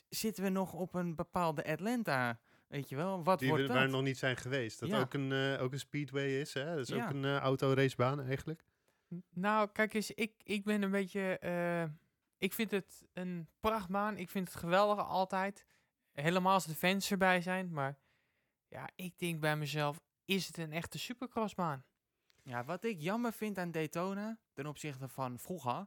zitten 0.08 0.42
we 0.44 0.48
nog 0.50 0.72
op 0.72 0.94
een 0.94 1.14
bepaalde 1.14 1.64
Atlanta, 1.64 2.38
weet 2.66 2.88
je 2.88 2.96
wel, 2.96 3.24
wat 3.24 3.38
Die 3.38 3.48
wordt 3.48 3.62
we 3.62 3.68
dat? 3.68 3.76
waar 3.78 3.88
nog 3.88 4.02
niet 4.02 4.18
zijn 4.18 4.36
geweest. 4.36 4.80
Dat 4.80 4.88
Ja. 4.88 5.00
ook, 5.00 5.14
een, 5.14 5.32
eh, 5.32 5.62
ook 5.62 5.72
een 5.72 5.78
speedway 5.78 6.40
is, 6.40 6.54
hè? 6.54 6.64
Dat 6.64 6.78
is 6.78 6.88
Ja. 6.88 7.04
ook 7.04 7.10
een 7.10 7.24
eh 7.24 7.36
autoracebaan 7.36 8.20
eigenlijk. 8.22 8.64
Nou, 9.30 9.68
kijk 9.72 9.94
eens, 9.94 10.10
ik, 10.10 10.32
ik 10.42 10.64
ben 10.64 10.82
een 10.82 10.90
beetje... 10.90 11.38
eh, 11.38 11.84
ik 12.38 12.52
vind 12.52 12.70
het 12.70 13.06
een 13.12 13.48
prachtbaan. 13.60 14.16
Ik 14.16 14.30
vind 14.30 14.48
het 14.48 14.56
geweldig 14.56 15.06
altijd. 15.06 15.66
Helemaal 16.12 16.52
als 16.52 16.66
de 16.66 16.74
fans 16.74 17.10
erbij 17.10 17.40
zijn. 17.40 17.72
Maar 17.72 17.98
ja, 18.68 18.88
ik 18.94 19.18
denk 19.18 19.40
bij 19.40 19.56
mezelf, 19.56 20.00
is 20.24 20.46
het 20.46 20.58
een 20.58 20.72
echte 20.72 20.98
supercrossbaan? 20.98 21.84
Ja, 22.50 22.64
wat 22.64 22.84
ik 22.84 23.00
jammer 23.00 23.32
vind 23.32 23.58
aan 23.58 23.70
Daytona 23.70 24.38
ten 24.52 24.66
opzichte 24.66 25.08
van 25.08 25.38
vroeger, 25.38 25.86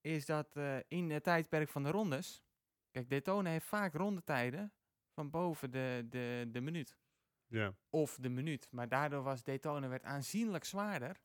is 0.00 0.26
dat 0.26 0.56
eh, 0.56 0.78
in 0.88 1.10
het 1.10 1.22
tijdperk 1.22 1.68
van 1.68 1.82
de 1.82 1.90
rondes, 1.90 2.42
kijk, 2.90 3.10
Daytona 3.10 3.50
heeft 3.50 3.66
vaak 3.66 3.94
rondetijden 3.94 4.72
van 5.14 5.30
boven 5.30 5.70
de, 5.70 6.06
de, 6.08 6.48
de 6.52 6.60
minuut. 6.60 6.98
Ja. 7.46 7.74
Of 7.90 8.16
de 8.16 8.28
minuut. 8.28 8.68
Maar 8.72 8.88
daardoor 8.88 9.22
was 9.22 9.42
Daytona 9.42 9.88
werd 9.88 10.02
aanzienlijk 10.04 10.64
zwaarder. 10.64 11.20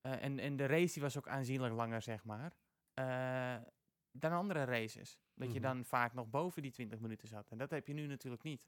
Eh, 0.00 0.22
en, 0.24 0.38
en 0.38 0.56
de 0.56 0.66
race 0.66 0.92
die 0.92 1.02
was 1.02 1.16
ook 1.18 1.28
aanzienlijk 1.28 1.74
langer, 1.74 2.02
zeg 2.02 2.24
maar. 2.24 2.52
eh, 2.94 3.56
dan 4.14 4.32
andere 4.32 4.64
races. 4.64 5.18
Dat 5.34 5.48
je 5.52 5.60
Mhm. 5.60 5.62
dan 5.62 5.84
vaak 5.84 6.12
nog 6.14 6.28
boven 6.30 6.62
die 6.62 6.70
20 6.70 6.98
minuten 7.00 7.28
zat. 7.28 7.50
En 7.50 7.58
dat 7.58 7.70
heb 7.70 7.86
je 7.86 7.92
nu 7.92 8.06
natuurlijk 8.06 8.42
niet. 8.42 8.66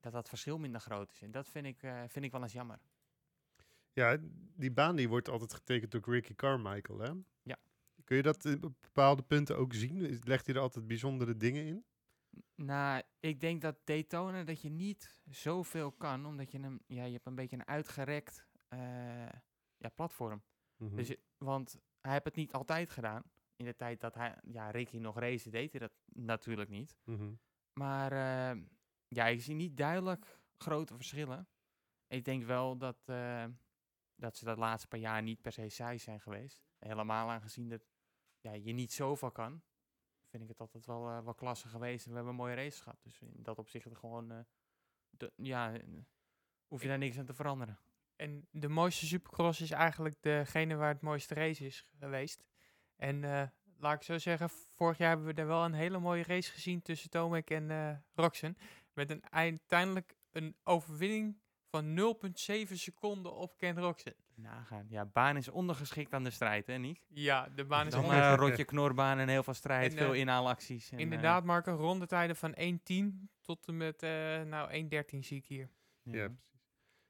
Dat 0.00 0.12
dat 0.12 0.28
verschil 0.28 0.58
minder 0.58 0.80
groot 0.80 1.12
is. 1.12 1.22
En 1.22 1.30
dat 1.30 1.48
vind 1.48 1.66
ik, 1.66 1.80
vind 2.06 2.24
ik 2.24 2.32
wel 2.32 2.42
eens 2.42 2.52
jammer. 2.52 2.80
Ja, 3.98 4.16
die 4.56 4.70
baan 4.72 4.96
die 4.96 5.08
wordt 5.08 5.28
altijd 5.28 5.54
getekend 5.54 5.90
door 5.90 6.02
Ricky 6.04 6.34
Carmichael, 6.34 6.98
hè? 6.98 7.10
Ja. 7.42 7.56
Kun 8.04 8.16
je 8.16 8.22
dat 8.22 8.44
op 8.60 8.74
bepaalde 8.80 9.22
punten 9.22 9.56
ook 9.56 9.74
zien? 9.74 10.00
Is- 10.00 10.24
Legt 10.24 10.46
hij 10.46 10.54
er 10.54 10.60
altijd 10.60 10.86
bijzondere 10.86 11.36
dingen 11.36 11.64
in? 11.66 11.84
Nou, 12.54 13.02
ik 13.20 13.40
denk 13.40 13.62
dat 13.62 13.76
Daytona 13.84 14.44
dat 14.44 14.62
je 14.62 14.68
niet 14.70 15.20
zoveel 15.30 15.92
kan, 15.92 16.26
omdat 16.26 16.50
je 16.52 16.60
hem, 16.60 16.80
ja, 16.86 17.04
je 17.04 17.12
hebt 17.12 17.26
een 17.26 17.34
beetje 17.34 17.56
een 17.56 17.66
uitgerekt 17.66 18.46
eh, 18.68 18.78
ja, 19.76 19.88
platform. 19.94 20.42
Mhm. 20.76 20.96
Dus, 20.96 21.14
want 21.38 21.78
hij 22.00 22.12
heeft 22.12 22.24
het 22.24 22.34
niet 22.36 22.52
altijd 22.52 22.90
gedaan. 22.90 23.22
In 23.56 23.64
de 23.64 23.76
tijd 23.76 24.00
dat 24.00 24.14
hij, 24.14 24.38
ja, 24.44 24.70
Ricky 24.70 24.96
nog 24.98 25.18
race, 25.18 25.50
deed 25.50 25.70
hij 25.70 25.80
dat 25.80 25.92
natuurlijk 26.12 26.70
niet. 26.70 26.96
Mhm. 27.04 27.32
Maar 27.72 28.12
eh, 28.12 28.60
ja, 29.08 29.26
ik 29.26 29.40
zie 29.42 29.54
niet 29.54 29.76
duidelijk 29.76 30.40
grote 30.56 30.94
verschillen. 30.94 31.48
Ik 32.06 32.24
denk 32.24 32.44
wel 32.44 32.76
dat, 32.76 32.98
eh, 33.04 33.44
dat 34.18 34.36
ze 34.36 34.44
dat 34.44 34.58
laatste 34.58 34.88
paar 34.88 35.00
jaar 35.00 35.22
niet 35.22 35.40
per 35.40 35.52
se 35.52 35.68
saai 35.68 35.98
zijn 35.98 36.20
geweest. 36.20 36.62
Helemaal 36.78 37.30
aangezien 37.30 37.68
dat 37.68 37.82
ja, 38.40 38.52
je 38.52 38.72
niet 38.72 38.92
zoveel 38.92 39.30
kan. 39.30 39.62
Vind 40.26 40.42
ik 40.42 40.48
het 40.48 40.60
altijd 40.60 40.86
wel, 40.86 41.08
eh, 41.08 41.24
wel 41.24 41.34
klasse 41.34 41.68
geweest. 41.68 42.04
En 42.04 42.10
we 42.10 42.16
hebben 42.16 42.32
een 42.32 42.40
mooie 42.40 42.54
race 42.54 42.82
gehad. 42.82 43.02
Dus 43.02 43.20
in 43.20 43.42
dat 43.42 43.58
opzicht 43.58 43.96
gewoon... 43.96 44.30
eh, 44.30 44.38
de, 45.10 45.32
ja, 45.36 45.80
hoef 46.66 46.82
je 46.82 46.88
daar 46.88 46.98
niks 46.98 47.18
aan 47.18 47.24
te 47.24 47.34
veranderen. 47.34 47.78
En 48.16 48.48
de 48.50 48.68
mooiste 48.68 49.06
supercross 49.06 49.60
is 49.60 49.70
eigenlijk 49.70 50.22
degene 50.22 50.74
waar 50.74 50.92
het 50.92 51.00
mooiste 51.00 51.34
race 51.34 51.66
is 51.66 51.84
geweest. 51.98 52.44
En 52.96 53.24
eh, 53.24 53.48
laat 53.78 53.94
ik 53.94 54.02
zo 54.02 54.18
zeggen, 54.18 54.50
vorig 54.50 54.98
jaar 54.98 55.08
hebben 55.08 55.26
we 55.26 55.40
er 55.40 55.46
wel 55.46 55.64
een 55.64 55.72
hele 55.72 55.98
mooie 55.98 56.22
race 56.22 56.50
gezien 56.50 56.82
tussen 56.82 57.10
Tomek 57.10 57.50
en 57.50 57.70
eh 57.70 57.96
Roxen. 58.14 58.56
Met 58.92 59.10
een 59.10 59.30
uiteindelijk 59.30 60.16
een 60.30 60.56
overwinning 60.62 61.40
van 61.68 61.94
0,7 61.96 62.72
seconden 62.74 63.34
op 63.34 63.56
Ken 63.56 63.78
Roxen. 63.80 64.14
Nagaan. 64.34 64.86
Ja, 64.88 65.04
baan 65.06 65.36
is 65.36 65.48
ondergeschikt 65.48 66.12
aan 66.12 66.24
de 66.24 66.30
strijd, 66.30 66.66
hè, 66.66 66.76
Niek? 66.78 67.00
Ja, 67.08 67.48
de 67.48 67.64
baan 67.64 67.86
is 67.86 67.92
Dan 67.92 68.04
onder- 68.04 68.18
eh 68.18 68.34
rotje 68.36 68.64
knorbaan 68.64 69.18
en 69.18 69.28
heel 69.28 69.42
veel 69.42 69.54
strijd, 69.54 69.92
En, 69.92 69.98
veel 69.98 70.12
eh, 70.12 70.18
inhaalacties. 70.20 70.90
en, 70.90 70.96
eh, 70.96 71.02
Inderdaad, 71.04 71.44
Marco, 71.44 71.74
rondetijden 71.74 72.36
van 72.36 72.54
1.10 72.56 73.30
tot 73.40 73.66
en 73.66 73.76
met 73.76 74.02
eh 74.02 74.42
nou 74.42 74.72
1.13 74.72 75.24
zie 75.24 75.36
ik 75.38 75.46
hier. 75.46 75.70
Ja, 76.02 76.28
precies. 76.28 76.56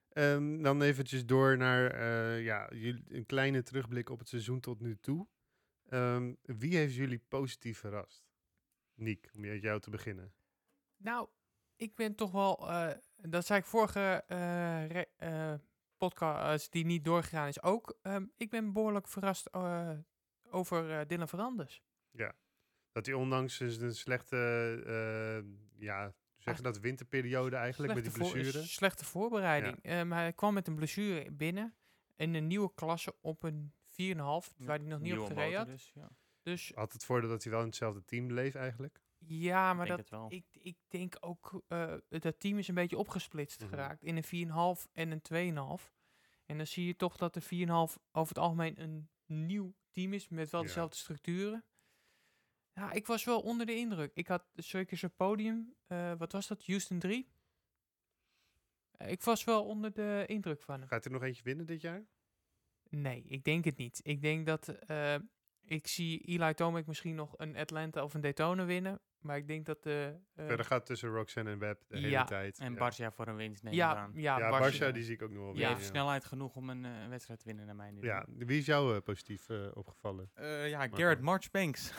Ehm, 0.08 0.62
dan 0.62 0.82
eventjes 0.82 1.26
door 1.26 1.56
naar 1.56 1.90
eh, 1.90 2.44
ja, 2.44 2.68
jullie- 2.74 3.04
een 3.08 3.26
kleine 3.26 3.62
terugblik 3.62 4.10
op 4.10 4.18
het 4.18 4.28
seizoen 4.28 4.60
tot 4.60 4.80
nu 4.80 4.96
toe. 5.00 5.28
Ehm, 5.88 6.34
wie 6.42 6.76
heeft 6.76 6.94
jullie 6.94 7.18
positief 7.28 7.78
verrast? 7.78 8.26
Niek, 8.94 9.30
om 9.34 9.40
met 9.40 9.62
jou 9.62 9.80
te 9.80 9.90
beginnen. 9.90 10.32
Nou, 10.96 11.28
ik 11.78 11.94
ben 11.94 12.14
toch 12.14 12.30
wel, 12.30 12.70
eh, 12.70 12.90
dat 13.16 13.46
zei 13.46 13.58
ik 13.60 13.66
vorige 13.66 14.24
eh, 14.26 14.86
re- 14.86 15.06
eh, 15.16 15.54
podcast 15.96 16.72
die 16.72 16.84
niet 16.84 17.04
doorgegaan 17.04 17.48
is 17.48 17.62
ook. 17.62 17.98
Ehm, 18.02 18.24
ik 18.36 18.50
ben 18.50 18.72
behoorlijk 18.72 19.08
verrast 19.08 19.46
eh, 19.46 19.90
over 20.50 20.90
eh, 20.98 21.06
Dylan 21.06 21.28
Verandes. 21.28 21.82
Dat 22.92 23.06
hij 23.06 23.14
ondanks 23.14 23.60
een 23.60 23.82
een 23.82 23.94
slechte, 23.94 24.36
eh, 24.86 25.50
ja, 25.84 26.04
hoe 26.04 26.14
zeg 26.38 26.56
je 26.56 26.58
Ah, 26.58 26.72
dat, 26.72 26.78
winterperiode 26.78 27.56
eigenlijk 27.56 27.94
met 27.94 28.04
die 28.04 28.12
blessure. 28.12 28.62
slechte 28.64 29.04
voorbereiding. 29.04 29.78
Ehm, 29.82 30.10
hij 30.12 30.32
kwam 30.32 30.54
met 30.54 30.66
een 30.68 30.74
blessure 30.74 31.30
binnen 31.30 31.74
in 32.16 32.34
een 32.34 32.46
nieuwe 32.46 32.74
klasse 32.74 33.14
op 33.20 33.42
een 33.42 33.72
4,5, 33.86 34.54
Ja, 34.56 34.64
waar 34.66 34.78
hij 34.78 34.86
nog 34.88 35.00
niet 35.00 35.18
op 35.18 35.26
gereden 35.26 35.58
had. 35.58 35.66
Dus, 35.66 35.90
ja. 35.94 36.08
Dus 36.42 36.72
Had 36.74 36.92
het 36.92 37.04
voordeel 37.04 37.28
dat 37.30 37.42
hij 37.42 37.52
wel 37.52 37.60
in 37.60 37.66
hetzelfde 37.66 38.04
team 38.04 38.26
bleef 38.26 38.54
eigenlijk. 38.54 39.00
Ja, 39.28 39.74
maar 39.74 39.86
denk 39.86 39.98
dat, 39.98 40.08
wel. 40.08 40.26
ik, 40.32 40.44
ik 40.52 40.76
denk 40.88 41.16
ook, 41.20 41.62
eh 41.68 41.94
dat 42.08 42.40
team 42.40 42.58
is 42.58 42.68
een 42.68 42.74
beetje 42.74 42.98
opgesplitst 42.98 43.60
Mhm. 43.60 43.68
geraakt 43.68 44.02
in 44.02 44.16
een 44.16 44.24
4,5 44.24 44.88
en 44.92 45.10
een 45.10 45.22
2,5. 45.22 45.92
En 46.46 46.56
dan 46.56 46.66
zie 46.66 46.86
je 46.86 46.96
toch 46.96 47.16
dat 47.16 47.34
de 47.34 47.40
4,5 47.40 47.98
over 48.12 48.28
het 48.34 48.38
algemeen 48.38 48.80
een 48.82 49.08
nieuw 49.26 49.74
team 49.90 50.12
is 50.12 50.28
met 50.28 50.50
wel 50.50 50.60
Ja. 50.60 50.66
dezelfde 50.66 50.96
structuren. 50.96 51.64
Ja, 52.72 52.92
ik 52.92 53.06
was 53.06 53.24
wel 53.24 53.40
onder 53.40 53.66
de 53.66 53.74
indruk. 53.76 54.10
Ik 54.14 54.26
had 54.26 54.44
zeker 54.54 54.96
zijn 54.96 55.14
podium, 55.14 55.74
eh, 55.86 56.12
wat 56.18 56.32
was 56.32 56.46
dat, 56.46 56.66
Houston 56.66 56.98
3? 56.98 57.28
Eh, 58.90 59.10
ik 59.10 59.22
was 59.22 59.44
wel 59.44 59.64
onder 59.64 59.92
de 59.92 60.24
indruk 60.26 60.62
van 60.62 60.78
hem. 60.80 60.88
Gaat 60.88 61.04
er 61.04 61.10
nog 61.10 61.22
eentje 61.22 61.42
winnen 61.42 61.66
dit 61.66 61.80
jaar? 61.80 62.06
Nee, 62.90 63.22
ik 63.22 63.44
denk 63.44 63.64
het 63.64 63.76
niet. 63.76 64.00
Ik 64.02 64.22
denk 64.22 64.46
dat 64.46 64.68
eh, 64.68 65.14
ik 65.60 65.86
zie 65.86 66.20
Eli 66.20 66.54
Tomac 66.54 66.86
misschien 66.86 67.14
nog 67.14 67.34
een 67.38 67.56
Atlanta 67.56 68.02
of 68.02 68.14
een 68.14 68.20
Daytona 68.20 68.64
winnen. 68.64 69.00
Maar 69.18 69.36
ik 69.36 69.46
denk 69.46 69.66
dat 69.66 69.82
de... 69.82 70.16
eh, 70.34 70.46
Verder 70.46 70.64
gaat 70.66 70.86
tussen 70.86 71.08
Roxanne 71.08 71.50
en 71.50 71.58
Webb 71.58 71.82
de 71.88 71.96
hele 71.96 72.08
ja. 72.08 72.24
tijd. 72.24 72.58
En 72.58 72.72
ja. 72.72 72.78
Barcia 72.78 73.10
voor 73.12 73.28
een 73.28 73.36
winst 73.36 73.62
neem 73.62 73.72
ja, 73.74 73.94
aan. 73.96 74.10
ja, 74.14 74.20
Ja, 74.20 74.38
Barcia. 74.38 74.58
Barcia, 74.60 74.90
die 74.90 75.02
zie 75.04 75.14
ik 75.14 75.22
ook 75.22 75.30
nog 75.30 75.42
wel 75.42 75.52
Die 75.52 75.60
Ja. 75.60 75.66
heeft 75.68 75.80
winnen, 75.80 75.96
snelheid 76.00 76.24
genoeg 76.24 76.56
om 76.56 76.70
een 76.70 76.84
eh, 76.84 77.08
wedstrijd 77.08 77.40
te 77.40 77.46
winnen, 77.46 77.66
naar 77.66 77.76
mijn 77.76 77.96
idee. 77.96 78.10
Ja, 78.10 78.24
wie 78.28 78.58
is 78.58 78.66
jou 78.66 78.94
eh, 78.96 79.02
positief 79.02 79.48
eh, 79.48 79.66
opgevallen? 79.74 80.30
Eh, 80.34 80.68
ja. 80.68 80.88
Garrett 80.88 81.20
Marchbanks. 81.20 81.92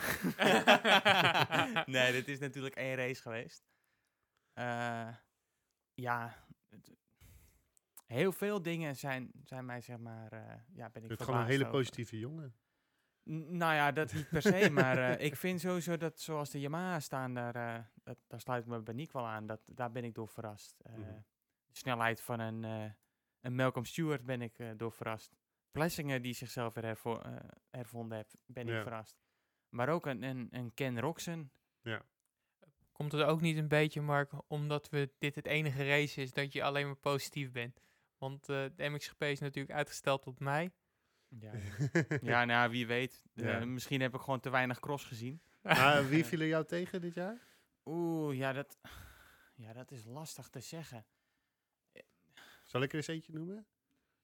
nee, 1.86 2.12
dit 2.12 2.28
is 2.28 2.38
natuurlijk 2.38 2.74
één 2.74 2.94
race 2.96 3.22
geweest. 3.22 3.64
Eh, 4.52 5.08
ja, 5.94 6.44
het- 6.68 6.92
heel 8.06 8.32
veel 8.32 8.62
dingen 8.62 8.96
zijn, 8.96 9.30
zijn 9.44 9.64
mij 9.64 9.80
zeg 9.80 9.98
maar, 9.98 10.32
eh, 10.32 10.54
ja, 10.72 10.90
ben 10.90 11.02
ik 11.02 11.10
Het 11.10 11.18
is 11.20 11.24
gewoon 11.26 11.40
een 11.40 11.46
hele 11.46 11.64
over. 11.66 11.76
positieve 11.76 12.18
jongen. 12.18 12.54
N- 13.32 13.56
Nou 13.56 13.74
ja, 13.74 13.92
dat 13.92 14.12
niet 14.12 14.28
per 14.28 14.42
se, 14.42 14.70
maar 14.80 14.98
eh, 14.98 15.24
ik 15.24 15.36
vind 15.36 15.60
sowieso 15.60 15.96
dat 15.96 16.20
zoals 16.20 16.50
de 16.50 16.60
Yamaha 16.60 17.00
staan, 17.00 17.34
daar, 17.34 17.54
eh, 17.56 17.84
dat, 18.02 18.18
daar 18.26 18.40
sluit 18.40 18.62
ik 18.62 18.68
me 18.68 18.80
bij 18.80 18.94
Nick 18.94 19.12
wel 19.12 19.26
aan. 19.26 19.46
Dat, 19.46 19.60
daar 19.66 19.90
ben 19.92 20.04
ik 20.04 20.14
door 20.14 20.28
verrast. 20.28 20.80
Eh, 20.80 20.92
Mhm. 20.94 21.18
De 21.66 21.76
snelheid 21.76 22.20
van 22.20 22.40
een, 22.40 22.64
eh, 22.64 22.90
een 23.40 23.54
Malcolm 23.54 23.84
Stewart 23.84 24.24
ben 24.24 24.42
ik 24.42 24.58
eh, 24.58 24.68
door 24.76 24.92
verrast. 24.92 25.36
Plessinger 25.70 26.22
die 26.22 26.32
zichzelf 26.34 26.74
weer 26.74 26.84
hervo- 26.84 27.18
eh, 27.20 27.36
hervonden 27.70 28.16
heeft, 28.16 28.36
ben 28.46 28.66
Ja. 28.66 28.76
ik 28.76 28.82
verrast. 28.82 29.20
Maar 29.68 29.88
ook 29.88 30.06
een, 30.06 30.22
een, 30.22 30.48
een 30.50 30.74
Ken 30.74 31.00
Roxen. 31.00 31.52
Komt 32.92 33.12
het 33.12 33.22
ook 33.22 33.40
niet 33.40 33.56
een 33.56 33.68
beetje, 33.68 34.00
Mark, 34.00 34.32
omdat 34.46 34.88
we 34.88 35.10
dit 35.18 35.34
het 35.34 35.46
enige 35.46 35.86
race 35.88 36.20
is 36.22 36.32
dat 36.32 36.52
je 36.52 36.62
alleen 36.62 36.86
maar 36.86 36.96
positief 36.96 37.50
bent? 37.52 37.80
Want 38.18 38.48
eh, 38.48 38.64
de 38.76 38.88
MXGP 38.88 39.22
is 39.22 39.40
natuurlijk 39.40 39.74
uitgesteld 39.76 40.22
tot 40.22 40.40
mei. 40.40 40.70
Ja, 41.38 41.52
ja 42.32 42.44
nou, 42.44 42.70
wie 42.70 42.86
weet. 42.86 43.24
Eh. 43.34 43.62
Misschien 43.62 44.00
heb 44.00 44.14
ik 44.14 44.20
gewoon 44.20 44.40
te 44.40 44.50
weinig 44.50 44.80
cross 44.80 45.04
gezien. 45.04 45.42
Maar 45.62 46.08
wie 46.08 46.24
viel 46.24 46.40
er 46.40 46.46
jou 46.46 46.64
tegen 46.64 47.00
dit 47.00 47.14
jaar? 47.14 47.38
Oeh, 47.84 48.36
ja 48.36 48.52
dat, 48.52 48.78
ja, 49.54 49.72
dat 49.72 49.90
is 49.90 50.04
lastig 50.04 50.48
te 50.48 50.60
zeggen. 50.60 51.06
Zal 52.64 52.82
ik 52.82 52.90
er 52.90 52.96
eens 52.96 53.06
eentje 53.06 53.32
noemen? 53.32 53.66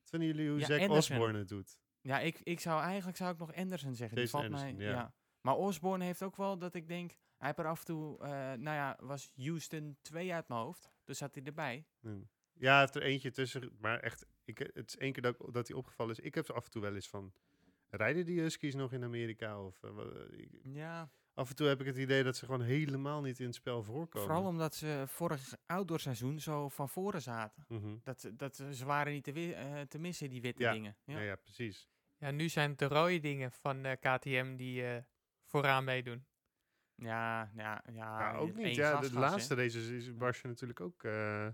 Wat 0.00 0.08
vinden 0.08 0.28
jullie 0.28 0.50
hoe 0.50 0.58
Ja, 0.58 0.66
Zack. 0.66 0.90
Osborne 0.90 1.38
het 1.38 1.48
doet? 1.48 1.78
Ja, 2.00 2.18
ik, 2.18 2.40
ik 2.42 2.60
zou 2.60 2.82
eigenlijk 2.82 3.16
zou 3.16 3.32
ik 3.32 3.38
nog 3.38 3.54
Anderson 3.54 3.94
zeggen. 3.94 4.16
Die 4.16 4.28
valt 4.28 4.50
mij, 4.50 4.74
ja. 4.78 4.90
ja. 4.90 5.14
Maar 5.40 5.56
Osborne 5.56 6.04
heeft 6.04 6.22
ook 6.22 6.36
wel 6.36 6.58
dat 6.58 6.74
ik 6.74 6.88
denk, 6.88 7.10
hij 7.10 7.46
heeft 7.46 7.58
er 7.58 7.66
af 7.66 7.78
en 7.78 7.84
toe, 7.84 8.18
eh, 8.18 8.30
nou 8.30 8.62
ja, 8.62 8.96
was 9.00 9.30
Houston 9.36 9.96
2 10.02 10.34
uit 10.34 10.48
mijn 10.48 10.60
hoofd. 10.60 10.90
Dus 11.04 11.18
zat 11.18 11.34
hij 11.34 11.44
erbij. 11.44 11.86
Hm. 12.00 12.20
Ja, 12.58 12.70
hij 12.70 12.80
heeft 12.80 12.94
er 12.94 13.02
eentje 13.02 13.30
tussen. 13.30 13.70
Maar 13.80 14.00
echt, 14.00 14.26
ik, 14.44 14.58
het 14.58 14.88
is 14.88 14.96
één 14.96 15.12
keer 15.12 15.22
dat, 15.22 15.36
dat 15.52 15.68
hij 15.68 15.76
opgevallen 15.76 16.12
is. 16.12 16.20
Ik 16.20 16.34
heb 16.34 16.50
af 16.50 16.64
en 16.64 16.70
toe 16.70 16.82
wel 16.82 16.94
eens 16.94 17.08
van... 17.08 17.32
Rijden 17.90 18.24
die 18.24 18.40
Huskies 18.40 18.74
nog 18.74 18.92
in 18.92 19.04
Amerika? 19.04 19.62
Of, 19.62 19.82
eh, 19.82 19.90
ik- 20.30 20.60
Ja, 20.62 21.10
af 21.34 21.48
en 21.50 21.56
toe 21.56 21.66
heb 21.66 21.80
ik 21.80 21.86
het 21.86 21.96
idee 21.96 22.22
dat 22.22 22.36
ze 22.36 22.44
gewoon 22.44 22.60
helemaal 22.62 23.22
niet 23.22 23.38
in 23.40 23.46
het 23.46 23.54
spel 23.54 23.82
voorkomen. 23.82 24.28
vooral 24.28 24.46
omdat 24.50 24.74
ze 24.74 25.04
vorig 25.06 25.54
outdoorseizoen 25.66 26.40
zo 26.40 26.68
van 26.68 26.88
voren 26.88 27.22
zaten. 27.22 27.64
Mhm. 27.68 27.96
Dat, 28.02 28.20
ze- 28.20 28.36
dat 28.36 28.56
ze 28.56 28.84
waren 28.84 29.12
niet 29.12 29.24
te, 29.24 29.54
eh, 29.54 29.80
te 29.80 29.98
missen, 29.98 30.30
die 30.30 30.40
witte 30.40 30.62
Ja. 30.62 30.72
dingen. 30.72 30.96
Ja. 31.04 31.18
ja. 31.18 31.24
ja, 31.24 31.36
precies. 31.36 31.88
Ja, 32.18 32.30
nu 32.30 32.48
zijn 32.48 32.70
het 32.70 32.78
de 32.78 32.86
rode 32.86 33.18
dingen 33.20 33.52
van 33.52 33.84
eh, 33.84 33.92
KTM 34.00 34.56
die 34.56 34.86
eh, 34.86 35.02
vooraan 35.44 35.84
meedoen. 35.84 36.26
Ja, 36.94 37.50
ja, 37.56 37.82
ja, 37.92 37.92
Ja, 37.92 38.34
ook 38.36 38.54
niet. 38.54 38.74
Ja, 38.76 39.00
de 39.00 39.12
laatste 39.12 39.54
races 39.54 39.88
is 39.88 40.16
Barsje 40.16 40.46
natuurlijk 40.46 40.80
ook... 40.80 41.02
eh, 41.04 41.48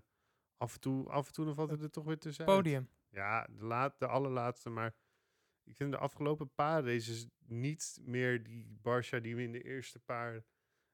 af, 0.63 0.75
en 0.75 0.81
toe, 0.81 1.09
af 1.09 1.27
en 1.27 1.33
toe 1.33 1.45
dan 1.45 1.55
valt 1.55 1.71
het 1.71 1.83
er 1.83 1.91
toch 1.91 2.05
weer 2.05 2.19
tussen. 2.19 2.45
Podium. 2.45 2.89
Ja, 3.09 3.47
de, 3.51 3.65
laat, 3.65 3.99
de 3.99 4.07
allerlaatste, 4.07 4.71
maar 4.71 4.95
ik 5.65 5.77
vind 5.77 5.93
de 5.93 5.99
afgelopen 5.99 6.51
paar 6.55 6.85
races 6.85 7.27
niet 7.47 7.99
meer 8.03 8.43
die 8.43 8.67
Barcia 8.83 9.19
die 9.21 9.37
we 9.37 9.43
in 9.43 9.53
de 9.53 9.63
eerste 9.63 9.99
paar 9.99 10.43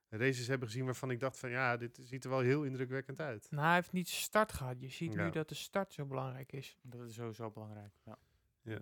races 0.09 0.47
hebben 0.47 0.69
gezien 0.69 0.85
waarvan 0.85 1.11
ik 1.11 1.21
dacht 1.21 1.39
van 1.39 1.51
ja, 1.51 1.77
dit 1.77 1.99
ziet 2.03 2.25
er 2.25 2.31
wel 2.31 2.41
heel 2.41 2.64
indrukwekkend 2.64 3.21
uit. 3.21 3.47
Nou, 3.51 3.64
hij 3.66 3.75
heeft 3.75 3.93
niet 3.93 4.09
start 4.09 4.53
gehad. 4.53 4.81
Je 4.81 4.89
ziet 4.89 5.12
Ja. 5.12 5.25
nu 5.25 5.31
dat 5.31 5.49
de 5.49 5.55
start 5.55 5.93
zo 5.93 6.07
belangrijk 6.07 6.53
is. 6.53 6.77
Dat 6.83 7.01
is 7.09 7.14
sowieso 7.14 7.51
belangrijk. 7.51 7.93
Ja. 8.05 8.19
Ja. 8.62 8.75
Eh, 8.75 8.81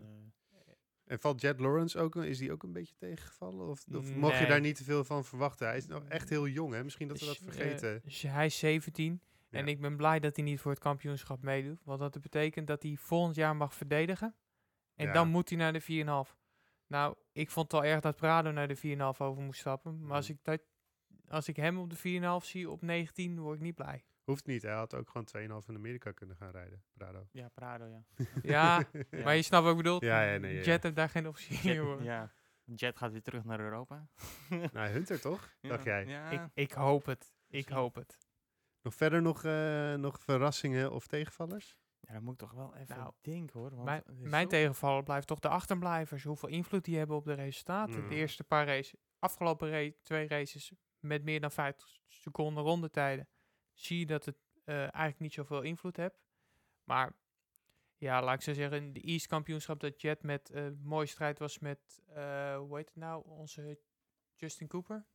En 1.05 1.19
valt 1.21 1.41
Jet 1.41 1.61
Lawrence 1.61 1.99
ook, 1.99 2.17
is 2.17 2.39
die 2.39 2.53
ook 2.53 2.63
een 2.63 2.73
beetje 2.73 2.95
tegengevallen? 2.97 3.69
Of, 3.69 3.85
of 3.95 4.15
mocht 4.15 4.39
je 4.39 4.47
daar 4.47 4.61
niet 4.61 4.77
te 4.77 4.85
veel 4.85 5.05
van 5.05 5.25
verwachten? 5.25 5.67
Hij 5.67 5.77
is 5.77 5.87
nog 5.87 6.05
echt 6.05 6.29
heel 6.29 6.49
jong, 6.49 6.73
hè? 6.75 6.85
Misschien 6.85 7.09
dat 7.09 7.19
we 7.21 7.27
dat 7.27 7.37
eh, 7.37 7.43
vergeten. 7.43 8.03
hij 8.33 8.47
is 8.47 8.59
17. 8.59 9.21
En 9.57 9.69
ik 9.69 9.81
ben 9.81 9.97
blij 9.97 10.21
dat 10.21 10.37
hij 10.37 10.45
niet 10.45 10.61
voor 10.61 10.71
het 10.71 10.81
kampioenschap 10.81 11.43
meedoet. 11.43 11.81
Want 11.85 11.99
dat 12.01 12.21
betekent 12.21 12.67
dat 12.67 12.83
hij 12.83 12.97
volgend 12.97 13.37
jaar 13.37 13.57
mag 13.57 13.75
verdedigen. 13.75 14.35
En 14.95 15.07
Ja. 15.07 15.13
dan 15.13 15.29
moet 15.29 15.49
hij 15.49 15.59
naar 15.59 15.73
de 15.73 15.81
4,5. 15.81 16.37
Nou, 16.87 17.15
ik 17.33 17.51
vond 17.51 17.73
het 17.73 17.81
al 17.81 17.87
erg 17.89 18.01
dat 18.01 18.17
Prado 18.17 18.51
naar 18.51 18.69
de 18.69 18.77
4,5 18.77 19.21
over 19.21 19.43
moest 19.43 19.61
stappen. 19.61 20.07
Maar 20.07 20.17
als 20.17 20.29
Mhm. 20.29 20.37
ik, 20.39 20.45
dat, 20.45 20.61
als 21.29 21.49
ik 21.49 21.57
hem 21.57 21.79
op 21.79 21.91
de 21.91 21.97
4,5 21.97 22.45
zie 22.45 22.71
op 22.71 22.83
19, 22.83 23.39
word 23.41 23.57
ik 23.57 23.63
niet 23.63 23.75
blij. 23.75 24.05
Hoeft 24.25 24.47
niet, 24.47 24.63
hij 24.63 24.73
had 24.75 24.95
ook 24.95 25.09
gewoon 25.09 25.25
2,5 25.63 25.69
in 25.69 25.75
Amerika 25.75 26.11
kunnen 26.13 26.37
gaan 26.37 26.51
rijden, 26.51 26.83
Prado. 26.93 27.29
ja, 27.33 27.49
Prado, 27.49 27.87
ja. 27.87 28.05
Ja, 28.43 28.85
Ja. 29.11 29.23
maar 29.25 29.35
je 29.37 29.43
snapt 29.43 29.63
wat 29.63 29.73
ik 29.73 29.83
bedoel. 29.83 30.05
Ja, 30.05 30.23
ja, 30.23 30.39
nee, 30.39 30.55
Jet 30.55 30.65
ja. 30.65 30.79
heeft 30.81 30.97
daar 30.97 31.09
geen 31.09 31.27
optie 31.29 31.71
in. 31.73 31.79
hoor. 31.79 32.03
ja. 32.03 32.33
Jet 32.75 32.97
gaat 32.97 33.13
weer 33.13 33.23
terug 33.23 33.45
naar 33.45 33.61
Europa. 33.61 34.09
nou, 34.73 34.89
Hunter 34.89 35.21
toch? 35.21 35.51
Dacht 35.61 35.85
jij? 35.85 36.07
Ja. 36.07 36.31
Ik, 36.31 36.41
ik 36.55 36.73
hoop 36.73 37.05
het. 37.07 37.23
Ik 37.47 37.53
Misschien. 37.53 37.77
hoop 37.77 37.95
het. 37.95 38.19
Nog 38.87 38.95
verder 38.95 39.23
nog, 39.23 39.45
eh, 39.45 39.95
nog 39.95 40.21
verrassingen 40.21 40.93
of 40.93 41.07
tegenvallers? 41.07 41.77
ja, 42.01 42.13
dan 42.13 42.23
moet 42.23 42.33
ik 42.33 42.39
toch 42.39 42.53
wel 42.53 42.75
even 42.77 42.97
Nou, 42.97 43.13
denken 43.21 43.61
hoor. 43.61 43.71
Want 43.71 43.85
Mijn, 43.85 44.03
mijn 44.07 44.43
zo- 44.43 44.49
tegenvaller 44.49 45.03
blijft 45.03 45.27
toch 45.27 45.39
de 45.39 45.49
achterblijvers. 45.49 46.25
Hoeveel 46.25 46.49
invloed 46.49 46.85
die 46.85 46.99
hebben 46.99 47.17
op 47.17 47.25
de 47.25 47.33
resultaten. 47.33 48.03
Mm. 48.03 48.09
De 48.09 48.15
eerste 48.15 48.45
paar 48.45 48.67
races, 48.67 48.95
afgelopen 49.19 49.95
twee 50.03 50.29
races 50.29 50.73
met 50.99 51.25
meer 51.25 51.41
dan 51.41 51.51
50 51.51 51.99
seconden 52.09 52.63
rondetijden, 52.63 53.29
zie 53.73 53.99
je 53.99 54.07
dat 54.07 54.25
het 54.25 54.37
eh, 54.65 54.77
eigenlijk 54.79 55.19
niet 55.19 55.33
zoveel 55.33 55.63
invloed 55.63 55.97
heeft. 55.97 56.25
Maar 56.85 57.13
ja, 57.97 58.23
laat 58.23 58.35
ik 58.35 58.41
zo 58.43 58.53
zeggen, 58.53 58.77
in 58.83 58.93
de 58.93 59.01
East 59.01 59.27
kampioenschap 59.27 59.81
dat 59.81 60.01
Jet 60.01 60.23
met 60.23 60.51
eh 60.51 60.67
mooie 60.83 61.07
strijd 61.07 61.39
was 61.39 61.59
met, 61.59 62.03
eh, 62.07 62.57
hoe 62.57 62.77
heet 62.77 62.87
het 62.89 62.97
nou, 62.97 63.25
onze 63.29 63.79
Justin 64.35 64.69
Cooper? 64.69 65.07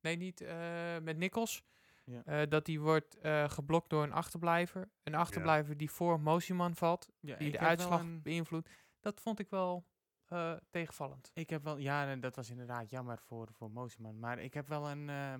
Nee, 0.00 0.16
niet 0.16 0.40
eh, 0.40 0.98
met 0.98 1.16
Nichols. 1.16 1.62
Ja. 2.04 2.22
Eh, 2.24 2.48
dat 2.48 2.64
die 2.64 2.80
wordt 2.80 3.18
eh, 3.18 3.48
geblokt 3.50 3.90
door 3.90 4.02
een 4.02 4.12
achterblijver. 4.12 4.90
Een 5.02 5.14
achterblijver 5.14 5.76
die 5.76 5.90
voor 5.90 6.20
Mosiman 6.20 6.74
valt 6.74 7.08
Ja, 7.20 7.36
die 7.36 7.50
de 7.50 7.58
uitslag 7.58 8.00
een- 8.00 8.22
beïnvloedt. 8.22 8.70
Dat 9.00 9.20
vond 9.20 9.38
ik 9.38 9.48
wel 9.50 9.86
eh, 10.24 10.56
tegenvallend. 10.70 11.30
Ik 11.34 11.50
heb 11.50 11.62
wel, 11.64 11.76
ja, 11.76 12.16
dat 12.16 12.36
was 12.36 12.50
inderdaad 12.50 12.90
jammer 12.90 13.18
voor, 13.18 13.48
voor. 13.52 13.70
Maar 14.14 14.38
ik 14.38 14.54
heb 14.54 14.68
wel 14.68 14.90
een, 14.90 15.08
eh, 15.08 15.34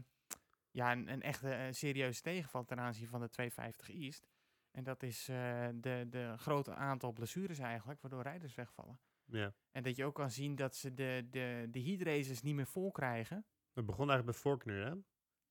ja, 0.70 0.92
een, 0.92 1.08
een 1.12 1.22
echte 1.22 1.50
eh, 1.54 1.72
serieuze 1.72 2.20
tegenval 2.20 2.64
ten 2.64 2.80
aanzien 2.80 3.08
van 3.08 3.20
de 3.20 3.28
250 3.28 3.90
East. 3.90 4.28
En 4.70 4.84
dat 4.84 5.02
is 5.02 5.28
eh, 5.28 5.68
de, 5.74 6.06
de 6.10 6.34
grote 6.36 6.74
aantal 6.74 7.12
blessures 7.12 7.58
eigenlijk, 7.58 8.00
waardoor 8.00 8.22
rijders 8.22 8.54
wegvallen. 8.54 9.00
Ja. 9.24 9.54
En 9.70 9.82
dat 9.82 9.96
je 9.96 10.04
ook 10.04 10.14
kan 10.14 10.30
zien 10.30 10.54
dat 10.54 10.76
ze 10.76 10.94
de, 10.94 11.26
de, 11.30 11.66
de 11.70 11.82
heat 11.82 12.00
races 12.00 12.42
niet 12.42 12.54
meer 12.54 12.66
vol 12.66 12.90
krijgen. 12.90 13.46
Het 13.72 13.86
begon 13.86 14.10
eigenlijk 14.10 14.24
bij 14.24 14.34
Faulkner, 14.52 14.86
hè? 14.86 14.94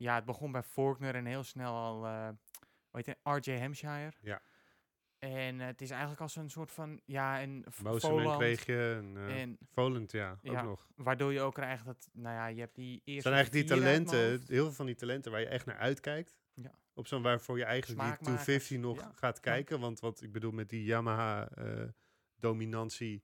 Ja, 0.02 0.16
het 0.16 0.26
begon 0.26 0.52
bij 0.52 0.64
Faulkner 0.64 1.16
en 1.16 1.26
heel 1.26 1.43
snel 1.43 1.74
al, 1.74 2.06
eh 2.06 2.28
hoe 2.89 3.02
heet 3.02 3.06
het, 3.06 3.18
RJ 3.45 3.60
Hampshire. 3.60 4.12
Ja. 4.22 4.41
En 5.20 5.60
eh, 5.62 5.68
het 5.68 5.82
is 5.82 5.89
eigenlijk 5.89 6.22
als 6.22 6.36
een 6.36 6.49
soort 6.49 6.72
van, 6.72 7.02
ja, 7.06 7.41
een 7.41 7.66
v- 7.70 7.82
Moseman 7.82 8.38
kreeg 8.38 8.66
je, 8.66 8.95
en, 9.02 9.18
eh 9.18 9.41
En 9.41 9.58
Voland, 9.72 10.12
ja, 10.12 10.32
ook 10.32 10.54
Ja. 10.54 10.62
nog. 10.62 10.88
waardoor 10.95 11.34
je 11.34 11.41
ook 11.41 11.54
krijgt 11.54 11.86
dat, 11.86 12.10
nou 12.14 12.36
ja, 12.36 12.47
je 12.47 12.60
hebt 12.60 12.76
die 12.76 13.02
eerste 13.04 13.22
zijn 13.30 13.34
eigenlijk 13.36 13.68
die 13.68 13.78
talenten, 13.78 14.20
heel 14.30 14.64
veel 14.64 14.72
van 14.72 14.86
die 14.86 14.95
talenten 14.95 15.32
waar 15.32 15.39
je 15.41 15.47
echt 15.47 15.66
naar 15.66 15.78
uitkijkt. 15.78 16.39
Ja. 16.54 16.72
Op 16.93 17.08
zo'n 17.08 17.22
waarvoor 17.22 17.58
je 17.58 17.64
eigenlijk 17.66 17.99
die 18.02 18.10
Smaakmakers, 18.10 18.43
250 18.43 18.78
nog 18.80 18.99
ja. 18.99 19.12
gaat 19.16 19.39
kijken. 19.39 19.80
Want 19.80 19.99
wat 19.99 20.22
ik 20.22 20.32
bedoel 20.32 20.52
met 20.52 20.70
die 20.70 20.84
Yamaha 20.84 21.49
eh, 21.49 21.84
dominantie 22.36 23.24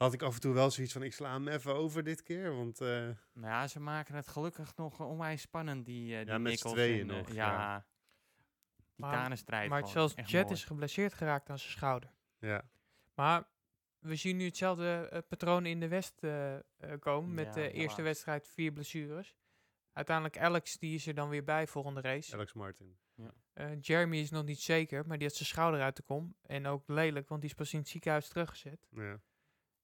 had 0.00 0.12
ik 0.12 0.22
af 0.22 0.34
en 0.34 0.40
toe 0.40 0.54
wel 0.54 0.70
zoiets 0.70 0.92
van 0.92 1.02
ik 1.02 1.12
sla 1.12 1.32
hem 1.32 1.48
even 1.48 1.74
over 1.74 2.02
dit 2.04 2.22
keer. 2.22 2.56
Want 2.56 2.80
eh, 2.80 2.88
Nou 2.88 3.16
ja, 3.32 3.68
ze 3.68 3.80
maken 3.80 4.14
het 4.14 4.28
gelukkig 4.28 4.76
nog 4.76 5.00
onwijs 5.00 5.40
spannend, 5.42 5.86
die, 5.86 6.16
eh 6.18 6.26
die 6.26 6.38
met 6.38 6.40
z'n 6.40 6.42
Nichols 6.48 6.72
tweeën 6.74 7.00
en, 7.00 7.10
eh, 7.10 7.16
nog, 7.16 7.28
ja. 7.32 7.50
ja. 7.52 7.86
Die 8.94 9.06
Maar- 9.06 9.88
zelfs 9.88 10.14
Jet 10.14 10.42
mooi. 10.42 10.54
is 10.54 10.64
geblesseerd 10.64 11.14
geraakt 11.14 11.50
aan 11.50 11.58
zijn 11.58 11.72
schouder. 11.72 12.10
ja, 12.38 12.70
Maar 13.14 13.48
we 13.98 14.16
zien 14.16 14.36
nu 14.36 14.44
hetzelfde 14.44 15.24
patroon 15.28 15.66
in 15.66 15.80
de 15.80 15.88
West 15.88 16.22
eh, 16.22 16.54
eh, 16.56 16.62
komen. 16.98 17.34
Met 17.34 17.46
Ja, 17.46 17.52
de 17.52 17.72
eerste 17.72 18.02
wedstrijd 18.02 18.48
vier 18.48 18.72
blessures. 18.72 19.34
Uiteindelijk 19.92 20.38
Alex, 20.38 20.78
die 20.78 20.94
is 20.94 21.06
er 21.06 21.14
dan 21.14 21.28
weer 21.28 21.44
bij 21.44 21.66
volgende 21.66 22.00
race. 22.00 22.34
Alex 22.34 22.52
Martin. 22.52 22.98
Eh, 23.52 23.80
Jeremy 23.80 24.16
is 24.18 24.30
nog 24.30 24.44
niet 24.44 24.60
zeker, 24.60 25.06
maar 25.06 25.18
die 25.18 25.26
had 25.26 25.36
zijn 25.36 25.48
schouder 25.48 25.80
uit 25.80 25.96
de 25.96 26.02
kom. 26.02 26.34
En 26.42 26.66
ook 26.66 26.82
lelijk, 26.88 27.28
want 27.28 27.40
die 27.40 27.50
is 27.50 27.56
pas 27.56 27.72
in 27.72 27.78
het 27.78 27.88
ziekenhuis 27.88 28.28
teruggezet. 28.28 28.86
Ja. 28.90 29.20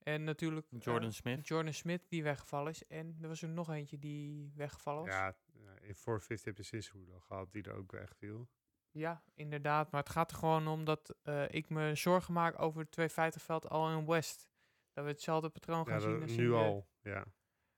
En 0.06 0.24
natuurlijk 0.24 0.66
eh, 0.72 0.80
Jordan 0.80 1.12
Smith. 1.12 1.48
Jordan 1.48 1.72
Smith 1.72 2.02
die 2.08 2.22
weggevallen 2.22 2.70
is. 2.70 2.86
En 2.86 3.16
er 3.22 3.28
was 3.28 3.42
er 3.42 3.48
nog 3.48 3.70
eentje 3.70 3.98
die 3.98 4.52
weggevallen 4.56 5.04
was. 5.04 5.10
Ja, 5.14 5.36
ja, 5.52 5.70
in 5.80 5.94
450 5.94 6.70
heb 6.70 6.82
je 7.06 7.20
gehad, 7.20 7.52
die 7.52 7.62
er 7.62 7.74
ook 7.76 7.92
wegviel. 7.92 8.48
Ja, 8.90 9.22
inderdaad. 9.34 9.90
Maar 9.90 10.00
het 10.02 10.10
gaat 10.10 10.30
er 10.30 10.36
gewoon 10.36 10.66
om 10.68 10.84
dat 10.84 11.14
eh, 11.22 11.44
ik 11.48 11.68
me 11.68 11.94
zorgen 11.94 12.32
maak 12.34 12.60
over 12.60 12.80
het 12.80 12.90
250 12.90 13.42
veld 13.42 13.68
al 13.68 13.98
in 13.98 14.06
West. 14.06 14.48
Dat 14.92 15.04
we 15.04 15.10
hetzelfde 15.10 15.48
patroon 15.48 15.86
gaan 15.86 15.94
Ja, 15.94 16.00
zien 16.00 16.22
als 16.22 16.36
nu 16.36 16.48
de- 16.48 16.54
al, 16.54 16.88
ja. 17.02 17.24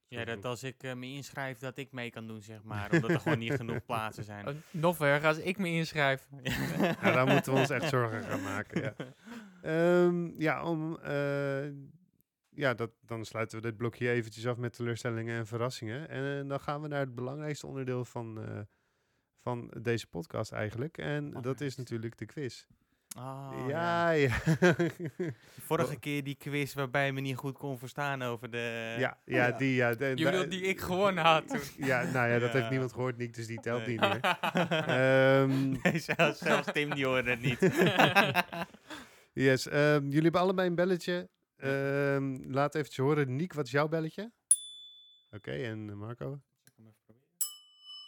Ja, 0.08 0.24
dat 0.24 0.44
als 0.44 0.62
ik 0.62 0.82
eh, 0.82 0.94
me 0.94 1.06
inschrijf, 1.06 1.58
dat 1.58 1.76
ik 1.76 1.92
mee 1.92 2.10
kan 2.10 2.26
doen, 2.26 2.42
zeg 2.42 2.62
maar. 2.62 2.90
omdat 2.92 3.10
er 3.10 3.20
gewoon 3.20 3.38
niet 3.38 3.52
genoeg 3.54 3.84
plaatsen 3.86 4.24
zijn. 4.24 4.62
Nog 4.70 5.00
erger 5.00 5.28
als 5.28 5.38
ik 5.38 5.58
me 5.58 5.68
inschrijf. 5.68 6.28
Ja, 7.02 7.12
daar 7.12 7.26
moeten 7.26 7.52
we 7.52 7.58
ons 7.58 7.70
echt 7.70 7.88
zorgen 7.88 8.22
gaan 8.22 8.42
maken, 8.42 8.82
ja. 8.82 8.94
Ehm, 9.62 10.40
ja, 10.40 10.64
om, 10.64 10.96
eh, 10.96 11.68
ja 12.58 12.74
dat, 12.74 12.90
dan 13.00 13.24
sluiten 13.24 13.56
we 13.56 13.62
dit 13.68 13.76
blokje 13.76 14.10
eventjes 14.10 14.46
af 14.46 14.56
met 14.56 14.72
teleurstellingen 14.76 15.36
en 15.38 15.46
verrassingen. 15.46 16.08
En 16.08 16.42
eh, 16.42 16.48
dan 16.48 16.60
gaan 16.60 16.82
we 16.82 16.88
naar 16.88 17.00
het 17.00 17.14
belangrijkste 17.14 17.66
onderdeel 17.66 18.04
van, 18.04 18.42
eh, 18.44 18.60
van 19.42 19.72
deze 19.80 20.06
podcast 20.06 20.52
eigenlijk. 20.52 20.98
En 20.98 21.30
dat 21.40 21.60
is 21.60 21.76
natuurlijk 21.76 22.18
de 22.18 22.26
quiz. 22.26 22.64
Oh, 23.18 23.64
ja, 23.68 24.10
ja. 24.10 24.30
Vorige 25.68 25.98
keer 25.98 26.24
die 26.24 26.34
quiz 26.36 26.74
waarbij 26.74 27.06
je 27.06 27.12
me 27.12 27.20
niet 27.20 27.36
goed 27.36 27.58
kon 27.58 27.78
verstaan 27.78 28.22
over 28.22 28.50
de... 28.50 28.94
ja, 28.98 29.18
ja, 29.24 29.50
die, 29.50 29.74
ja. 29.74 29.94
de- 29.94 30.06
Je 30.06 30.24
da- 30.24 30.30
bedoelt 30.30 30.50
die 30.50 30.62
ik 30.62 30.80
gewonnen 30.80 31.24
had 31.24 31.48
toen. 31.48 31.60
Ja, 31.86 32.02
nou 32.02 32.28
ja, 32.28 32.38
dat 32.38 32.50
heeft 32.52 32.70
niemand 32.70 32.92
gehoord, 32.92 33.16
Nick, 33.16 33.34
dus 33.34 33.46
die 33.46 33.60
telt 33.60 33.86
Nee. 33.86 33.88
niet 33.88 34.00
meer. 34.00 34.20
Ehm, 34.86 35.68
Nee, 35.82 35.98
zelfs, 35.98 36.38
zelfs 36.38 36.72
Tim 36.72 36.94
die 36.94 37.06
hoorde 37.06 37.30
het 37.30 37.40
niet. 37.40 37.58
yes, 39.32 39.68
ehm, 39.68 40.04
jullie 40.04 40.22
hebben 40.22 40.40
allebei 40.40 40.68
een 40.68 40.74
belletje. 40.74 41.28
Ehm, 41.58 42.36
laat 42.52 42.74
eventjes 42.74 43.04
horen. 43.04 43.36
Niek, 43.36 43.52
wat 43.52 43.64
is 43.64 43.70
jouw 43.70 43.88
belletje? 43.88 44.32
Oké, 45.30 45.50
en 45.52 45.88
eh, 45.90 45.94
Marco? 45.94 46.40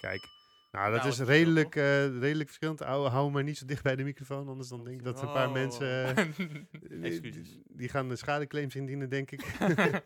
Kijk. 0.00 0.38
Nou, 0.72 0.90
dat 0.90 0.98
Nou, 1.00 1.10
is 1.12 1.18
redelijk, 1.20 1.76
eh, 1.76 2.18
redelijk 2.18 2.48
verschillend. 2.48 2.78
Hou, 2.80 3.08
hou 3.08 3.30
maar 3.30 3.42
niet 3.42 3.58
zo 3.58 3.66
dicht 3.66 3.82
bij 3.82 3.96
de 3.96 4.04
microfoon, 4.04 4.48
anders 4.48 4.68
dan 4.68 4.84
denk 4.84 4.98
ik 4.98 5.04
dat 5.04 5.22
een 5.22 5.32
paar 5.32 5.46
Oh. 5.46 5.52
mensen... 5.52 6.16
eh, 6.16 6.24
die- 6.36 7.02
Excuses. 7.02 7.58
Die 7.64 7.88
gaan 7.88 8.08
de 8.08 8.16
schadeclaims 8.16 8.76
indienen, 8.76 9.08
denk 9.10 9.30
ik. 9.30 9.42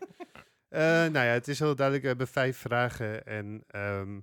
Eh, 0.69 0.81
nou 0.81 1.11
ja, 1.13 1.21
het 1.21 1.47
is 1.47 1.59
heel 1.59 1.75
duidelijk. 1.75 2.01
We 2.03 2.09
hebben 2.09 2.27
vijf 2.27 2.57
vragen. 2.57 3.25
En 3.25 3.63
ehm, 3.67 4.19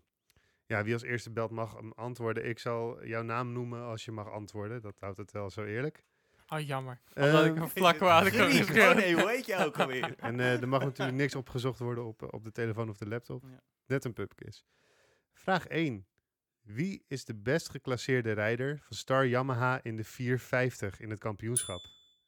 ja, 0.67 0.83
wie 0.85 0.93
als 0.93 1.03
eerste 1.03 1.31
belt 1.31 1.51
mag 1.51 1.75
hem 1.77 1.93
antwoorden. 1.93 2.49
Ik 2.49 2.59
zal 2.59 3.07
jouw 3.07 3.23
naam 3.23 3.53
noemen 3.53 3.83
als 3.83 4.05
je 4.05 4.11
mag 4.13 4.31
antwoorden. 4.31 4.83
Dat 4.83 4.97
houdt 4.99 5.17
het 5.17 5.31
wel 5.33 5.51
zo 5.51 5.65
eerlijk. 5.65 6.03
Oh, 6.53 6.61
jammer. 6.61 7.01
Omdat 7.15 7.45
ik 7.45 7.51
Ehm, 7.51 7.59
hem 7.61 7.69
vlak 7.69 7.99
waar 7.99 8.25
geschreven. 8.25 8.89
oh 8.91 8.95
nee, 8.95 9.15
hoe 9.15 9.31
heet 9.31 9.47
je 9.47 9.57
ook 9.57 9.79
alweer? 9.79 10.15
En 10.19 10.41
eh, 10.41 10.61
er 10.61 10.69
mag 10.69 10.83
natuurlijk 10.85 11.17
niks 11.17 11.35
opgezocht 11.35 11.79
worden 11.79 12.05
op, 12.05 12.33
op 12.35 12.45
de 12.45 12.53
telefoon 12.53 12.89
of 12.89 12.97
de 12.97 13.09
laptop. 13.09 13.43
Ja. 13.51 13.61
Net 13.87 14.05
een 14.05 14.13
pubquiz. 14.13 14.63
Vraag 15.33 15.67
1. 15.67 16.07
Wie 16.63 17.05
is 17.09 17.25
de 17.25 17.35
best 17.35 17.69
geclasseerde 17.69 18.33
rijder 18.33 18.79
van 18.83 18.97
Star 18.97 19.27
Yamaha 19.27 19.81
in 19.83 19.97
de 19.97 20.05
450 20.05 21.01
in 21.01 21.11
het 21.11 21.19
kampioenschap? 21.19 21.81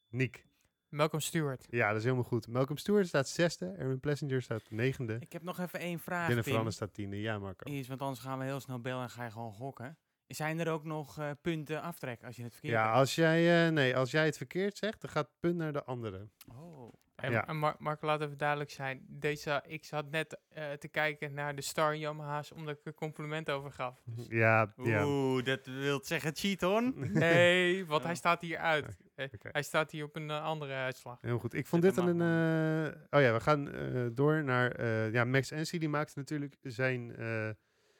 Niek. 0.09 0.47
Malcolm 0.89 1.21
Stewart. 1.21 1.67
Ja, 1.71 1.89
dat 1.89 1.97
is 1.97 2.03
helemaal 2.03 2.25
goed. 2.25 2.49
Malcolm 2.49 2.79
Stewart 2.79 3.07
staat 3.07 3.29
zesde. 3.29 3.75
Erwin 3.79 4.01
Plessinger 4.01 4.43
staat 4.43 4.71
negende. 4.71 5.17
Ik 5.21 5.33
heb 5.33 5.43
nog 5.43 5.59
even 5.59 5.79
één 5.79 5.99
vraag, 5.99 6.29
Dylan. 6.29 6.43
Veranden 6.43 6.73
staat 6.73 6.95
tiende. 6.95 7.21
Ja, 7.21 7.39
Marco. 7.39 7.71
Is, 7.71 7.89
want 7.89 8.01
anders 8.01 8.21
gaan 8.21 8.39
we 8.39 8.45
heel 8.45 8.61
snel 8.61 8.81
bellen 8.81 9.03
en 9.03 9.11
ga 9.11 9.25
je 9.25 9.31
gewoon 9.31 9.53
gokken. 9.53 9.99
Zijn 10.27 10.59
er 10.59 10.71
ook 10.71 10.85
nog 10.85 11.19
eh, 11.19 11.31
punten 11.41 11.83
aftrek 11.83 12.25
als 12.25 12.37
je 12.37 12.43
het 12.43 12.53
verkeerd 12.53 12.73
Ja, 12.75 12.85
hebt? 12.85 12.97
als 12.97 13.15
jij, 13.15 13.67
eh, 13.67 13.73
nee, 13.73 13.97
als 13.97 14.11
jij 14.11 14.25
het 14.25 14.37
verkeerd 14.37 14.77
zegt, 14.77 15.01
dan 15.01 15.11
gaat 15.11 15.27
het 15.27 15.41
punt 15.41 15.57
naar 15.57 15.73
de 15.73 15.85
andere. 15.85 16.29
Oh. 16.57 16.93
En, 17.15 17.31
Ja. 17.31 17.47
en 17.47 17.57
Mar- 17.59 17.77
Marco, 17.79 18.07
laat 18.07 18.21
even 18.21 18.39
duidelijk 18.39 18.71
zijn. 18.71 19.05
Deze, 19.09 19.63
ik 19.67 19.85
zat 19.85 20.11
net 20.11 20.41
eh, 20.49 20.73
te 20.73 20.89
kijken 20.89 21.35
naar 21.35 21.55
de 21.55 21.63
Star 21.63 21.97
Yamaha's, 21.97 22.53
omdat 22.53 22.79
ik 22.79 22.85
een 22.85 22.95
compliment 22.95 23.51
over 23.51 23.71
gaf. 23.73 24.03
Dus 24.05 24.27
Ja, 24.43 24.73
ja. 24.77 25.07
Oeh, 25.07 25.45
dat 25.45 25.67
wil 25.67 26.01
zeggen 26.05 26.35
cheat 26.35 26.63
on. 26.63 26.95
nee, 27.13 27.87
want 27.87 28.01
Ja. 28.01 28.07
hij 28.07 28.17
staat 28.17 28.41
hier 28.41 28.59
uit. 28.59 28.97
Hij 29.43 29.63
staat 29.63 29.91
hier 29.91 30.05
op 30.05 30.17
een 30.17 30.31
andere 30.31 30.73
uitslag. 30.75 31.19
Heel 31.21 31.39
goed. 31.39 31.55
Ik 31.55 31.67
vond 31.67 31.83
Zet 31.85 31.95
dit 31.95 32.05
een... 32.07 32.21
eh, 32.21 33.19
oh 33.19 33.21
ja, 33.21 33.33
we 33.33 33.41
gaan 33.41 33.71
eh, 33.73 34.07
door 34.13 34.45
naar... 34.45 34.71
eh, 34.73 35.13
ja, 35.13 35.25
Max 35.25 35.51
Ency 35.51 35.79
die 35.79 35.89
maakte 35.89 36.19
natuurlijk 36.19 36.57
zijn... 36.63 37.17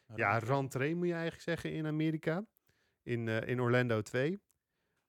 eh, 0.07 0.17
ja, 0.17 0.39
rentree 0.39 0.95
moet 0.95 1.07
je 1.07 1.13
eigenlijk 1.13 1.43
zeggen 1.43 1.73
in 1.73 1.87
Amerika. 1.87 2.45
In, 3.03 3.29
eh, 3.29 3.49
in 3.49 3.61
Orlando 3.61 4.03
2. 4.03 4.43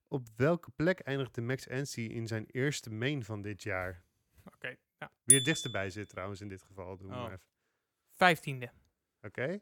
Op 0.08 0.28
welke 0.36 0.72
plek 0.72 1.00
eindigde 1.00 1.42
Max 1.42 1.68
Ency 1.68 2.02
in 2.02 2.28
zijn 2.28 2.46
eerste 2.46 2.90
main 2.90 3.24
van 3.24 3.42
dit 3.42 3.64
jaar? 3.64 4.04
Oké, 4.46 4.76
nou, 4.98 5.12
Wie 5.24 5.36
het 5.36 5.46
dichtst 5.46 5.66
erbij 5.66 5.90
zit 5.90 6.10
trouwens 6.10 6.42
in 6.42 6.48
dit 6.48 6.64
geval. 6.64 6.98
Doen 6.98 7.08
we 7.10 7.14
Oh. 7.16 7.22
maar 7.22 7.32
even. 7.32 7.46
vijftiende. 8.12 8.72
Oké. 9.22 9.60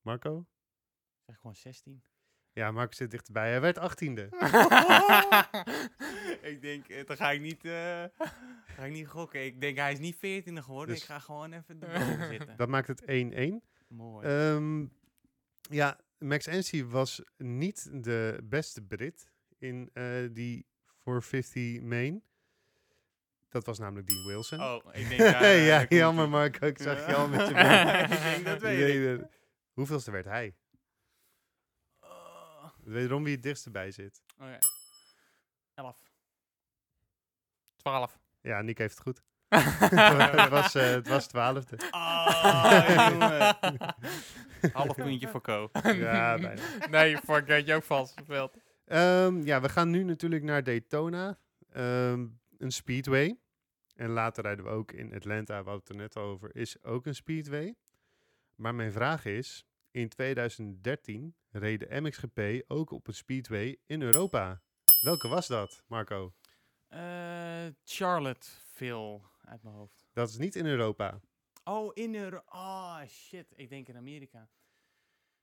Marco? 0.00 0.46
Zeg 1.26 1.36
gewoon 1.36 1.54
16. 1.54 2.02
Ja, 2.52 2.70
Marco 2.70 2.92
zit 2.92 3.10
dichterbij. 3.10 3.50
Hij 3.50 3.60
werd 3.60 3.78
achttiende. 3.78 4.28
ik 6.52 6.62
denk, 6.62 6.88
eh, 6.88 7.06
dan 7.06 7.16
ga 7.16 7.30
ik 7.30 7.40
niet, 7.40 7.64
eh, 7.64 8.04
ga 8.64 8.84
ik 8.84 8.92
niet 8.92 9.08
gokken. 9.08 9.44
Ik 9.44 9.60
denk, 9.60 9.76
hij 9.76 9.92
is 9.92 9.98
niet 9.98 10.16
14 10.16 10.62
geworden. 10.62 10.94
Dus- 10.94 11.02
ik 11.02 11.08
ga 11.10 11.18
gewoon 11.18 11.52
even 11.52 11.82
erboven 11.82 12.28
zitten. 12.38 12.56
Dat 12.56 12.68
maakt 12.68 12.88
het 12.88 13.02
1-1. 13.06 13.62
Mooi. 13.88 14.26
Ehm, 14.26 14.86
ja, 15.60 16.00
Max 16.18 16.46
Ency 16.46 16.84
was 16.84 17.22
niet 17.36 17.88
de 18.04 18.40
beste 18.44 18.82
Brit 18.82 19.30
in 19.58 19.90
eh, 19.92 20.28
die 20.32 20.66
450 20.98 21.80
main. 21.82 22.22
Dat 23.48 23.66
was 23.66 23.78
namelijk 23.78 24.06
Dean 24.08 24.26
Wilson. 24.26 24.60
oh, 24.60 24.84
ik 24.92 25.08
denk, 25.08 25.20
ja, 25.30 25.40
eh, 25.40 25.66
ja, 25.66 25.86
jammer. 25.88 26.28
Marco, 26.28 26.66
ik 26.66 26.78
zag 26.78 27.06
je 27.06 27.14
al 27.14 27.28
met 27.28 27.40
je. 27.40 27.54
Ik 28.14 28.22
denk, 28.22 28.44
dat 28.44 28.60
weet 28.60 28.78
Nee, 28.78 28.98
nee. 29.16 29.26
Hoeveelste 29.72 30.10
werd 30.10 30.24
hij? 30.24 30.54
Oh, 32.00 32.64
Wederom 32.84 33.22
wie 33.24 33.34
het 33.34 33.42
dichtst 33.42 33.72
bij 33.72 33.90
zit. 33.90 34.22
oké. 34.38 34.58
11. 35.74 36.09
Twaalf. 37.80 38.18
Ja, 38.40 38.62
Nick 38.62 38.78
heeft 38.78 38.94
het 38.94 39.02
goed. 39.02 39.22
het, 39.54 40.48
was, 40.48 40.74
eh, 40.74 40.90
het 40.90 41.08
was 41.08 41.26
twaalfde. 41.26 41.76
Oh, 41.90 42.84
jongen. 43.10 43.56
Half 44.72 44.94
puntje 44.94 45.28
voor 45.28 45.40
Ko. 45.40 45.70
Ja, 45.82 46.38
bijna. 46.38 46.62
nee, 46.90 47.16
fuck, 47.16 47.48
had 47.48 47.66
je 47.66 47.74
ook 47.74 47.84
gespeeld. 47.88 48.56
Ehm, 48.84 49.42
ja, 49.42 49.60
we 49.60 49.68
gaan 49.68 49.90
nu 49.90 50.02
natuurlijk 50.02 50.42
naar 50.42 50.64
Daytona. 50.64 51.38
Ehm, 51.72 52.26
een 52.58 52.70
speedway. 52.72 53.38
En 53.94 54.10
later 54.10 54.42
rijden 54.42 54.64
we 54.64 54.70
ook 54.70 54.92
in 54.92 55.14
Atlanta, 55.14 55.62
we 55.62 55.70
hadden 55.70 55.74
het 55.80 55.88
er 55.88 55.96
net 55.96 56.16
over, 56.16 56.56
is 56.56 56.82
ook 56.82 57.06
een 57.06 57.14
speedway. 57.14 57.74
Maar 58.54 58.74
mijn 58.74 58.92
vraag 58.92 59.24
is, 59.24 59.66
in 59.90 60.08
2013 60.08 61.34
reed 61.50 61.80
de 61.80 62.00
MXGP 62.00 62.70
ook 62.70 62.90
op 62.90 63.06
een 63.06 63.14
speedway 63.14 63.78
in 63.86 64.02
Europa. 64.02 64.62
Welke 65.00 65.28
was 65.28 65.46
dat, 65.46 65.82
Marco? 65.86 66.32
Eh 66.90 67.66
Charlottesville 67.84 69.20
uit 69.44 69.62
mijn 69.62 69.74
hoofd. 69.74 70.08
Dat 70.12 70.28
is 70.28 70.36
niet 70.36 70.56
in 70.56 70.66
Europa. 70.66 71.20
Oh, 71.64 71.90
in 71.94 72.14
Euro... 72.14 72.42
Oh, 72.46 73.00
shit. 73.08 73.52
Ik 73.56 73.68
denk 73.68 73.88
in 73.88 73.96
Amerika. 73.96 74.48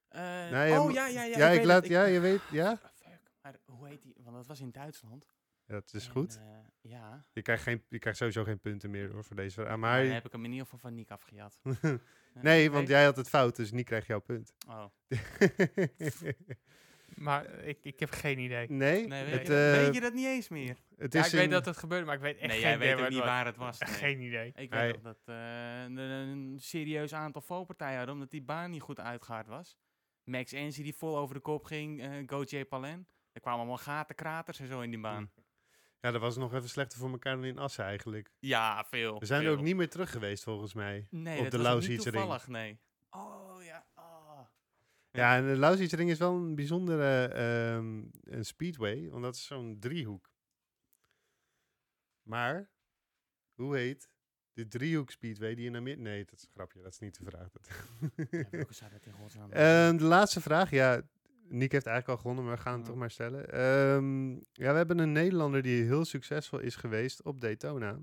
Eh, 0.07 0.21
Nee, 0.49 0.69
ja, 0.69 0.83
oh, 0.83 0.91
ja, 0.91 1.07
ja, 1.07 1.23
ja. 1.23 1.37
Ja, 1.37 1.49
ik 1.49 1.63
laat, 1.63 1.87
ja, 1.87 2.03
je 2.05 2.19
weet, 2.19 2.41
ja. 2.51 2.69
Ah, 2.71 2.77
fuck. 2.95 3.19
Maar 3.41 3.59
hoe 3.65 3.87
heet 3.87 4.01
die? 4.01 4.15
Want 4.23 4.35
dat 4.35 4.47
was 4.47 4.59
in 4.59 4.71
Duitsland. 4.71 5.27
Ja, 5.65 5.73
Dat 5.73 5.93
is 5.93 6.05
En, 6.05 6.11
goed. 6.11 6.37
eh, 6.37 6.57
ja. 6.81 7.25
Je 7.33 7.41
krijgt, 7.41 7.63
geen, 7.63 7.83
je 7.89 7.99
krijgt 7.99 8.17
sowieso 8.19 8.43
geen 8.43 8.59
punten 8.59 8.89
meer 8.89 9.11
hoor, 9.11 9.23
voor 9.23 9.35
deze 9.35 9.53
vraag. 9.53 9.67
Maar 9.67 9.77
Maar, 9.79 10.03
dan 10.03 10.11
heb 10.13 10.25
ik 10.25 10.31
hem 10.31 10.43
in 10.45 10.49
ieder 10.51 10.63
geval 10.65 10.79
van 10.79 10.93
Nick 10.93 11.11
afgejat. 11.11 11.59
Nee, 12.41 12.71
want 12.71 12.87
jij 12.87 13.03
had 13.03 13.15
het 13.15 13.29
fout, 13.29 13.55
dus 13.55 13.71
niet 13.71 13.85
krijg 13.85 14.07
jouw 14.07 14.19
punt. 14.19 14.53
Oh. 14.67 14.85
Maar 17.17 17.45
ik, 17.59 17.77
ik 17.81 17.99
heb 17.99 18.09
geen 18.11 18.39
idee. 18.39 18.69
nee, 18.71 19.07
Nee, 19.07 19.23
weet, 19.23 19.33
het, 19.33 19.41
je, 19.41 19.47
dat- 19.47 19.57
eh, 19.75 19.81
weet 19.83 19.93
je 19.93 20.01
dat 20.01 20.13
niet 20.13 20.25
eens 20.25 20.49
meer? 20.49 20.75
het 20.97 21.13
Ja, 21.13 21.19
is 21.19 21.33
ik 21.33 21.39
weet 21.39 21.51
dat 21.51 21.65
het 21.65 21.77
gebeurde, 21.77 22.05
maar 22.05 22.15
ik 22.15 22.21
weet 22.21 22.37
echt 22.37 22.47
Nee, 22.47 22.59
geen 22.61 22.61
jij 22.67 22.75
idee 22.75 22.87
weet 22.87 22.95
ook 22.95 23.01
waar 23.01 23.09
niet 23.11 23.19
waar 23.23 23.45
het 23.45 23.57
was. 23.57 23.79
nee. 23.79 23.89
Geen 23.89 24.19
idee. 24.21 24.51
Ik 24.55 24.73
weet 24.73 24.93
nog 24.93 25.01
dat 25.01 25.17
eh, 25.25 25.81
een, 25.83 25.97
een 25.97 26.55
serieus 26.59 27.13
aantal 27.13 27.41
valpartijen 27.41 27.97
hadden, 27.97 28.13
omdat 28.15 28.31
die 28.31 28.41
baan 28.41 28.71
niet 28.71 28.81
goed 28.81 28.99
uitgehaard 28.99 29.47
was. 29.47 29.77
Max 30.23 30.51
Enzi 30.51 30.83
die 30.83 30.95
vol 30.95 31.17
over 31.17 31.35
de 31.35 31.41
kop 31.41 31.63
ging, 31.65 32.01
eh 32.01 32.09
Go 32.25 32.43
J 32.43 32.65
Palen. 32.65 33.07
Er 33.31 33.41
kwamen 33.41 33.59
allemaal 33.59 33.77
gaten, 33.77 34.15
kraters 34.15 34.59
en 34.59 34.67
zo 34.67 34.81
in 34.81 34.89
die 34.89 34.99
baan. 34.99 35.31
Ja, 35.99 36.11
dat 36.11 36.21
was 36.21 36.37
nog 36.37 36.53
even 36.53 36.69
slechter 36.69 36.99
voor 36.99 37.09
elkaar 37.11 37.35
dan 37.35 37.45
in 37.45 37.57
Assen 37.57 37.85
eigenlijk. 37.85 38.31
Ja, 38.39 38.85
veel. 38.89 39.19
We 39.19 39.25
zijn 39.25 39.45
er 39.45 39.51
ook 39.51 39.61
niet 39.61 39.75
meer 39.75 39.89
terug 39.89 40.11
geweest 40.11 40.43
volgens 40.43 40.73
mij. 40.73 41.07
nee, 41.09 41.37
op 41.37 41.43
dat 41.43 41.61
de 41.61 41.67
was 41.69 41.87
niet 41.87 42.01
toevallig, 42.01 42.47
nee. 42.47 42.79
Ja. 45.17 45.35
En 45.37 45.45
de 45.47 45.57
Lausitzring 45.57 46.09
is 46.09 46.17
wel 46.17 46.35
een 46.35 46.55
bijzondere 46.55 47.25
ehm, 47.27 48.03
een 48.23 48.45
speedway, 48.45 49.09
want 49.09 49.23
dat 49.23 49.35
is 49.35 49.45
zo'n 49.45 49.79
driehoek. 49.79 50.31
Maar, 52.23 52.69
hoe 53.53 53.75
heet 53.75 54.09
de 54.53 54.67
driehoek 54.67 55.11
speedway 55.11 55.55
die 55.55 55.65
in 55.65 55.75
Amerika... 55.75 56.01
Nee, 56.01 56.25
dat 56.25 56.33
is 56.33 56.43
een 56.43 56.51
grapje, 56.53 56.81
dat 56.81 56.91
is 56.91 56.99
niet 56.99 57.17
de 57.17 57.23
vraag. 57.23 57.49
Dat- 57.51 57.67
Ja? 58.31 58.65
Ehm, 59.87 59.97
de 59.97 60.03
laatste 60.03 60.41
vraag, 60.41 60.69
ja, 60.69 61.01
Nick 61.49 61.71
heeft 61.71 61.85
eigenlijk 61.85 62.07
al 62.07 62.17
gewonnen, 62.17 62.45
maar 62.45 62.55
we 62.55 62.61
gaan 62.61 62.71
hem 62.73 62.81
Ja. 62.81 62.87
toch 62.87 62.95
maar 62.97 63.11
stellen. 63.11 63.51
Ehm, 63.51 64.31
ja, 64.33 64.71
we 64.71 64.77
hebben 64.77 64.99
een 64.99 65.11
Nederlander 65.11 65.61
die 65.61 65.83
heel 65.83 66.05
succesvol 66.05 66.59
is 66.59 66.75
geweest 66.75 67.23
op 67.23 67.41
Daytona, 67.41 67.99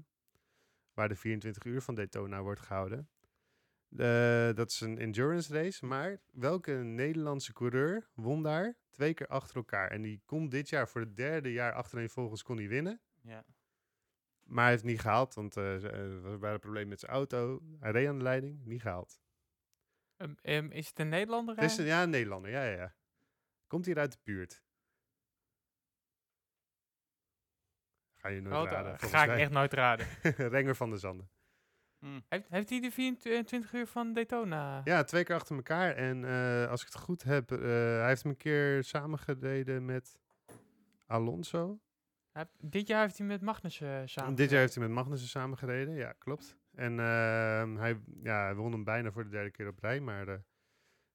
waar 0.93 1.09
de 1.09 1.17
24 1.17 1.65
uur 1.65 1.83
van 1.83 1.95
Daytona 1.95 2.43
wordt 2.43 2.61
gehouden. 2.61 3.09
Eh, 3.97 4.55
dat 4.55 4.70
is 4.70 4.80
een 4.80 4.99
endurance 4.99 5.53
race, 5.55 5.86
maar 5.86 6.20
welke 6.32 6.72
Nederlandse 6.72 7.53
coureur 7.53 8.11
won 8.14 8.42
daar 8.42 8.76
twee 8.90 9.14
keer 9.14 9.26
achter 9.26 9.57
elkaar? 9.57 9.90
En 9.90 10.03
die 10.03 10.22
kon 10.24 10.49
dit 10.49 10.68
jaar 10.68 10.88
voor 10.88 11.01
het 11.01 11.16
derde 11.16 11.53
jaar 11.53 11.72
achtereenvolgens 11.72 12.42
kon 12.42 12.57
hij 12.57 12.68
winnen. 12.68 13.01
ja. 13.22 13.45
Maar 14.45 14.62
hij 14.62 14.72
heeft 14.72 14.82
het 14.82 14.90
niet 14.92 15.01
gehaald, 15.01 15.34
want 15.34 15.57
eh, 15.57 15.84
er 15.84 16.20
was 16.22 16.38
bij 16.38 16.53
een 16.53 16.59
probleem 16.61 16.88
met 16.88 17.01
zijn 17.01 17.12
auto. 17.12 17.61
Hij 17.80 17.90
reed 17.90 18.09
aan 18.09 18.16
de 18.16 18.22
leiding, 18.22 18.64
niet 18.64 18.80
gehaald. 18.82 19.20
Ehm, 20.16 20.34
ehm, 20.42 20.70
is 20.70 20.88
het 20.88 20.99
een 20.99 21.09
Nederlander? 21.09 21.55
Het 21.55 21.64
is 21.70 21.76
een, 21.76 21.84
eh? 21.84 21.90
ja, 21.90 22.03
een 22.03 22.11
Nederlander, 22.11 22.51
ja, 22.51 22.64
ja, 22.64 22.76
ja. 22.76 22.95
Komt 23.66 23.86
hier 23.86 23.99
uit 23.99 24.12
de 24.12 24.18
buurt. 24.22 24.62
Ga 28.14 28.28
je 28.28 28.40
nooit 28.40 28.66
Oh, 28.66 28.70
raden, 28.72 28.99
ga 28.99 29.22
ik 29.22 29.28
mij. 29.28 29.40
echt 29.40 29.51
nooit 29.51 29.72
raden. 29.72 30.07
Renger 30.57 30.76
van 30.76 30.90
de 30.90 30.99
Zanden. 30.99 31.30
Hm. 32.05 32.20
heeft, 32.28 32.48
heeft 32.48 32.70
hij 32.70 32.80
de 32.80 32.90
24 32.90 33.72
uur 33.72 33.86
van 33.86 34.12
Daytona? 34.12 34.80
Ja, 34.84 35.05
twee 35.05 35.24
keer 35.24 35.34
achter 35.34 35.57
elkaar. 35.57 35.94
En 35.94 36.24
eh, 36.24 36.70
als 36.70 36.80
ik 36.80 36.86
het 36.86 36.96
goed 36.96 37.22
heb, 37.22 37.52
eh, 37.52 37.59
hij 37.59 38.07
heeft 38.09 38.22
hem 38.22 38.30
een 38.30 38.36
keer 38.36 38.84
samengereden 38.84 39.84
met 39.84 40.18
Alonso. 41.07 41.78
Hij 42.32 42.46
dit 42.61 42.86
jaar 42.86 43.02
heeft 43.02 43.18
hij 43.18 43.26
met 43.26 43.40
Magnussen 43.40 44.09
samen. 44.09 44.34
Dit 44.34 44.50
jaar 44.50 44.61
heeft 44.61 44.74
hij 44.74 44.82
met 44.82 44.92
Magnussen 44.92 45.28
samengereden, 45.28 45.94
ja, 45.94 46.12
klopt. 46.18 46.57
En 46.74 47.00
ehm, 47.00 47.76
hij, 47.76 48.00
ja, 48.22 48.44
hij 48.44 48.55
won 48.55 48.72
hem 48.72 48.84
bijna 48.84 49.12
voor 49.12 49.24
de 49.24 49.30
derde 49.30 49.50
keer 49.50 49.68
op 49.68 49.78
rij, 49.78 50.00
maar 50.00 50.28
eh, 50.28 50.38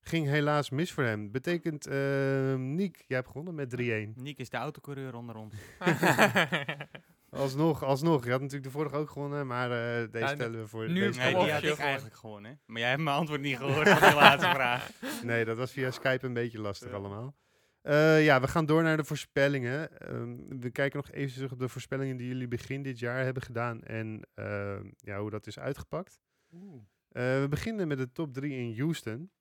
ging 0.02 0.28
helaas 0.28 0.70
mis 0.70 0.92
voor 0.92 1.04
hem. 1.04 1.32
Betekent, 1.32 1.88
ehm 1.88 2.76
Niek, 2.76 3.04
jij 3.08 3.18
hebt 3.18 3.30
gewonnen 3.30 3.56
met 3.56 3.70
3-1. 3.70 4.14
Nick 4.16 4.38
is 4.38 4.50
de 4.50 4.58
autocoureur 4.58 5.16
onder 5.16 5.36
ons. 5.36 5.54
Alsnog, 7.30 7.84
alsnog. 7.84 8.24
Je 8.26 8.32
had 8.32 8.40
natuurlijk 8.42 8.72
de 8.72 8.78
vorige 8.78 8.96
ook 8.96 9.10
gewonnen, 9.10 9.48
maar 9.48 9.72
eh, 9.72 10.12
deze 10.12 10.26
Ja, 10.26 10.28
stellen 10.36 10.60
we 10.60 10.68
voor 10.68 10.88
nu 10.88 10.94
deze 11.00 11.20
Nee, 11.20 11.36
op, 11.38 11.44
die 11.44 11.52
had 11.54 11.64
ik 11.64 11.78
eigenlijk 11.78 12.16
gewonnen. 12.16 12.52
hè. 12.52 12.58
Maar 12.66 12.80
jij 12.82 12.90
hebt 12.90 13.02
mijn 13.02 13.16
antwoord 13.16 13.42
niet 13.42 13.58
gehoord 13.58 13.90
van 13.90 14.10
de 14.10 14.16
laatste 14.16 14.50
vraag. 14.60 14.90
Nee, 15.24 15.46
dat 15.46 15.58
was 15.58 15.72
via 15.72 15.92
Skype 15.92 16.26
een 16.26 16.34
beetje 16.34 16.60
lastig 16.60 16.90
Ja. 16.90 16.96
allemaal. 16.96 17.36
Eh, 17.82 18.24
ja, 18.26 18.42
we 18.42 18.48
gaan 18.48 18.66
door 18.66 18.84
naar 18.84 18.98
de 18.98 19.04
voorspellingen. 19.04 20.00
Ehm, 20.00 20.60
we 20.60 20.70
kijken 20.72 20.98
nog 20.98 21.12
even 21.12 21.34
terug 21.36 21.52
op 21.52 21.60
de 21.60 21.70
voorspellingen 21.70 22.18
die 22.18 22.28
jullie 22.28 22.48
begin 22.48 22.84
dit 22.84 23.00
jaar 23.00 23.24
hebben 23.24 23.44
gedaan 23.44 23.84
en 23.84 24.28
ehm, 24.34 24.90
ja, 24.98 25.20
hoe 25.20 25.30
dat 25.30 25.48
is 25.48 25.60
uitgepakt. 25.60 26.20
Eh, 26.52 27.40
we 27.40 27.46
beginnen 27.50 27.88
met 27.88 27.98
de 27.98 28.12
top 28.12 28.34
3 28.34 28.54
in 28.58 28.78
Houston. 28.80 29.32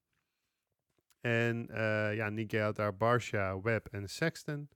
En 1.20 1.68
eh 1.70 2.14
ja, 2.14 2.28
Nick, 2.28 2.50
jij 2.50 2.62
had 2.62 2.76
daar 2.76 2.96
Barsha, 2.96 3.60
Webb 3.60 3.86
en 3.90 4.08
Sexton. 4.08 4.68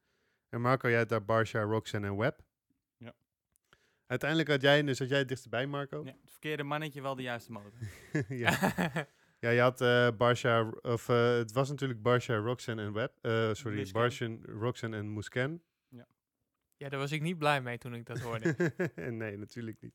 En 0.49 0.61
Marco, 0.61 0.89
jij 0.89 0.99
had 0.99 1.09
daar 1.09 1.25
Barsha, 1.25 1.63
Roxanne 1.63 2.07
en 2.07 2.17
Webb. 2.17 2.41
Ja. 4.13 4.19
Uiteindelijk 4.19 4.51
had 4.51 4.61
jij, 4.61 4.83
dus 4.83 4.99
had 4.99 5.09
jij 5.09 5.19
het 5.19 5.29
dichtstbij, 5.29 5.67
Marco. 5.67 6.03
Ja, 6.05 6.15
het 6.23 6.31
verkeerde 6.31 6.63
mannetje 6.63 7.03
wel 7.03 7.15
de 7.15 7.23
juiste 7.23 7.53
motor. 7.53 7.73
ja. 8.45 8.73
Ja, 9.39 9.51
je 9.51 9.61
had 9.61 9.79
Barsha, 10.17 10.71
of 10.81 11.09
eh, 11.09 11.37
het 11.37 11.53
was 11.53 11.69
natuurlijk 11.69 12.03
Barsha, 12.03 12.37
Roxanne 12.37 12.83
en 12.83 12.93
Webb. 12.93 13.13
Eh, 13.21 13.53
sorry. 13.53 13.89
Barsha, 13.93 14.29
Roxanne 14.43 14.97
en 14.97 15.13
Musken. 15.13 15.63
ja, 16.77 16.89
daar 16.89 16.99
was 16.99 17.13
ik 17.13 17.23
niet 17.23 17.39
blij 17.39 17.61
mee 17.61 17.79
toen 17.79 17.95
ik 17.95 18.07
dat 18.07 18.19
hoorde. 18.19 18.73
nee, 19.11 19.39
natuurlijk 19.39 19.81
niet. 19.81 19.95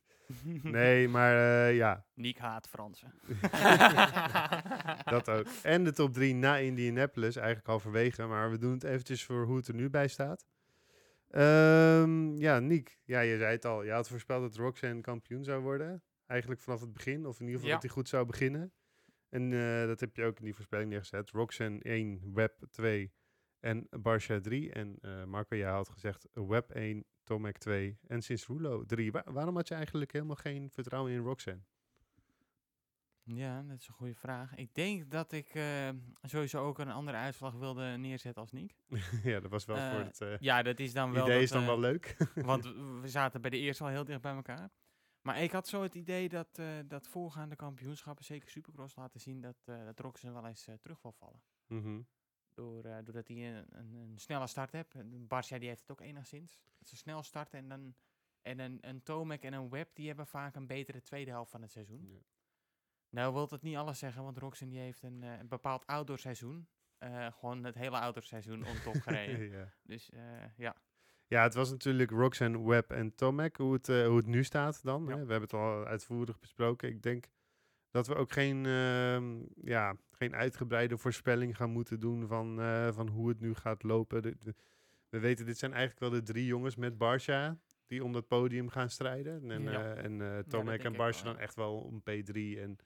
Nee, 0.63 1.07
maar 1.07 1.35
ja, 1.71 2.05
Nick 2.13 2.37
haat 2.37 2.67
Fransen. 2.69 3.13
dat 5.15 5.29
ook. 5.29 5.45
En 5.63 5.83
de 5.83 5.91
top 5.91 6.13
3 6.13 6.35
na 6.35 6.57
Indianapolis, 6.57 7.35
eigenlijk 7.35 7.67
halverwege. 7.67 8.25
Maar 8.25 8.51
we 8.51 8.57
doen 8.57 8.73
het 8.73 8.83
eventjes 8.83 9.23
voor 9.23 9.45
hoe 9.45 9.57
het 9.57 9.67
er 9.67 9.75
nu 9.75 9.89
bij 9.89 10.07
staat. 10.07 10.45
Ehm, 11.27 12.35
ja, 12.37 12.59
Niek, 12.59 12.99
ja, 13.03 13.19
je 13.19 13.37
zei 13.37 13.51
het 13.51 13.65
al. 13.65 13.83
Je 13.83 13.91
had 13.91 14.09
voorspeld 14.09 14.41
dat 14.41 14.55
Roxanne 14.55 15.01
kampioen 15.01 15.43
zou 15.43 15.61
worden. 15.61 16.03
Eigenlijk 16.25 16.61
vanaf 16.61 16.81
het 16.81 16.93
begin, 16.93 17.25
of 17.25 17.39
in 17.39 17.45
ieder 17.45 17.53
geval 17.55 17.67
Ja. 17.67 17.73
dat 17.73 17.83
hij 17.83 17.91
goed 17.91 18.09
zou 18.09 18.25
beginnen. 18.25 18.73
En 19.29 19.53
eh, 19.53 19.87
dat 19.87 19.99
heb 19.99 20.15
je 20.15 20.23
ook 20.23 20.37
in 20.39 20.43
die 20.45 20.55
voorspelling 20.55 20.89
neergezet. 20.89 21.29
Roxanne 21.29 21.79
1, 21.81 22.33
Web 22.33 22.65
2 22.71 23.11
En 23.59 23.87
Barsha 23.89 24.39
3. 24.39 24.71
En 24.71 24.97
eh, 25.01 25.23
Marco, 25.23 25.55
jij 25.55 25.69
had 25.69 25.89
gezegd 25.89 26.27
Web 26.33 26.71
1, 26.71 27.05
Tomac 27.23 27.57
2 27.57 27.97
en 28.07 28.21
sinds 28.21 28.47
Rulo 28.47 28.83
3. 28.85 29.11
Wa- 29.11 29.23
waarom 29.25 29.55
had 29.55 29.67
je 29.67 29.73
eigenlijk 29.73 30.11
helemaal 30.11 30.35
geen 30.35 30.69
vertrouwen 30.71 31.11
in 31.11 31.19
Roxanne? 31.19 31.61
Ja, 33.35 33.61
dat 33.61 33.79
is 33.79 33.87
een 33.87 33.93
goede 33.93 34.15
vraag. 34.15 34.55
Ik 34.55 34.75
denk 34.75 35.11
dat 35.11 35.31
ik 35.31 35.49
eh, 35.55 35.89
sowieso 36.21 36.65
ook 36.65 36.79
een 36.79 36.91
andere 36.91 37.17
uitslag 37.17 37.53
wilde 37.53 37.83
neerzetten 37.97 38.41
als 38.41 38.51
Niek. 38.51 38.75
ja, 39.23 39.39
dat 39.39 39.51
was 39.51 39.65
wel 39.65 39.75
voor 39.75 39.99
Eh, 39.99 40.05
het 40.05 40.21
eh, 40.21 40.37
Ja, 40.39 40.61
dat 40.61 40.79
is 40.79 40.93
dan 40.93 41.11
wel... 41.11 41.23
idee 41.23 41.33
dat, 41.33 41.43
is 41.43 41.51
dan 41.51 41.65
wel 41.65 41.79
leuk. 41.79 42.15
Want 42.35 42.63
we 43.01 43.09
zaten 43.09 43.41
bij 43.41 43.49
de 43.49 43.57
eerste 43.57 43.83
al 43.83 43.89
heel 43.89 44.05
dicht 44.05 44.21
bij 44.21 44.35
elkaar. 44.35 44.69
Maar 45.21 45.41
ik 45.41 45.51
had 45.51 45.67
zo 45.67 45.83
het 45.83 45.95
idee 45.95 46.29
dat, 46.29 46.61
dat 46.85 47.07
voorgaande 47.07 47.55
kampioenschappen, 47.55 48.25
zeker 48.25 48.49
Supercross, 48.49 48.95
laten 48.95 49.19
zien 49.19 49.41
dat, 49.41 49.55
dat 49.65 49.99
Roxen 49.99 50.33
wel 50.33 50.45
eens 50.47 50.67
terug 50.79 51.01
wil 51.01 51.11
vallen. 51.11 51.41
Mhm. 51.67 52.01
Door, 52.53 52.81
doordat 52.81 53.27
hij 53.27 53.37
een, 53.37 53.65
een, 53.69 53.93
een 53.93 54.19
snelle 54.19 54.47
start. 54.47 54.73
En 54.73 55.27
Barcia 55.27 55.59
die 55.59 55.67
heeft 55.67 55.81
het 55.81 55.91
ook 55.91 56.01
enigszins. 56.01 56.59
Dat 56.77 56.87
ze 56.87 56.95
snel 56.95 57.23
starten 57.23 57.59
en 57.59 57.69
dan... 57.69 57.95
En 58.41 58.59
een, 58.59 58.77
een 58.81 59.03
Tomac 59.03 59.41
en 59.41 59.53
een 59.53 59.69
Web, 59.69 59.95
die 59.95 60.07
hebben 60.07 60.27
vaak 60.27 60.55
een 60.55 60.67
betere 60.67 61.01
tweede 61.01 61.31
helft 61.31 61.51
van 61.51 61.61
het 61.61 61.71
seizoen. 61.71 62.07
Ja. 62.07 62.19
Nou 63.09 63.33
wil 63.33 63.47
dat 63.47 63.61
niet 63.61 63.75
alles 63.75 63.99
zeggen, 63.99 64.23
want 64.23 64.37
Roxen 64.37 64.69
die 64.69 64.79
heeft 64.79 65.03
een, 65.03 65.23
eh, 65.23 65.39
een 65.39 65.47
bepaald 65.47 65.85
outdoorseizoen. 65.85 66.67
Eh 66.97 67.27
gewoon 67.31 67.63
het 67.63 67.75
hele 67.75 67.99
outdoorseizoen 67.99 68.65
on 68.65 68.81
top 68.83 69.01
gereden. 69.01 69.49
ja. 69.59 69.73
Dus 69.83 70.09
eh, 70.09 70.19
ja, 70.57 70.75
Ja, 71.27 71.43
het 71.43 71.53
was 71.53 71.69
natuurlijk 71.71 72.11
Roxanne, 72.11 72.61
Webb 72.67 72.91
en 72.91 73.15
Tomac, 73.15 73.55
hoe 73.55 73.73
het, 73.73 73.87
hoe 73.87 74.17
het 74.17 74.25
nu 74.25 74.43
staat 74.43 74.83
dan. 74.83 75.03
Ja. 75.03 75.09
Hè? 75.09 75.25
We 75.25 75.31
hebben 75.31 75.41
het 75.49 75.53
al 75.53 75.85
uitvoerig 75.85 76.39
besproken. 76.39 76.89
Ik 76.89 77.01
denk 77.01 77.25
dat 77.91 78.07
we 78.07 78.15
ook 78.15 78.31
geen, 78.31 78.65
ehm, 78.65 79.35
ja, 79.61 79.95
geen 80.11 80.35
uitgebreide 80.35 80.97
voorspelling 80.97 81.55
gaan 81.55 81.69
moeten 81.69 81.99
doen 81.99 82.27
van, 82.27 82.55
van 82.93 83.07
hoe 83.07 83.29
het 83.29 83.39
nu 83.39 83.53
gaat 83.53 83.83
lopen. 83.83 84.21
De- 84.21 84.37
de- 84.39 84.55
we 85.09 85.19
weten, 85.19 85.45
dit 85.45 85.57
zijn 85.57 85.73
eigenlijk 85.73 85.99
wel 86.01 86.19
de 86.19 86.25
drie 86.31 86.45
jongens 86.45 86.75
met 86.75 86.97
Barsha 86.97 87.57
die 87.85 88.03
om 88.03 88.11
dat 88.13 88.27
podium 88.27 88.69
gaan 88.69 88.89
strijden. 88.89 89.51
En, 89.51 89.61
Ja. 89.63 89.93
en 89.93 90.17
denk 90.17 90.83
en 90.83 90.95
Barsha 90.95 91.23
dan 91.23 91.37
echt 91.37 91.55
wel 91.55 91.77
om 91.77 91.99
P3 92.01 92.59
en 92.59 92.77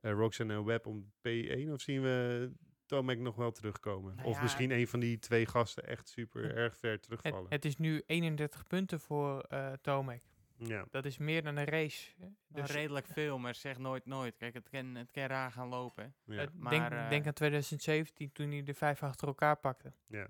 eh 0.00 0.12
Roxanne 0.12 0.54
en 0.54 0.64
Webb 0.64 0.86
om 0.86 1.12
P1. 1.28 1.70
Of 1.72 1.80
zien 1.80 2.02
we 2.02 2.52
Tomac 2.86 3.18
nog 3.18 3.36
wel 3.36 3.50
terugkomen? 3.52 4.14
Nou 4.16 4.28
of 4.28 4.42
misschien 4.42 4.70
een 4.70 4.88
van 4.88 5.00
die 5.00 5.18
twee 5.18 5.46
gasten 5.46 5.86
echt 5.86 6.08
super 6.08 6.42
Het- 6.42 6.52
erg 6.56 6.76
ver 6.78 7.00
terugvallen. 7.00 7.50
het 7.50 7.64
is 7.64 7.76
nu 7.76 8.02
31 8.06 8.66
punten 8.66 9.00
voor 9.00 9.40
eh 9.40 9.72
Tomek. 9.72 10.22
ja. 10.56 10.84
Dat 10.90 11.04
is 11.04 11.18
meer 11.18 11.42
dan 11.42 11.56
een 11.56 11.64
race. 11.64 12.12
Nou, 12.18 12.32
Dus 12.48 12.70
redelijk 12.70 13.06
veel, 13.06 13.38
maar 13.38 13.54
zeg 13.54 13.78
nooit 13.78 14.06
nooit. 14.06 14.36
Kijk, 14.36 14.54
het 14.54 14.68
kan, 14.68 14.94
het 14.94 15.10
kan 15.10 15.24
raar 15.24 15.52
gaan 15.52 15.68
lopen. 15.68 16.14
Ja. 16.24 16.40
eh, 16.42 16.48
maar, 16.54 16.70
denk, 16.72 16.90
eh, 16.92 17.08
denk 17.08 17.26
aan 17.26 17.32
2017 17.32 18.32
toen 18.32 18.50
hij 18.50 18.62
de 18.62 18.74
vijf 18.74 19.02
achter 19.02 19.28
elkaar 19.28 19.56
pakte. 19.56 19.92
ja. 20.06 20.28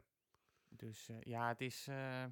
Dus 0.69 1.09
eh, 1.09 1.17
ja, 1.21 1.49
het 1.49 1.61
is, 1.61 1.87
eh, 1.89 2.23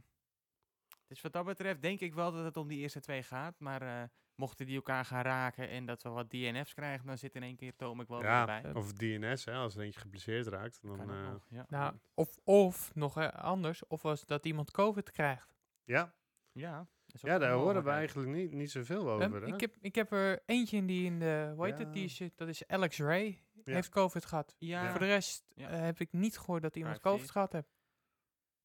het 0.88 1.10
is 1.16 1.20
wat 1.20 1.32
dat 1.32 1.44
betreft 1.44 1.82
denk 1.82 2.00
ik 2.00 2.14
wel 2.14 2.32
dat 2.32 2.44
het 2.44 2.56
om 2.56 2.68
die 2.68 2.78
eerste 2.78 3.00
twee 3.00 3.22
gaat. 3.22 3.60
Maar 3.60 3.82
eh, 3.82 4.08
mochten 4.38 4.66
die 4.66 4.76
elkaar 4.76 5.04
gaan 5.04 5.22
raken 5.22 5.68
en 5.68 5.86
dat 5.86 6.02
we 6.02 6.08
wat 6.08 6.30
DNF's 6.30 6.74
krijgen, 6.74 7.06
dan 7.06 7.18
zit 7.18 7.34
in 7.34 7.42
één 7.42 7.56
keer 7.56 7.76
Tomek 7.76 8.08
wel 8.08 8.22
Ja, 8.22 8.46
weer 8.46 8.62
bij. 8.62 8.72
of 8.74 8.92
DNS, 8.92 9.44
hè, 9.44 9.52
als 9.52 9.76
er 9.76 9.82
eentje 9.82 10.00
geblesseerd 10.00 10.46
raakt. 10.46 10.82
Dan, 10.82 11.00
eh, 11.10 11.30
nog, 11.30 11.46
ja. 11.48 11.66
Nou, 11.68 11.94
of, 12.14 12.38
of 12.44 12.94
nog 12.94 13.18
eh, 13.18 13.28
anders, 13.28 13.86
of 13.86 14.04
als 14.04 14.26
dat 14.26 14.46
iemand 14.46 14.70
COVID 14.70 15.10
krijgt. 15.10 15.54
ja, 15.84 16.14
ja, 16.52 16.86
ja, 17.06 17.38
daar 17.38 17.52
horen 17.52 17.84
we 17.84 17.90
eigenlijk 17.90 18.28
niet, 18.30 18.52
niet 18.52 18.70
zoveel 18.70 19.20
Ehm, 19.20 19.22
over. 19.34 19.42
hè? 19.42 19.54
ik, 19.54 19.60
heb, 19.60 19.76
ik 19.80 19.94
heb 19.94 20.12
er 20.12 20.42
eentje 20.46 20.76
in 20.76 20.86
die 20.86 21.04
in 21.04 21.18
de, 21.18 21.52
hoe 21.56 21.64
heet 21.66 21.78
het, 21.78 21.92
die 21.92 22.02
Ja. 22.02 22.08
is, 22.08 22.20
eh, 22.20 22.28
dat 22.34 22.48
is 22.48 22.66
Alex 22.66 22.98
Ray, 22.98 23.42
Ja. 23.64 23.74
heeft 23.74 23.88
COVID 23.88 24.24
gehad. 24.24 24.54
Ja, 24.58 24.90
Voor 24.90 24.98
de 25.00 25.06
rest 25.06 25.44
Ja. 25.54 25.68
heb 25.70 26.00
ik 26.00 26.12
niet 26.12 26.38
gehoord 26.38 26.62
dat 26.62 26.76
iemand. 26.76 27.00
COVID 27.00 27.30
gehad 27.30 27.52
heeft. 27.52 27.72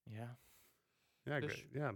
ja. 0.03 0.37
ja, 1.23 1.39
dus- 1.39 1.65
ja. 1.71 1.93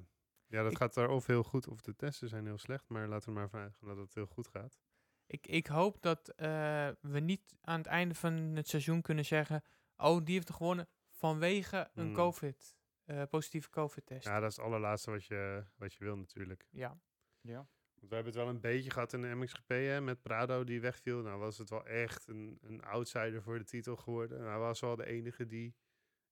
Ja, 0.47 0.63
dat 0.63 0.71
ik- 0.71 0.77
gaat 0.77 0.95
er 0.95 1.09
of 1.09 1.25
heel 1.25 1.43
goed 1.43 1.67
of 1.67 1.81
de 1.81 1.95
testen 1.95 2.29
zijn 2.29 2.45
heel 2.45 2.57
slecht. 2.57 2.89
Maar 2.89 3.07
laten 3.07 3.29
we 3.29 3.35
maar 3.39 3.49
vanuit 3.49 3.75
gaan 3.75 3.87
dat 3.87 3.97
het 3.97 4.13
heel 4.13 4.25
goed 4.25 4.47
gaat. 4.47 4.79
Ik, 5.25 5.47
ik 5.47 5.67
hoop 5.67 6.01
dat 6.01 6.29
eh, 6.29 6.89
we 7.01 7.19
niet 7.19 7.55
aan 7.61 7.77
het 7.77 7.87
einde 7.87 8.15
van 8.15 8.33
het 8.33 8.67
seizoen 8.67 9.01
kunnen 9.01 9.25
zeggen, 9.25 9.63
oh, 9.97 10.23
die 10.25 10.35
heeft 10.35 10.51
gewonnen 10.51 10.87
vanwege 11.11 11.89
een 11.93 12.07
Mm. 12.07 12.13
COVID, 12.13 12.75
eh, 13.03 13.23
positieve 13.29 13.69
COVID-test. 13.69 14.25
Ja, 14.25 14.39
dat 14.39 14.49
is 14.49 14.55
het 14.55 14.65
allerlaatste 14.65 15.11
wat 15.11 15.25
je, 15.25 15.65
wat 15.75 15.93
je 15.93 16.03
wil 16.03 16.17
natuurlijk. 16.17 16.65
ja. 16.69 16.99
ja. 17.41 17.67
Want 17.99 18.09
we 18.09 18.15
hebben 18.15 18.33
het 18.33 18.43
wel 18.43 18.53
een 18.53 18.61
beetje 18.61 18.89
gehad 18.91 19.13
in 19.13 19.21
de 19.21 19.35
MXGP 19.35 19.69
hè, 19.69 20.01
met 20.01 20.21
Prado 20.21 20.63
die 20.63 20.81
wegviel. 20.81 21.21
Nou 21.21 21.39
was 21.39 21.57
het 21.57 21.69
wel 21.69 21.85
echt 21.85 22.27
een, 22.27 22.57
een 22.61 22.83
outsider 22.83 23.41
voor 23.41 23.57
de 23.57 23.63
titel 23.63 23.95
geworden. 23.95 24.37
Nou, 24.37 24.49
hij 24.49 24.59
was 24.59 24.79
wel 24.79 24.95
de 24.95 25.05
enige 25.05 25.45
die 25.45 25.75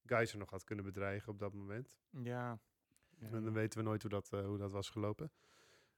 Geiser 0.04 0.38
nog 0.38 0.50
had 0.50 0.64
kunnen 0.64 0.86
bedreigen 0.86 1.32
op 1.32 1.40
dat 1.40 1.54
moment. 1.54 1.94
Ja. 2.10 2.60
Ja, 3.20 3.28
En 3.32 3.44
dan 3.44 3.54
weten 3.54 3.80
we 3.80 3.86
nooit 3.86 4.02
hoe 4.02 4.12
dat, 4.12 4.30
eh, 4.34 4.46
hoe 4.46 4.58
dat 4.58 4.72
was 4.72 4.90
gelopen. 4.90 5.32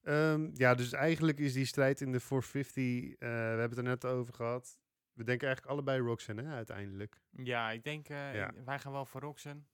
Ehm, 0.02 0.50
ja, 0.54 0.76
dus 0.76 0.92
eigenlijk 0.92 1.40
is 1.40 1.54
die 1.54 1.66
strijd 1.66 2.02
in 2.02 2.12
de 2.12 2.20
450, 2.20 3.12
eh, 3.14 3.30
we 3.30 3.36
hebben 3.36 3.70
het 3.70 3.78
er 3.78 3.84
net 3.84 4.06
over 4.06 4.34
gehad. 4.34 4.80
We 5.14 5.24
denken 5.24 5.48
eigenlijk 5.48 5.76
allebei 5.78 6.00
Roxanne 6.02 6.44
hè, 6.44 6.54
uiteindelijk. 6.56 7.22
Ja, 7.32 7.72
ik 7.72 7.84
denk, 7.84 8.10
eh, 8.10 8.36
Ja. 8.36 8.54
wij 8.66 8.80
gaan 8.80 8.92
wel 8.92 9.06
voor 9.06 9.22
Roxen. 9.22 9.68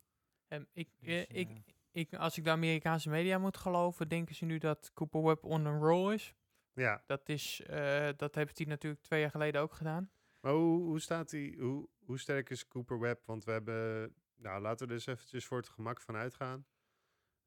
Ehm, 0.48 0.64
ik, 0.74 0.90
Dus, 1.00 1.26
ik, 1.28 1.50
ik, 1.92 2.14
als 2.14 2.38
ik 2.38 2.44
de 2.44 2.50
Amerikaanse 2.50 3.10
media 3.10 3.38
moet 3.38 3.58
geloven, 3.58 4.08
denken 4.10 4.36
ze 4.36 4.46
nu 4.46 4.58
dat 4.58 4.92
Cooper 4.94 5.24
Webb 5.24 5.44
on 5.46 5.68
a 5.68 5.78
roll 5.78 6.14
is. 6.14 6.34
Ja, 6.74 7.04
Dat, 7.06 7.30
is, 7.30 7.62
eh, 7.62 8.10
dat 8.16 8.36
heeft 8.36 8.58
hij 8.58 8.68
natuurlijk 8.68 9.02
twee 9.02 9.20
jaar 9.22 9.30
geleden 9.32 9.62
ook 9.62 9.74
gedaan. 9.74 10.10
maar 10.40 10.52
hoe, 10.52 10.82
hoe 10.84 11.00
staat 11.00 11.30
die, 11.30 11.60
hoe, 11.62 11.88
hoe 12.06 12.20
sterk 12.20 12.50
is 12.50 12.68
Cooper 12.68 13.00
Webb? 13.00 13.26
Want 13.26 13.44
we 13.44 13.52
hebben, 13.52 14.14
nou 14.36 14.62
laten 14.62 14.88
we 14.88 14.94
er 14.94 14.98
dus 15.00 15.08
eventjes 15.08 15.46
voor 15.46 15.58
het 15.58 15.70
gemak 15.70 16.02
van 16.02 16.16
uitgaan. 16.16 16.66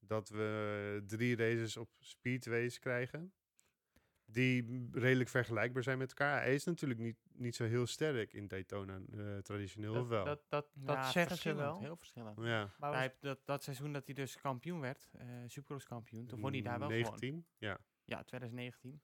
Dat 0.06 0.28
we 0.28 1.02
drie 1.06 1.36
races 1.36 1.76
op 1.76 1.90
speedways 1.98 2.78
krijgen. 2.78 3.32
Die 4.28 4.88
redelijk 4.92 5.28
vergelijkbaar 5.30 5.82
zijn 5.82 5.98
met 5.98 6.08
elkaar. 6.08 6.40
Hij 6.40 6.54
is 6.54 6.64
natuurlijk 6.64 7.00
niet, 7.00 7.16
niet 7.32 7.54
zo 7.56 7.64
heel 7.64 7.86
sterk 7.86 8.32
in 8.32 8.48
Daytona, 8.48 9.00
eh, 9.12 9.38
traditioneel 9.38 9.90
of 9.90 9.96
Dat, 9.96 10.08
wel. 10.08 10.24
dat, 10.24 10.42
dat, 10.48 10.66
dat 10.74 10.96
ja, 10.96 11.10
zeggen 11.10 11.36
ze 11.36 11.54
wel. 11.54 11.80
Heel 11.80 11.96
verschillend. 11.96 12.38
ja. 12.42 12.74
Maar 12.78 12.92
Hij 12.92 13.00
heeft 13.02 13.20
dat, 13.20 13.40
dat 13.44 13.62
seizoen 13.62 13.92
dat 13.92 14.06
hij 14.06 14.14
dus 14.14 14.36
kampioen 14.40 14.80
werd, 14.80 15.10
eh 15.12 15.26
Supercross 15.46 15.86
kampioen, 15.86 16.26
toen 16.26 16.40
won 16.40 16.52
hij 16.52 16.62
daar 16.62 16.78
wel 16.78 16.88
gewoon. 16.88 17.02
19, 17.02 17.46
ja. 17.58 17.78
Ja, 18.04 18.22
2019. 18.22 19.00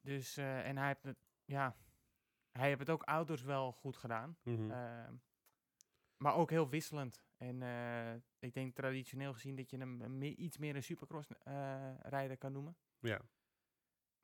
Dus, 0.00 0.36
eh, 0.36 0.68
en 0.68 0.76
hij 0.76 0.86
heeft 0.86 1.02
het, 1.02 1.18
ja, 1.44 1.76
hij 2.50 2.66
heeft 2.68 2.80
het 2.80 2.90
ook 2.90 3.02
outdoors 3.02 3.42
wel 3.42 3.72
goed 3.72 3.96
gedaan. 3.96 4.36
Mhm. 4.42 4.70
Ehm, 4.70 5.14
maar 6.24 6.34
ook 6.36 6.50
heel 6.50 6.68
wisselend. 6.68 7.22
En 7.36 7.62
eh, 7.62 8.14
ik 8.38 8.54
denk 8.54 8.74
traditioneel 8.74 9.32
gezien 9.32 9.56
dat 9.56 9.70
je 9.70 9.78
hem 9.78 10.00
een 10.02 10.18
me- 10.18 10.34
iets 10.34 10.58
meer 10.58 10.76
een 10.76 10.82
supercross 10.82 11.28
eh, 11.42 11.90
rijder 12.00 12.36
kan 12.38 12.52
noemen. 12.52 12.76
ja. 12.98 13.20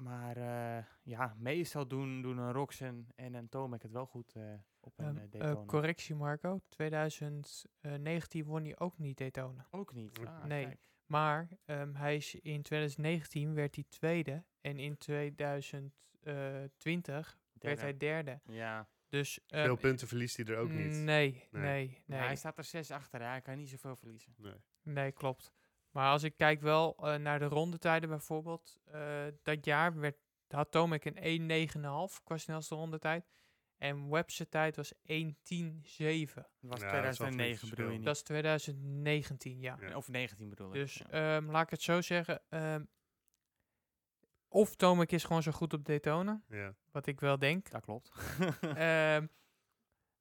Maar 0.03 0.37
eh, 0.37 0.85
ja, 1.03 1.35
meestal 1.39 1.89
doen, 1.89 2.23
doen 2.23 2.39
een 2.39 2.53
Roxen 2.53 3.07
en 3.17 3.35
een 3.35 3.49
Tomac 3.49 3.83
het 3.83 3.91
wel 3.93 4.07
goed 4.07 4.33
eh, 4.35 4.55
op 4.81 4.99
een 4.99 5.05
Ehm, 5.07 5.17
eh, 5.17 5.23
eh, 5.25 5.31
Daytona. 5.31 5.67
correctie 5.67 6.15
Marco, 6.15 6.61
2019 6.69 8.45
won 8.45 8.63
hij 8.65 8.79
ook 8.79 8.99
niet 8.99 9.19
Daytona. 9.19 9.67
ook 9.71 9.93
niet. 9.93 10.19
Ah, 10.27 10.45
Nee. 10.45 10.65
kijk. 10.65 10.89
Maar 11.07 11.49
ehm, 11.65 11.95
hij 11.95 12.17
is 12.17 12.35
in 12.35 12.63
2019 12.63 13.55
werd 13.55 13.75
hij 13.75 13.85
tweede 13.89 14.45
en 14.61 14.79
in 14.79 14.97
2020 14.99 17.39
werd 17.53 17.81
hij 17.81 17.97
derde. 17.97 18.41
Ja, 18.45 18.89
Dus 19.11 19.39
Veel 19.47 19.65
ehm, 19.65 19.77
punten 19.77 20.09
verliest 20.09 20.37
hij 20.37 20.47
er 20.47 20.57
ook 20.57 20.71
niet. 20.71 20.87
Nee, 20.87 21.03
Nee. 21.03 21.43
nee, 21.51 21.63
nee. 21.73 22.03
Maar 22.07 22.27
hij 22.27 22.37
staat 22.37 22.59
er 22.59 22.65
zes 22.65 22.91
achter. 22.91 23.23
Hij 23.23 23.41
kan 23.41 23.57
niet 23.57 23.69
zoveel 23.69 23.97
verliezen. 23.97 24.35
Nee. 24.37 24.55
Nee, 24.83 25.13
klopt. 25.13 25.53
Maar 25.91 26.11
als 26.11 26.23
ik 26.23 26.37
kijk 26.37 26.61
wel 26.61 26.97
eh, 26.97 27.15
naar 27.15 27.39
de 27.39 27.45
rondetijden 27.45 28.09
bijvoorbeeld, 28.09 28.79
eh, 28.85 29.27
dat 29.43 29.65
jaar 29.65 30.01
werd, 30.01 30.17
had 30.49 30.71
Tomek 30.71 31.05
een 31.05 31.19
1.9,5 31.23 32.23
qua 32.25 32.37
snelste 32.37 32.75
rondetijd. 32.75 33.29
En 33.77 34.09
Webster 34.11 34.49
tijd 34.49 34.77
was 34.77 34.93
1.10.7. 35.03 36.35
Dat 36.61 36.71
was 36.71 36.81
Ja, 36.81 37.01
dat 37.03 37.13
is 37.13 37.19
wel 37.19 37.29
2009 37.29 37.59
flink 37.59 37.75
bedoel 37.75 37.91
je 37.91 37.97
niet? 37.97 38.07
Dat 38.07 38.17
is 38.17 38.23
2019, 38.23 39.61
ja. 39.61 39.77
Ja. 39.81 39.97
Of 39.97 40.09
19 40.09 40.49
bedoel 40.49 40.67
ik. 40.69 40.73
Dus 40.73 40.95
ja. 40.95 41.37
ehm, 41.37 41.51
laat 41.51 41.63
ik 41.63 41.71
het 41.71 41.83
zo 41.83 42.01
zeggen. 42.01 42.43
ehm, 42.49 42.85
of 44.53 44.77
Tomek 44.77 45.13
is 45.13 45.25
gewoon 45.25 45.43
zo 45.43 45.51
goed 45.53 45.73
op 45.73 45.85
Daytona, 45.85 46.43
Ja. 46.49 46.75
wat 46.91 47.07
ik 47.07 47.21
wel 47.21 47.39
denk. 47.39 47.71
dat 47.71 47.83
klopt. 47.85 48.11
Ehm, 48.63 49.27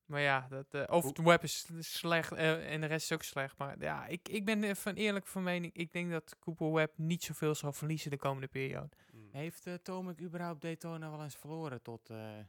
maar 0.05 0.21
ja, 0.21 0.47
dat, 0.49 0.73
eh, 0.73 0.83
of 0.95 1.11
de 1.11 1.23
web 1.23 1.43
is 1.43 1.69
slecht 1.79 2.31
eh, 2.31 2.71
en 2.73 2.81
de 2.81 2.87
rest 2.87 3.03
is 3.03 3.11
ook 3.17 3.23
slecht. 3.23 3.57
Maar 3.57 3.75
ja, 3.79 4.05
ik, 4.05 4.29
ik 4.29 4.45
ben 4.45 4.63
er 4.63 4.75
van 4.75 4.93
eerlijk 4.93 5.27
van 5.27 5.43
mening. 5.43 5.73
Ik 5.73 5.91
denk 5.91 6.11
dat 6.11 6.35
Cooper 6.39 6.71
Webb 6.71 6.97
niet 6.97 7.23
zoveel 7.23 7.55
zal 7.55 7.73
verliezen 7.73 8.11
de 8.11 8.17
komende 8.17 8.47
periode. 8.47 8.89
Mm. 9.13 9.29
Heeft 9.31 9.65
uh, 9.67 9.73
Tomek 9.73 10.21
überhaupt 10.21 10.61
Daytona 10.61 11.09
wel 11.11 11.23
eens 11.23 11.35
verloren 11.35 11.81
tot... 11.81 12.09
eh, 12.09 12.39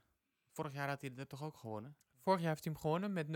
vorig 0.53 0.73
jaar 0.73 0.89
had 0.89 1.01
hij 1.01 1.13
er 1.17 1.27
toch 1.27 1.43
ook 1.43 1.57
gewonnen? 1.57 1.97
Vorig 2.31 2.45
jaar 2.45 2.55
heeft 2.55 2.65
hij 2.65 2.73
hem 2.73 2.83
gewonnen 2.83 3.13
met 3.13 3.27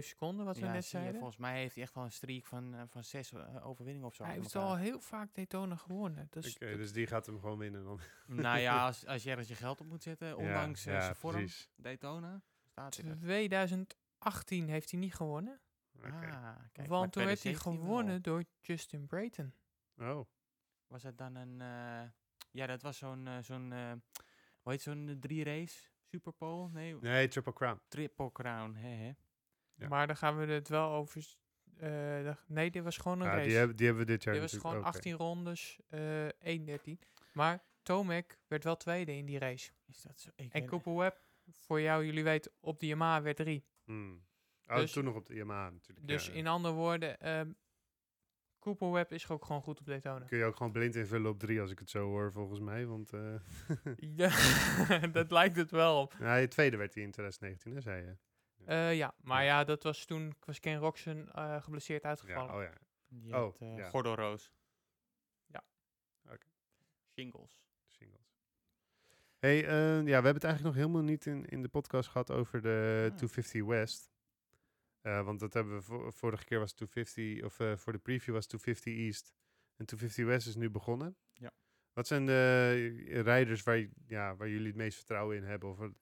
0,7 0.00 0.06
seconden, 0.06 0.46
wat 0.46 0.58
we 0.58 0.64
Ja, 0.64 0.72
net 0.72 0.84
zeiden. 0.84 1.14
Volgens 1.14 1.36
mij 1.36 1.58
heeft 1.58 1.74
hij 1.74 1.82
echt 1.84 1.94
wel 1.94 2.04
een 2.04 2.12
streak 2.12 2.46
van, 2.46 2.74
eh, 2.74 2.82
van 2.88 3.04
zes 3.04 3.32
eh, 3.32 3.66
overwinningen 3.66 4.08
of 4.08 4.14
zo. 4.14 4.24
Hij 4.24 4.34
heeft 4.34 4.56
al 4.56 4.76
heel 4.76 5.00
vaak 5.00 5.34
Daytona 5.34 5.76
gewonnen. 5.76 6.26
Dus 6.30 6.58
dus 6.58 6.92
die 6.92 7.06
gaat 7.06 7.26
hem 7.26 7.40
gewoon 7.40 7.58
winnen 7.58 7.84
dan. 7.84 8.00
nou 8.26 8.58
ja, 8.58 8.84
als, 8.86 9.06
als 9.06 9.22
je 9.22 9.30
ergens 9.30 9.48
je 9.48 9.54
geld 9.54 9.80
op 9.80 9.86
moet 9.86 10.02
zetten, 10.02 10.36
ondanks 10.36 10.86
eh, 10.86 10.92
ja, 10.94 11.00
zijn 11.00 11.16
vorm, 11.16 11.34
precies. 11.34 11.70
Daytona, 11.76 12.42
staat 12.64 12.96
hij 12.96 13.10
er. 13.10 13.18
2018 13.18 14.68
heeft 14.68 14.90
hij 14.90 15.00
niet 15.00 15.14
gewonnen. 15.14 15.60
Ah, 16.02 16.02
kijk, 16.72 16.88
maar 16.88 16.98
Want 16.98 17.12
toen 17.12 17.24
werd 17.24 17.42
hij 17.42 17.52
2017 17.52 17.72
wel. 17.72 17.82
gewonnen 17.82 18.22
door 18.22 18.44
Justin 18.60 19.06
Brayton. 19.06 19.54
Oh, 19.98 20.28
Was 20.86 21.02
het 21.02 21.18
dan 21.18 21.34
een... 21.34 21.60
eh, 21.60 22.08
ja, 22.50 22.66
dat 22.66 22.82
was 22.82 22.98
zo'n... 22.98 23.28
zo'n 23.42 23.72
eh, 23.72 23.92
hoe 24.62 24.72
heet 24.72 24.82
zo'n 24.82 25.08
eh, 25.08 25.14
drie-race? 25.14 25.89
Superpole? 26.10 26.68
Nee, 26.72 26.94
nee, 27.00 27.28
Triple 27.28 27.52
Crown. 27.52 27.80
Triple 27.88 28.32
Crown. 28.32 28.74
Hè, 28.74 28.88
hè. 28.88 29.12
Ja. 29.74 29.88
Maar 29.88 30.06
dan 30.06 30.16
gaan 30.16 30.36
we 30.38 30.46
het 30.46 30.68
wel 30.68 30.90
over... 30.90 31.36
eh, 31.78 32.34
nee, 32.46 32.70
dit 32.70 32.82
was 32.84 32.96
gewoon 32.96 33.20
een 33.20 33.26
Ja, 33.26 33.32
race. 33.34 33.46
die, 33.48 33.56
hebben, 33.56 33.76
die 33.76 33.86
hebben 33.86 34.04
we 34.06 34.10
dit 34.12 34.22
jaar 34.22 34.34
dit 34.34 34.42
was 34.42 34.60
gewoon 34.60 34.76
ook, 34.76 34.84
18 34.84 35.12
rondes, 35.14 35.78
eh 35.88 36.28
1-13. 36.58 36.98
Maar 37.32 37.62
Tomek 37.82 38.38
werd 38.48 38.64
wel 38.64 38.76
tweede 38.76 39.16
in 39.16 39.26
die 39.26 39.38
race. 39.38 39.70
Is 39.86 40.02
dat 40.02 40.20
zo? 40.20 40.30
Ik 40.36 40.52
En 40.52 40.66
Cooper 40.66 40.94
Webb, 40.96 41.16
voor 41.50 41.80
jou, 41.80 42.04
jullie 42.04 42.24
weten, 42.24 42.52
op 42.60 42.80
de 42.80 42.86
Yamaha 42.86 43.22
werd 43.22 43.36
drie. 43.36 43.64
hè. 43.84 43.92
Hmm. 43.92 44.24
Oh, 44.68 44.76
Dus- 44.76 44.92
toen 44.92 45.04
nog 45.04 45.14
op 45.14 45.26
de 45.26 45.34
Yamaha 45.34 45.70
natuurlijk. 45.70 46.08
Dus 46.08 46.26
ja. 46.26 46.32
in 46.32 46.46
andere 46.46 46.74
woorden, 46.74 47.20
ehm 47.20 47.50
Cooper 48.60 48.90
Webb 48.90 49.12
is 49.12 49.28
ook 49.28 49.44
gewoon 49.44 49.62
goed 49.62 49.80
op 49.80 49.86
Daytona. 49.86 50.24
Kun 50.24 50.38
je 50.38 50.44
ook 50.44 50.56
gewoon 50.56 50.72
blind 50.72 50.94
invullen 50.94 51.30
op 51.30 51.38
drie 51.38 51.60
als 51.60 51.70
ik 51.70 51.78
het 51.78 51.90
zo 51.90 52.04
hoor, 52.06 52.32
volgens 52.32 52.60
mij. 52.60 52.86
Want 52.86 53.12
eh 53.12 53.34
Ja, 54.16 54.30
dat 55.12 55.30
lijkt 55.30 55.56
het 55.56 55.70
wel. 55.70 56.00
op. 56.00 56.18
nee, 56.18 56.48
tweede 56.48 56.76
werd 56.76 56.94
hij 56.94 57.02
in 57.02 57.10
2019, 57.10 57.74
hè, 57.74 57.80
zei 57.80 58.04
je. 58.06 58.16
Eh, 58.66 58.96
ja, 58.96 59.14
maar 59.22 59.44
Ja. 59.44 59.58
ja, 59.58 59.64
dat 59.64 59.82
was 59.82 60.04
toen 60.04 60.34
was 60.44 60.60
Ken 60.60 60.78
Roxon 60.78 61.30
eh 61.32 61.62
geblesseerd 61.62 62.02
Ja, 62.02 62.08
uitgevallen. 62.08 62.54
oh 62.54 62.62
ja. 62.62 62.72
Die 63.08 63.32
Oh, 63.34 63.40
had, 63.40 63.58
eh, 63.60 63.76
ja. 63.76 63.88
Gordelroos. 63.88 64.52
Ja. 65.46 65.62
Oké. 66.24 66.46
Shingles. 67.18 67.62
Singles. 67.88 68.34
Hey, 69.38 69.66
eh, 69.66 69.96
ja, 69.96 70.02
we 70.04 70.10
hebben 70.12 70.34
het 70.34 70.44
eigenlijk 70.44 70.74
nog 70.74 70.84
helemaal 70.84 71.02
niet 71.10 71.26
in, 71.26 71.44
in 71.46 71.62
de 71.62 71.68
podcast 71.68 72.08
gehad 72.08 72.30
over 72.30 72.60
de 72.62 72.98
Ah. 73.10 73.16
250 73.16 73.64
West. 73.64 74.10
Eh, 75.00 75.24
want 75.24 75.40
dat 75.40 75.52
hebben 75.54 75.74
we 75.76 75.82
vo- 75.82 76.10
vorige 76.10 76.44
keer 76.44 76.58
was 76.58 76.72
250, 76.72 77.44
of 77.44 77.60
eh, 77.60 77.76
voor 77.76 77.92
de 77.92 77.98
preview 77.98 78.34
was 78.34 78.46
250 78.46 79.06
East. 79.06 79.32
En 79.76 79.86
250 79.86 80.24
West 80.26 80.46
is 80.46 80.54
nu 80.56 80.70
begonnen. 80.70 81.16
Ja. 81.32 81.50
Wat 81.92 82.06
zijn 82.06 82.26
de 82.26 83.02
eh, 83.08 83.20
rijders 83.20 83.62
waar, 83.62 83.86
ja, 84.06 84.36
waar 84.36 84.48
jullie 84.48 84.66
het 84.66 84.76
meest 84.76 84.96
vertrouwen 84.96 85.36
in 85.36 85.42
hebben? 85.44 85.68
Of 85.68 85.78
het 85.78 85.92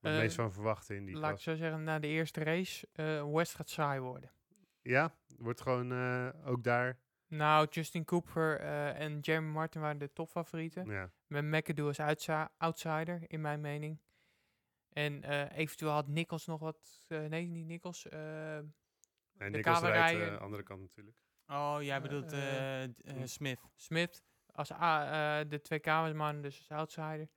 eh, 0.00 0.18
meest 0.18 0.34
van 0.34 0.52
verwachten 0.52 0.96
in 0.96 1.04
die 1.04 1.16
Laat 1.16 1.32
ik 1.32 1.38
zo 1.38 1.54
zeggen, 1.54 1.82
na 1.82 1.98
de 1.98 2.06
eerste 2.06 2.42
race, 2.44 2.88
eh 2.92 3.32
West 3.32 3.54
gaat 3.54 3.68
saai 3.68 4.00
worden. 4.00 4.32
Ja, 4.82 5.14
wordt 5.38 5.60
gewoon 5.60 5.92
eh, 5.92 6.28
ook 6.44 6.64
daar. 6.64 6.98
Nou, 7.26 7.66
Justin 7.70 8.04
Cooper 8.04 8.58
eh, 8.60 9.00
en 9.00 9.18
Jeremy 9.20 9.48
Martin 9.50 9.80
waren 9.80 9.98
de 9.98 10.12
topfavorieten. 10.12 10.86
Ja. 10.86 11.10
Met 11.26 11.44
McAdoo 11.44 11.86
als 11.86 12.28
outsider, 12.56 13.22
in 13.26 13.40
mijn 13.40 13.60
mening. 13.60 14.00
En 14.92 15.22
eh, 15.22 15.58
eventueel 15.58 15.90
had 15.92 16.08
Nichols 16.08 16.46
nog 16.46 16.60
wat... 16.60 17.04
eh, 17.08 17.24
nee, 17.24 17.46
niet 17.46 17.66
Nichols. 17.66 18.08
eh, 18.08 18.56
En 18.56 18.72
De 19.52 19.60
rijdt 19.62 20.18
de 20.30 20.38
andere 20.38 20.62
kant 20.62 20.80
natuurlijk. 20.80 21.22
Oh, 21.46 21.76
jij 21.80 22.00
bedoelt 22.00 22.32
eh, 22.32 22.82
eh, 22.82 22.90
eh, 23.04 23.14
hm. 23.16 23.26
Smith. 23.26 23.60
Smith 23.74 24.24
als 24.46 24.72
a- 24.72 25.40
eh, 25.40 25.48
de 25.50 25.60
twee 25.60 25.78
kamersman, 25.78 26.42
dus 26.42 26.58
als 26.58 26.70
outsider. 26.70 27.28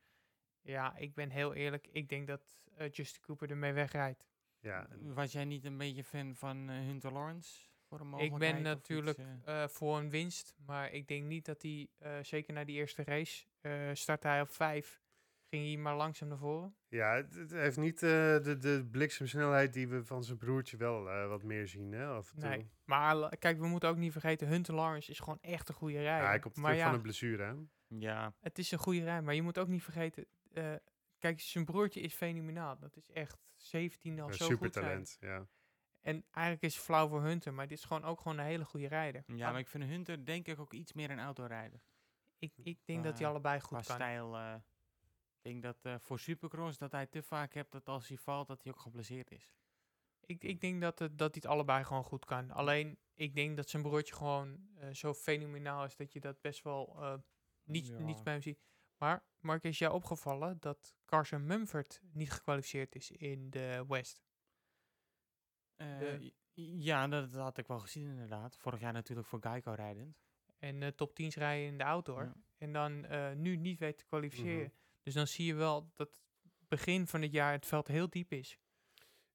Ja, 0.60 0.96
ik 0.96 1.14
ben 1.14 1.30
heel 1.30 1.54
eerlijk. 1.54 1.86
Ik 1.86 2.08
denk 2.08 2.26
dat 2.26 2.62
Justin 2.90 3.22
Cooper 3.22 3.50
ermee 3.50 3.72
wegrijdt. 3.72 4.26
Ja, 4.58 4.88
Was 5.00 5.32
jij 5.32 5.44
niet 5.44 5.64
een 5.64 5.78
beetje 5.78 6.04
fan 6.04 6.34
van 6.34 6.56
Hunter 6.68 7.12
Lawrence? 7.12 7.68
Voor 7.86 8.00
een 8.00 8.06
Ik 8.06 8.10
mogelijkheid 8.12 8.62
ben 8.62 8.72
of 8.72 8.78
iets, 8.78 8.88
natuurlijk 8.88 9.18
voor 9.72 9.98
een 9.98 10.10
winst, 10.10 10.54
maar 10.56 10.90
ik 10.92 11.06
denk 11.08 11.24
niet 11.24 11.44
dat 11.44 11.62
hij, 11.62 11.88
eh, 11.98 12.18
zeker 12.22 12.52
na 12.54 12.64
die 12.64 12.76
eerste 12.76 13.02
race, 13.04 13.46
eh 13.60 13.90
startte 13.92 14.26
hij 14.28 14.40
op 14.40 14.48
vijf, 14.48 15.02
ging 15.50 15.66
hij 15.66 15.76
maar 15.76 15.96
langzaam 15.96 16.28
naar 16.28 16.38
voren. 16.38 16.76
Ja, 16.88 17.14
het, 17.14 17.34
het 17.34 17.50
heeft 17.50 17.76
niet 17.76 18.02
eh, 18.02 18.10
de, 18.10 18.56
de 18.58 18.88
bliksemsnelheid 18.90 19.72
die 19.72 19.88
we 19.88 20.04
van 20.04 20.24
zijn 20.24 20.38
broertje 20.38 20.76
wel 20.76 21.10
eh, 21.10 21.28
wat 21.28 21.42
meer 21.42 21.68
zien, 21.68 21.92
hè, 21.92 22.06
af 22.06 22.32
en 22.32 22.38
toe. 22.40 22.48
Nee, 22.48 22.70
maar 22.84 23.36
kijk, 23.38 23.58
we 23.58 23.66
moeten 23.66 23.88
ook 23.88 23.96
niet 23.96 24.12
vergeten, 24.12 24.48
Hunter 24.48 24.74
Lawrence 24.74 25.10
is 25.10 25.18
gewoon 25.18 25.38
echt 25.40 25.68
een 25.68 25.74
goede 25.74 26.00
rijder. 26.00 26.22
Ja, 26.22 26.28
hij 26.28 26.38
komt 26.38 26.54
terug 26.54 26.76
ja, 26.76 26.84
van 26.84 26.94
een 26.94 27.00
blessure, 27.02 27.42
hè. 27.42 27.52
Ja, 27.98 28.34
het 28.40 28.58
is 28.58 28.70
een 28.72 28.78
goede 28.78 29.02
rijder, 29.04 29.24
maar 29.24 29.34
je 29.34 29.42
moet 29.42 29.58
ook 29.58 29.68
niet 29.68 29.82
vergeten, 29.82 30.26
eh, 30.52 30.74
kijk, 31.18 31.40
zijn 31.40 31.64
broertje 31.64 32.00
is 32.00 32.14
fenomenaal. 32.14 32.78
Dat 32.78 32.96
is 32.96 33.10
echt 33.12 33.38
17 33.56 34.20
al 34.20 34.28
Een 34.28 34.34
zo 34.34 34.46
goed 34.46 34.46
zijn. 34.46 34.58
supertalent, 34.58 35.16
ja. 35.20 35.46
En 36.00 36.24
eigenlijk 36.30 36.64
is 36.66 36.74
het 36.74 36.84
flauw 36.84 37.08
voor 37.08 37.22
Hunter, 37.22 37.54
maar 37.54 37.68
dit 37.68 37.78
is 37.78 37.84
gewoon 37.84 38.04
ook 38.04 38.20
gewoon 38.20 38.38
een 38.38 38.44
hele 38.44 38.64
goede 38.64 38.88
rijder. 38.88 39.22
ja, 39.26 39.50
maar 39.50 39.60
ik 39.60 39.68
vind 39.68 39.84
Hunter 39.84 40.24
denk 40.24 40.46
ik 40.46 40.58
ook 40.58 40.72
iets 40.72 40.92
meer 40.92 41.10
een 41.10 41.20
autorijder. 41.20 41.80
ik, 42.38 42.52
ik 42.62 42.78
denk 42.84 43.04
dat 43.04 43.12
hij 43.12 43.20
qua- 43.22 43.28
allebei 43.28 43.58
Qua 43.58 43.66
goed 43.66 43.86
kan. 43.86 43.96
stijl. 43.96 44.36
Ik 45.44 45.50
denk 45.50 45.62
dat 45.62 45.84
eh, 45.84 45.98
voor 45.98 46.18
Supercross 46.18 46.78
dat 46.78 46.92
hij 46.92 47.06
te 47.06 47.22
vaak 47.22 47.54
hebt 47.54 47.72
dat 47.72 47.88
als 47.88 48.08
hij 48.08 48.16
valt 48.16 48.46
dat 48.48 48.62
hij 48.62 48.72
ook 48.72 48.78
geblesseerd 48.78 49.30
is. 49.30 49.52
Ik, 50.26 50.44
ik 50.44 50.60
denk 50.60 50.80
dat, 50.80 50.98
het, 50.98 51.18
dat 51.18 51.34
hij 51.34 51.40
het 51.44 51.52
allebei 51.52 51.84
gewoon 51.84 52.04
goed 52.04 52.24
kan. 52.24 52.50
Alleen, 52.50 52.98
ik 53.14 53.34
denk 53.34 53.56
dat 53.56 53.68
zijn 53.68 53.82
broertje 53.82 54.14
gewoon 54.14 54.68
eh, 54.76 54.90
zo 54.90 55.14
fenomenaal 55.14 55.84
is 55.84 55.96
dat 55.96 56.12
je 56.12 56.20
dat 56.20 56.40
best 56.40 56.62
wel 56.62 56.96
eh, 57.02 57.14
niet, 57.64 57.86
Ja. 57.86 57.98
niet 57.98 58.22
bij 58.22 58.32
hem 58.32 58.42
ziet. 58.42 58.62
Maar, 58.96 59.24
Mark, 59.40 59.64
is 59.64 59.78
jou 59.78 59.94
opgevallen 59.94 60.56
dat 60.60 60.94
Carson 61.04 61.46
Mumford 61.46 62.00
niet 62.12 62.30
gekwalificeerd 62.30 62.94
is 62.94 63.10
in 63.10 63.50
de 63.50 63.84
West? 63.88 64.22
Eh, 65.76 65.98
De- 65.98 66.34
ja, 66.78 67.08
dat, 67.08 67.30
dat 67.30 67.40
had 67.40 67.58
ik 67.58 67.66
wel 67.66 67.78
gezien 67.80 68.06
inderdaad. 68.08 68.56
Vorig 68.56 68.80
jaar 68.80 68.92
natuurlijk 68.92 69.28
voor 69.28 69.40
Geico 69.40 69.72
rijdend. 69.72 70.22
En 70.58 70.82
eh, 70.82 70.88
top 70.88 71.14
10 71.14 71.28
rijden 71.28 71.66
in 71.66 71.78
de 71.78 71.84
outdoor. 71.84 72.22
Ja. 72.22 72.34
En 72.58 72.72
dan 72.72 73.04
eh, 73.04 73.32
nu 73.32 73.56
niet 73.56 73.78
weet 73.78 73.98
te 73.98 74.04
kwalificeren. 74.04 74.64
Mhm. 74.72 74.82
Dus 75.04 75.14
dan 75.14 75.26
zie 75.26 75.46
je 75.46 75.54
wel 75.54 75.92
dat 75.94 76.22
begin 76.68 77.06
van 77.06 77.22
het 77.22 77.32
jaar 77.32 77.52
het 77.52 77.66
veld 77.66 77.88
heel 77.88 78.08
diep 78.10 78.32
is. 78.32 78.58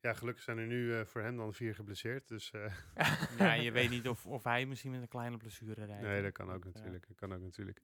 Ja, 0.02 0.14
gelukkig 0.14 0.44
zijn 0.44 0.58
er 0.58 0.68
nu 0.68 0.96
eh, 0.96 1.06
voor 1.06 1.22
hem 1.22 1.38
dan 1.38 1.54
vier 1.54 1.76
geblesseerd, 1.76 2.28
dus... 2.28 2.52
eh, 2.52 2.74
ja, 3.38 3.54
je 3.54 3.72
weet 3.72 3.90
niet 3.90 4.08
of, 4.08 4.26
of 4.26 4.44
hij 4.44 4.66
misschien 4.66 4.92
met 4.92 5.02
een 5.02 5.08
kleine 5.08 5.38
blessure 5.38 5.86
rijdt. 5.86 6.02
nee, 6.02 6.22
dat 6.22 6.32
kan 6.32 6.52
ook 6.52 6.66
eh, 6.66 6.74
natuurlijk, 6.74 7.08
dat 7.08 7.18
kan 7.18 7.34
ook 7.34 7.42
natuurlijk. 7.42 7.82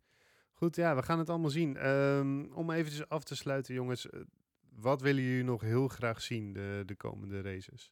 Goed, 0.52 0.76
ja, 0.76 0.96
we 0.96 1.04
gaan 1.04 1.20
het 1.20 1.30
allemaal 1.30 1.50
zien. 1.50 1.78
Ehm, 1.78 2.46
om 2.52 2.72
eventjes 2.72 3.10
af 3.10 3.24
te 3.24 3.36
sluiten, 3.36 3.74
jongens. 3.74 4.08
wat 4.70 5.02
willen 5.02 5.24
jullie 5.24 5.44
nog 5.44 5.62
heel 5.62 5.88
graag 5.88 6.22
zien 6.22 6.54
de, 6.54 6.84
de 6.86 6.96
komende 6.96 7.42
races? 7.42 7.92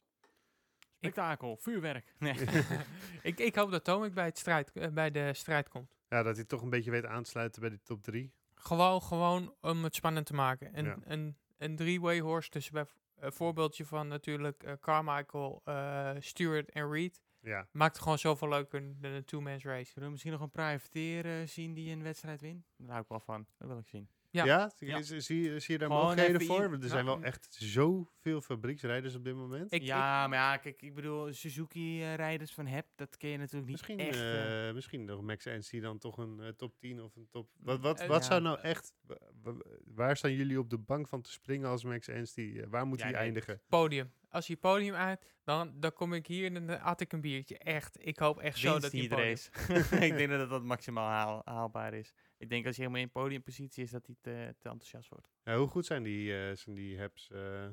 Spektakel, 0.96 1.56
vuurwerk. 1.56 2.14
Nee. 2.18 2.34
ik, 3.22 3.38
ik 3.38 3.54
hoop 3.54 3.70
dat 3.70 3.84
Tomek 3.84 4.14
bij, 4.14 4.24
het 4.24 4.38
strijd, 4.38 4.92
bij 4.94 5.10
de 5.10 5.34
strijd 5.34 5.68
komt. 5.68 5.96
Ja, 6.08 6.22
dat 6.22 6.36
hij 6.36 6.44
toch 6.44 6.62
een 6.62 6.70
beetje 6.70 6.90
weet 6.90 7.04
aansluiten 7.04 7.60
bij 7.60 7.70
de 7.70 7.82
top 7.82 8.02
drie. 8.02 8.32
Gewoon, 8.66 9.02
gewoon 9.02 9.54
om 9.60 9.84
het 9.84 9.94
spannend 9.94 10.26
te 10.26 10.34
maken. 10.34 10.78
Een, 10.78 10.84
Ja. 10.84 10.96
een, 11.04 11.36
een 11.58 11.76
three-way 11.76 12.20
horse 12.20 12.50
tussen 12.50 12.72
bij 12.72 12.84
een 13.18 13.32
voorbeeldje 13.32 13.84
van 13.86 14.08
natuurlijk 14.08 14.62
eh, 14.62 14.72
Carmichael, 14.80 15.60
eh, 15.64 16.10
Stewart 16.18 16.70
en 16.70 16.90
Reed. 16.90 17.22
Ja, 17.40 17.68
Maakt 17.72 17.92
het 17.94 18.02
gewoon 18.02 18.18
zoveel 18.18 18.48
leuker 18.48 19.00
dan 19.00 19.10
een 19.10 19.24
two-man's 19.24 19.64
race. 19.64 19.84
Zullen 19.84 20.04
we 20.04 20.10
misschien 20.10 20.32
nog 20.32 20.40
een 20.40 20.50
privateer 20.50 21.40
eh, 21.40 21.46
zien 21.46 21.74
die 21.74 21.92
een 21.92 22.02
wedstrijd 22.02 22.40
wint? 22.40 22.66
Daar 22.76 22.88
hou 22.90 23.02
ik 23.02 23.08
wel 23.08 23.20
van. 23.20 23.46
Dat 23.58 23.68
wil 23.68 23.78
ik 23.78 23.88
zien. 23.88 24.08
Ja. 24.34 24.44
ja? 24.44 24.70
Zie, 24.76 24.88
Ja. 24.88 25.02
Zie, 25.02 25.20
zie, 25.20 25.58
zie 25.60 25.72
je 25.72 25.78
daar 25.78 25.88
Gewoon 25.88 26.02
mogelijkheden 26.04 26.46
voor? 26.46 26.70
Want 26.70 26.82
er 26.82 26.88
zijn 26.88 27.04
wel 27.04 27.22
echt 27.22 27.46
zoveel 27.58 28.40
fabrieksrijders 28.40 29.14
op 29.14 29.24
dit 29.24 29.34
moment. 29.34 29.72
Ik, 29.72 29.82
ja, 29.82 30.26
maar 30.26 30.38
ja, 30.38 30.56
kijk, 30.56 30.82
ik 30.82 30.94
bedoel, 30.94 31.32
Suzuki-rijders 31.32 32.52
van 32.52 32.66
Heb, 32.66 32.86
dat 32.94 33.16
ken 33.16 33.30
je 33.30 33.38
natuurlijk 33.38 33.66
niet 33.70 33.76
Misschien, 33.88 33.98
echt. 33.98 34.18
eh. 34.18 34.68
eh, 34.68 34.74
misschien 34.74 35.04
nog 35.04 35.22
Max 35.22 35.44
NC 35.44 35.82
dan 35.82 35.98
toch 35.98 36.18
een 36.18 36.40
eh, 36.40 36.48
top 36.48 36.78
10 36.78 37.02
of 37.02 37.16
een 37.16 37.28
top... 37.30 37.48
Wat, 37.58 37.80
wat, 37.80 38.06
wat 38.06 38.22
ja. 38.22 38.28
zou 38.28 38.40
nou 38.40 38.60
echt... 38.60 38.92
wa- 39.06 39.18
wa- 39.42 39.62
Waar 39.84 40.16
staan 40.16 40.32
jullie 40.32 40.58
op 40.58 40.70
de 40.70 40.78
bank 40.78 41.08
van 41.08 41.20
te 41.22 41.30
springen 41.30 41.68
als 41.68 41.84
Max 41.84 42.06
NC? 42.06 42.36
Eh, 42.36 42.62
waar 42.68 42.86
moet 42.86 43.02
hij 43.02 43.10
nee, 43.10 43.20
eindigen? 43.20 43.60
podium. 43.68 44.12
Als 44.28 44.46
je 44.46 44.56
podium 44.56 44.94
uit, 44.94 45.26
dan, 45.44 45.72
dan 45.80 45.92
kom 45.92 46.12
ik 46.12 46.26
hier 46.26 46.54
en 46.54 46.66
dan 46.66 46.80
at 46.80 47.00
ik 47.00 47.12
een 47.12 47.20
biertje. 47.20 47.58
Echt. 47.58 48.06
Ik 48.06 48.18
hoop 48.18 48.38
echt 48.38 48.58
zo 48.58 48.78
dat 48.78 48.92
hij 48.92 49.30
is. 49.30 49.50
ik 50.08 50.16
denk 50.16 50.28
dat 50.30 50.48
dat 50.50 50.62
maximaal 50.62 51.08
haal- 51.08 51.42
haalbaar 51.44 51.94
is. 51.94 52.12
Ik 52.36 52.48
denk 52.48 52.66
als 52.66 52.76
je 52.76 52.82
helemaal 52.82 53.02
in 53.02 53.10
podiumpositie 53.10 53.82
is, 53.84 53.90
dat 53.90 54.06
hij 54.06 54.16
te, 54.20 54.54
te 54.58 54.68
enthousiast 54.68 55.08
wordt. 55.08 55.28
Ja, 55.44 55.56
hoe 55.56 55.68
goed 55.68 55.86
zijn 55.86 56.02
die, 56.02 56.36
eh 56.48 56.56
zijn 56.56 56.74
die 56.76 56.96
Hebs? 56.98 57.30
eh? 57.30 57.68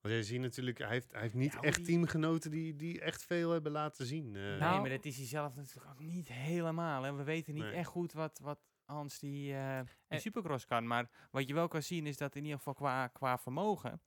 want 0.00 0.14
jij 0.18 0.22
ziet 0.22 0.40
natuurlijk, 0.40 0.78
hij 0.78 0.88
heeft, 0.88 1.12
hij 1.12 1.20
heeft 1.20 1.34
niet 1.34 1.52
Ja, 1.52 1.60
echt 1.60 1.76
die- 1.76 1.86
teamgenoten 1.86 2.50
die, 2.50 2.76
die 2.76 3.00
echt 3.00 3.24
veel 3.24 3.50
hebben 3.50 3.72
laten 3.72 4.06
zien. 4.06 4.26
eh. 4.36 4.42
nee, 4.42 4.58
Nou- 4.58 4.80
maar 4.80 4.90
dat 4.90 5.04
is 5.04 5.16
hij 5.16 5.26
zelf 5.26 5.54
natuurlijk 5.54 5.86
ook 5.90 6.00
niet 6.00 6.28
helemaal. 6.28 7.04
En 7.06 7.16
we 7.16 7.22
weten 7.22 7.54
niet 7.54 7.62
Nee. 7.62 7.72
echt 7.72 7.88
goed 7.88 8.12
wat, 8.12 8.38
wat 8.38 8.60
Hans 8.84 9.18
die, 9.18 9.54
eh 9.54 9.80
die 9.84 9.94
En- 10.08 10.20
supercross 10.20 10.64
kan. 10.66 10.86
Maar 10.86 11.28
wat 11.30 11.48
je 11.48 11.54
wel 11.54 11.68
kan 11.68 11.82
zien 11.82 12.06
is 12.06 12.16
dat 12.16 12.34
in 12.36 12.42
ieder 12.42 12.58
geval 12.58 12.74
qua, 12.74 13.06
qua 13.08 13.38
vermogen... 13.38 14.00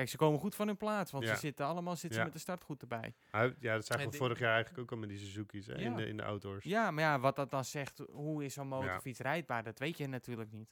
Kijk, 0.00 0.12
ze 0.12 0.16
komen 0.18 0.40
goed 0.40 0.54
van 0.54 0.66
hun 0.66 0.76
plaats, 0.76 1.10
want 1.10 1.24
Ja. 1.24 1.34
ze 1.34 1.40
zitten 1.40 1.66
allemaal 1.66 1.96
zitten 1.96 2.18
Ja. 2.18 2.24
met 2.24 2.32
de 2.32 2.38
start 2.38 2.62
goed 2.62 2.80
erbij. 2.82 3.14
Ja, 3.30 3.48
dat 3.74 3.86
zagen 3.86 4.04
En 4.04 4.10
we 4.10 4.16
vorig 4.16 4.38
jaar 4.38 4.52
eigenlijk 4.54 4.82
ook 4.82 4.90
al 4.92 4.96
met 4.96 5.08
die 5.08 5.18
Suzuki's 5.18 5.66
hè, 5.66 5.74
in, 5.78 5.96
de, 5.96 6.06
in 6.06 6.16
de 6.16 6.22
outdoors. 6.24 6.64
Ja, 6.64 6.90
maar 6.90 7.04
ja, 7.04 7.20
wat 7.20 7.36
dat 7.36 7.50
dan 7.50 7.64
zegt, 7.64 7.98
hoe 8.10 8.44
is 8.44 8.54
zo'n 8.54 8.68
motorfiets 8.68 9.18
rijdbaar, 9.20 9.62
dat 9.62 9.78
weet 9.78 9.98
je 9.98 10.06
natuurlijk 10.06 10.52
niet. 10.52 10.70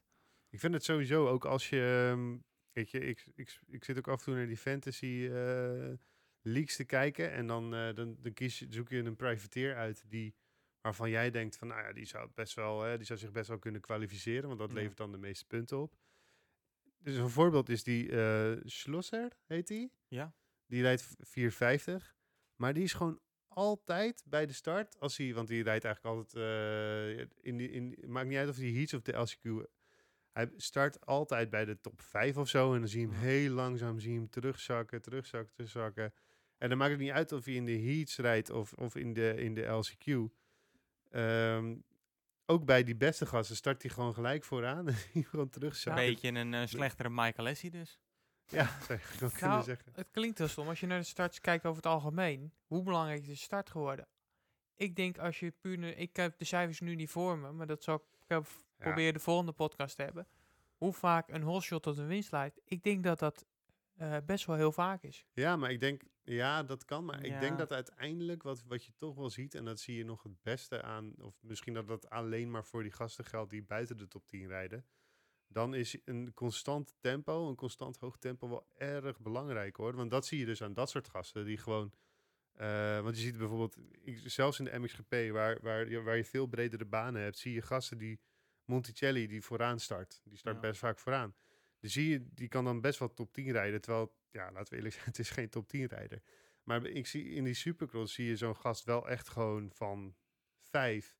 Ik 0.51 0.61
vind 0.61 0.74
het 0.74 0.85
sowieso 0.85 1.29
ook 1.29 1.45
als 1.45 1.68
je. 1.68 2.09
ehm, 2.11 2.37
Weet 2.72 2.91
je, 2.91 2.99
ik, 3.01 3.26
ik, 3.35 3.61
ik 3.66 3.85
zit 3.85 3.99
ook 3.99 4.09
af 4.09 4.18
en 4.18 4.24
toe 4.24 4.35
naar 4.35 4.47
die 4.47 4.57
fantasy 4.57 5.29
eh, 5.33 5.93
leaks 6.43 6.76
te 6.76 6.85
kijken. 6.85 7.33
En 7.33 7.47
dan, 7.47 7.74
eh, 7.74 7.95
dan, 7.95 8.16
dan 8.20 8.33
kies 8.33 8.59
je, 8.59 8.66
zoek 8.70 8.89
je 8.89 8.97
een 8.99 9.16
privateer 9.16 9.76
uit 9.76 10.05
die, 10.11 10.35
waarvan 10.81 11.11
jij 11.11 11.31
denkt 11.31 11.57
van, 11.57 11.68
nou 11.68 11.83
ja, 11.83 11.93
die 11.93 12.05
zou, 12.05 12.31
best 12.35 12.55
wel, 12.55 12.83
hè, 12.83 12.97
die 12.97 13.07
zou 13.07 13.18
zich 13.18 13.31
best 13.33 13.49
wel 13.49 13.59
kunnen 13.59 13.81
kwalificeren. 13.81 14.47
Want 14.49 14.59
dat 14.59 14.68
Ja. 14.70 14.74
levert 14.76 14.97
dan 14.97 15.12
de 15.12 15.18
meeste 15.18 15.45
punten 15.47 15.79
op. 15.81 15.97
Dus 16.99 17.16
een 17.16 17.28
voorbeeld 17.30 17.68
is 17.68 17.82
die 17.82 18.11
eh 18.11 18.53
Schlosser, 18.64 19.32
heet 19.46 19.66
die? 19.66 19.92
Ja. 20.09 20.34
Die 20.66 20.82
rijdt 20.82 21.03
v- 21.03 21.12
450. 21.18 22.14
Maar 22.57 22.74
die 22.74 22.82
is 22.82 22.92
gewoon 22.92 23.20
altijd 23.49 24.22
bij 24.26 24.46
de 24.46 24.53
start, 24.53 25.01
als 25.01 25.16
hij, 25.16 25.34
want 25.34 25.49
die 25.49 25.62
rijdt 25.62 25.84
eigenlijk 25.84 26.16
altijd 26.16 26.44
eh, 26.44 27.26
in 27.40 27.57
die, 27.57 27.70
in, 27.70 27.99
maakt 28.07 28.28
niet 28.28 28.38
uit 28.38 28.49
of 28.49 28.57
hij 28.57 28.70
heats 28.70 28.94
of 28.94 29.03
de 29.03 29.12
LCQ. 29.12 29.70
Hij 30.32 30.51
start 30.57 31.07
altijd 31.07 31.51
bij 31.51 31.64
de 31.64 31.80
top 31.80 32.01
5 32.01 32.36
of 32.36 32.49
zo. 32.49 32.72
En 32.74 32.78
dan 32.78 32.88
zie 32.88 33.01
je 33.01 33.07
hem 33.07 33.16
heel 33.16 33.51
langzaam 33.51 33.99
zie 33.99 34.12
je 34.12 34.18
hem 34.18 34.30
terugzakken, 34.30 35.03
terugzakken, 35.03 35.55
terugzakken. 35.55 36.14
En 36.59 36.68
dan 36.68 36.78
maakt 36.78 36.90
het 36.90 37.01
niet 37.01 37.11
uit 37.11 37.32
of 37.32 37.44
hij 37.44 37.55
in 37.55 37.64
de 37.66 37.78
heats 37.78 38.16
rijdt 38.16 38.51
of, 38.51 38.72
of 38.72 38.96
in, 38.96 39.12
de, 39.12 39.34
in 39.36 39.55
de 39.55 39.62
LCQ. 39.62 40.32
Ehm, 41.11 41.76
ook 42.51 42.64
bij 42.64 42.84
die 42.84 42.96
beste 42.96 43.26
gasten 43.26 43.57
start 43.57 43.82
hij 43.82 43.90
gewoon 43.90 44.14
gelijk 44.14 44.44
vooraan. 44.44 44.86
en 44.88 44.94
hij 45.12 45.22
gewoon 45.22 45.44
Een 45.44 45.51
terugzakken. 45.51 46.05
beetje 46.07 46.28
een 46.28 46.55
eh, 46.55 46.66
slechtere 46.66 47.09
Michael 47.11 47.44
Lessie 47.49 47.70
dus. 47.70 47.99
Ja, 48.46 48.64
zou 48.86 48.99
kunnen 49.18 49.49
Nou, 49.49 49.62
zeggen. 49.62 49.92
Het 49.94 50.09
klinkt 50.11 50.38
heel 50.38 50.49
stom. 50.49 50.68
Als 50.68 50.80
je 50.80 50.86
naar 50.86 50.99
de 50.99 51.05
starts 51.05 51.40
kijkt 51.40 51.64
over 51.64 51.76
het 51.82 51.92
algemeen, 51.92 52.53
hoe 52.66 52.82
belangrijk 52.82 53.20
is 53.22 53.26
de 53.28 53.34
start 53.36 53.70
geworden? 53.70 54.07
Ik 54.76 54.96
denk 54.96 55.18
als 55.18 55.40
je 55.40 55.51
puur... 55.61 55.78
nu- 55.78 55.90
Ik 55.90 56.16
heb 56.16 56.38
de 56.38 56.44
cijfers 56.44 56.80
nu 56.80 56.94
niet 56.94 57.11
voor 57.11 57.38
me, 57.38 57.53
maar 57.53 57.66
dat 57.66 57.82
zal 57.82 57.94
ik, 57.94 58.03
ik 58.22 58.28
heb 58.28 58.46
Ja. 58.46 58.84
proberen 58.84 59.12
de 59.12 59.18
volgende 59.20 59.53
podcast 59.53 59.96
te 59.96 60.03
hebben. 60.03 60.26
Hoe 60.76 60.92
vaak 60.92 61.28
een 61.28 61.42
holshot 61.42 61.82
tot 61.82 61.99
een 61.99 62.07
winst 62.07 62.32
leidt. 62.32 62.61
Ik 62.64 62.82
denk 62.82 63.05
dat 63.05 63.18
dat 63.18 63.44
eh, 63.96 64.16
best 64.26 64.44
wel 64.46 64.57
heel 64.57 64.72
vaak 64.72 65.03
is. 65.03 65.24
Ja, 65.32 65.57
maar 65.57 65.70
ik 65.70 65.80
denk, 65.80 66.03
ja, 66.35 66.62
dat 66.62 66.85
kan. 66.85 67.05
Maar 67.05 67.24
ik 67.24 67.41
denk 67.41 67.59
dat 67.59 67.72
uiteindelijk 67.72 68.43
wat, 68.43 68.62
wat 68.66 68.85
je 68.85 68.93
toch 68.97 69.14
wel 69.14 69.31
ziet, 69.31 69.55
en 69.55 69.64
dat 69.64 69.81
zie 69.81 69.97
je 69.97 70.05
nog 70.05 70.22
het 70.22 70.43
beste 70.43 70.83
aan, 70.83 71.14
of 71.22 71.43
misschien 71.43 71.74
dat 71.74 71.87
dat 71.89 72.11
alleen 72.11 72.51
maar 72.51 72.64
voor 72.64 72.83
die 72.83 72.93
gasten 72.93 73.24
geldt 73.24 73.51
die 73.51 73.62
buiten 73.62 73.97
de 73.97 74.09
top 74.09 74.26
10 74.26 74.47
rijden. 74.49 74.87
Dan 75.47 75.74
is 75.74 75.97
een 76.05 76.35
constant 76.35 76.95
tempo, 77.01 77.49
een 77.49 77.55
constant 77.55 77.97
hoog 77.97 78.18
tempo 78.18 78.49
wel 78.49 78.66
erg 78.76 79.20
belangrijk 79.20 79.76
hoor. 79.76 79.97
Want 79.97 80.11
dat 80.11 80.26
zie 80.26 80.39
je 80.39 80.45
dus 80.47 80.62
aan 80.62 80.74
dat 80.74 80.91
soort 80.91 81.09
gasten 81.09 81.45
die 81.45 81.59
gewoon. 81.59 81.93
eh, 82.53 83.01
want 83.01 83.16
je 83.16 83.22
ziet 83.22 83.39
bijvoorbeeld, 83.39 83.76
ik, 84.03 84.20
zelfs 84.24 84.59
in 84.59 84.64
de 84.64 84.79
MXGP, 84.79 85.31
waar, 85.33 85.59
waar, 85.62 85.89
je, 85.89 86.03
waar 86.03 86.16
je 86.16 86.24
veel 86.24 86.47
bredere 86.47 86.85
banen 86.85 87.22
hebt, 87.22 87.39
zie 87.39 87.53
je 87.53 87.62
gasten 87.62 87.99
die 87.99 88.20
Monticelli 88.64 89.26
die 89.26 89.43
vooraan 89.43 89.81
start. 89.81 90.20
Die 90.24 90.39
start 90.39 90.55
Ja. 90.55 90.61
best 90.61 90.79
vaak 90.79 90.99
vooraan. 90.99 91.35
Dus 91.81 91.93
zie 91.93 92.09
je, 92.09 92.26
die 92.35 92.49
kan 92.49 92.64
dan 92.64 92.81
best 92.81 92.99
wel 92.99 93.14
top 93.14 93.33
10 93.33 93.51
rijden. 93.53 93.81
Terwijl, 93.81 94.14
ja, 94.31 94.53
laten 94.53 94.70
we 94.70 94.76
eerlijk 94.76 94.95
zijn, 94.95 95.07
het 95.12 95.18
is 95.18 95.31
geen 95.31 95.49
top 95.49 95.68
10 95.68 95.87
rijder. 95.87 96.22
Maar 96.62 96.85
ik 96.87 97.07
zie 97.07 97.31
in 97.31 97.45
die 97.45 97.55
supercross 97.55 98.14
zie 98.14 98.26
je 98.26 98.37
zo'n 98.37 98.57
gast 98.57 98.85
wel 98.85 99.09
echt 99.09 99.29
gewoon 99.29 99.70
van 99.72 100.16
5. 100.61 101.16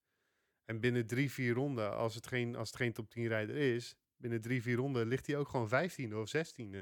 En 0.65 0.81
binnen 0.81 1.07
drie, 1.07 1.31
vier 1.31 1.55
ronden, 1.55 1.97
als 1.97 2.15
het 2.15 2.27
geen, 2.27 2.57
als 2.57 2.69
het 2.69 2.77
geen 2.77 2.93
top 2.93 3.11
10 3.11 3.27
rijder 3.27 3.57
is, 3.57 3.97
binnen 4.17 4.41
drie, 4.41 4.63
vier 4.63 4.77
ronden 4.77 5.07
ligt 5.07 5.27
hij 5.27 5.37
ook 5.37 5.49
gewoon 5.49 5.69
15e 5.69 6.15
of 6.15 6.33
16e. 6.37 6.81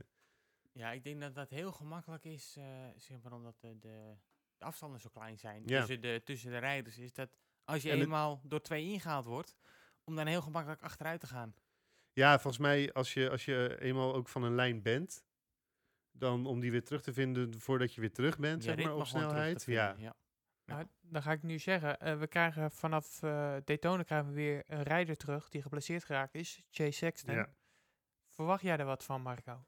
Ja, 0.72 0.90
ik 0.92 1.04
denk 1.04 1.20
dat 1.20 1.34
dat 1.34 1.50
heel 1.50 1.72
gemakkelijk 1.72 2.24
is, 2.24 2.52
zeg 2.96 3.22
maar 3.22 3.32
omdat 3.32 3.60
de, 3.60 3.78
de, 3.78 4.16
de 4.58 4.64
afstanden 4.64 5.00
zo 5.00 5.08
klein 5.08 5.38
zijn 5.38 5.62
Ja. 5.66 5.78
tussen, 5.78 6.00
de, 6.00 6.20
tussen 6.24 6.50
de 6.50 6.58
rijders. 6.58 6.98
Is 6.98 7.12
dat 7.12 7.36
als 7.64 7.82
je 7.82 7.88
En 7.90 7.94
het- 7.94 8.04
eenmaal 8.04 8.40
door 8.44 8.60
twee 8.60 8.84
ingehaald 8.84 9.24
wordt, 9.26 9.56
om 10.04 10.16
dan 10.16 10.26
heel 10.26 10.42
gemakkelijk 10.42 10.82
achteruit 10.82 11.20
te 11.20 11.26
gaan. 11.26 11.54
Ja, 12.12 12.32
volgens 12.38 12.62
mij 12.62 12.92
als 12.92 13.12
je, 13.14 13.30
als 13.30 13.44
je 13.44 13.76
eenmaal 13.80 14.14
ook 14.14 14.28
van 14.28 14.42
een 14.42 14.54
lijn 14.54 14.82
bent, 14.82 15.24
dan 16.18 16.46
om 16.46 16.60
die 16.60 16.70
weer 16.70 16.84
terug 16.84 17.02
te 17.02 17.12
vinden 17.12 17.60
voordat 17.60 17.94
je 17.94 18.00
weer 18.00 18.12
terug 18.12 18.38
bent, 18.38 18.64
Je 18.64 18.70
zeg 18.74 18.84
maar, 18.84 18.94
op 18.96 19.06
snelheid. 19.06 19.64
vinden, 19.64 19.82
Ja, 19.84 19.94
ja. 19.98 20.14
Nou, 20.64 20.86
dan 21.00 21.22
ga 21.22 21.32
ik 21.32 21.42
nu 21.42 21.58
zeggen, 21.58 22.00
eh, 22.00 22.18
we 22.18 22.26
krijgen 22.26 22.70
vanaf 22.70 23.22
eh 23.22 23.56
Daytona 23.64 24.02
krijgen 24.02 24.28
we 24.28 24.34
weer 24.34 24.62
een 24.66 24.82
rijder 24.82 25.16
terug 25.16 25.48
die 25.48 25.62
geblesseerd 25.62 26.04
geraakt 26.04 26.34
is, 26.34 26.62
Chase 26.70 26.90
Sexton. 26.92 27.34
Ja. 27.34 27.48
Verwacht 28.28 28.62
jij 28.62 28.76
er 28.76 28.84
wat 28.84 29.04
van, 29.04 29.22
Marco? 29.22 29.64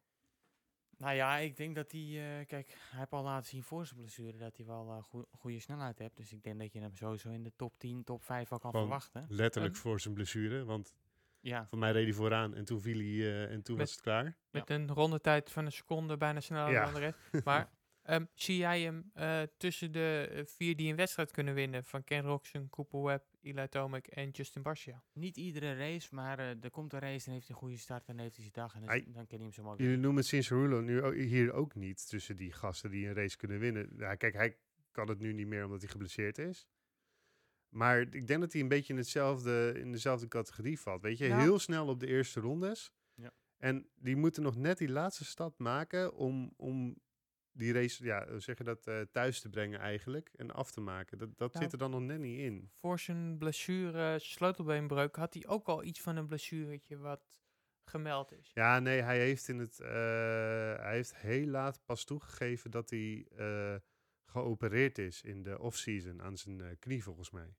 Nou 0.97 1.15
ja, 1.15 1.37
ik 1.37 1.57
denk 1.57 1.75
dat 1.75 1.93
hij, 1.93 2.01
eh, 2.01 2.47
kijk, 2.47 2.77
hij 2.91 2.99
heeft 2.99 3.13
al 3.13 3.23
laten 3.23 3.49
zien 3.49 3.63
voor 3.63 3.87
zijn 3.87 4.01
blessure 4.01 4.37
dat 4.37 4.57
hij 4.57 4.67
wel 4.67 4.91
eh 5.13 5.23
goede 5.39 5.61
snelheid 5.61 5.99
heeft. 5.99 6.17
Dus 6.17 6.33
ik 6.33 6.43
denk 6.43 6.59
dat 6.59 6.73
je 6.73 6.81
hem 6.81 6.97
sowieso 6.97 7.29
in 7.31 7.43
de 7.43 7.53
top 7.57 7.79
10, 7.79 8.05
top 8.05 8.23
5 8.23 8.53
al 8.53 8.59
kan 8.59 8.71
Gewoon 8.71 8.87
verwachten. 8.87 9.27
letterlijk 9.29 9.75
En- 9.75 9.81
voor 9.81 10.01
zijn 10.01 10.15
blessure, 10.15 10.65
want 10.65 10.93
Ja, 11.41 11.67
voor 11.69 11.79
mij 11.79 11.93
reed 11.93 12.05
hij 12.05 12.13
vooraan 12.13 12.55
en 12.55 12.65
toen 12.65 12.81
viel 12.81 12.99
hij 12.99 13.07
eh, 13.07 13.43
en 13.53 13.63
toen 13.63 13.77
Met- 13.77 13.87
was 13.87 13.91
het 13.95 14.01
klaar. 14.05 14.37
Met 14.51 14.71
een 14.71 14.89
rondetijd 14.89 15.51
van 15.51 15.65
een 15.65 15.73
seconde 15.73 16.17
bijna 16.17 16.41
sneller 16.41 16.73
Ja. 16.73 16.85
dan 16.85 16.95
de 16.95 17.01
rest. 17.01 17.19
Maar 17.45 17.71
ehm, 18.03 18.25
zie 18.35 18.57
jij 18.57 18.81
hem 18.83 19.11
eh, 19.15 19.43
tussen 19.57 19.93
de 19.93 20.29
eh, 20.33 20.45
vier 20.47 20.77
die 20.77 20.91
een 20.91 20.97
wedstrijd 20.97 21.31
kunnen 21.31 21.55
winnen 21.55 21.85
van 21.85 22.05
Ken 22.05 22.23
Roxon, 22.23 22.69
Cooper 22.71 23.03
Webb, 23.03 23.25
Eli 23.43 23.69
Tomac 23.69 24.07
en 24.07 24.31
Justin 24.31 24.63
Barcia? 24.63 25.03
niet 25.13 25.37
iedere 25.37 25.75
race, 25.77 26.15
maar 26.15 26.39
eh, 26.39 26.49
er 26.65 26.71
komt 26.71 26.93
een 26.93 26.99
race 26.99 27.27
en 27.27 27.33
heeft 27.33 27.47
hij 27.47 27.55
een 27.57 27.63
goede 27.63 27.77
start 27.77 28.09
en 28.09 28.19
heeft 28.19 28.35
hij 28.37 28.43
zijn 28.43 28.55
dag 28.67 28.75
en 28.75 28.81
dan, 28.81 28.89
dan 29.13 29.27
kan 29.27 29.37
hij 29.37 29.39
hem 29.39 29.53
zo 29.53 29.63
mooi 29.63 29.83
Jullie 29.83 29.97
noemen 29.99 30.25
Cincerulo 30.25 30.81
nu 30.81 31.03
o- 31.03 31.13
hier 31.13 31.53
ook 31.53 31.75
niet 31.75 32.09
tussen 32.09 32.37
die 32.37 32.53
gasten 32.53 32.91
die 32.91 33.07
een 33.09 33.15
race 33.15 33.37
kunnen 33.37 33.59
winnen. 33.59 33.91
Ja, 33.99 34.15
kijk, 34.15 34.35
hij 34.35 34.57
kan 34.91 35.09
het 35.09 35.19
nu 35.19 35.33
niet 35.33 35.47
meer 35.47 35.65
omdat 35.65 35.81
hij 35.81 35.91
geblesseerd 35.91 36.39
is. 36.39 36.67
Maar 37.69 38.01
ik 38.01 38.27
denk 38.27 38.41
dat 38.41 38.53
hij 38.53 38.63
een 38.63 38.69
beetje 38.69 38.93
in, 38.93 38.99
hetzelfde, 38.99 39.73
in 39.77 39.93
dezelfde 39.93 40.29
categorie 40.29 40.81
valt. 40.81 41.03
Weet 41.03 41.19
je, 41.19 41.35
heel 41.35 41.59
snel 41.59 41.87
op 41.87 42.01
de 42.01 42.07
eerste 42.07 42.41
rondes. 42.41 42.93
Ja. 43.15 43.31
En 43.57 43.89
die 43.95 44.17
moeten 44.17 44.43
nog 44.43 44.57
net 44.57 44.79
die 44.79 44.89
laatste 44.89 45.25
stap 45.25 45.59
maken 45.59 46.15
om, 46.15 46.53
om 46.57 46.97
die 47.53 47.73
race, 47.73 48.05
ja, 48.05 48.29
hoe 48.29 48.41
zeg 48.41 48.59
je 48.59 48.65
dat, 48.65 48.87
eh, 48.87 49.01
thuis 49.01 49.41
te 49.41 49.49
brengen 49.49 49.81
eigenlijk. 49.81 50.31
En 50.37 50.51
af 50.51 50.71
te 50.71 50.81
maken. 50.81 51.19
Dat, 51.19 51.39
dat 51.39 51.57
zit 51.57 51.73
er 51.73 51.79
dan 51.79 51.91
nog 51.91 52.01
net 52.01 52.19
niet 52.19 52.39
in. 52.39 52.71
Voor 52.73 52.99
zijn 52.99 53.39
blessure, 53.39 54.19
sleutelbeenbreuk, 54.19 55.17
had 55.17 55.35
hij 55.35 55.47
ook 55.47 55.67
al 55.67 55.85
iets 55.85 56.01
van 56.01 56.17
een 56.17 56.27
blessuretje 56.27 56.99
wat 56.99 57.41
gemeld 57.85 58.33
is. 58.33 58.51
Ja, 58.55 58.79
nee, 58.79 59.03
hij 59.03 59.19
heeft, 59.19 59.49
in 59.49 59.59
het, 59.59 59.81
eh, 59.81 59.89
hij 60.77 60.95
heeft 60.95 61.17
heel 61.17 61.47
laat 61.47 61.81
pas 61.85 62.05
toegegeven 62.05 62.71
dat 62.71 62.91
hij 62.91 63.27
eh, 63.37 63.77
geopereerd 64.31 64.99
is 64.99 65.23
in 65.23 65.43
de 65.43 65.59
off-season 65.59 66.23
aan 66.23 66.37
zijn 66.37 66.61
eh, 66.61 66.77
knie, 66.79 67.03
volgens 67.03 67.31
mij. 67.31 67.55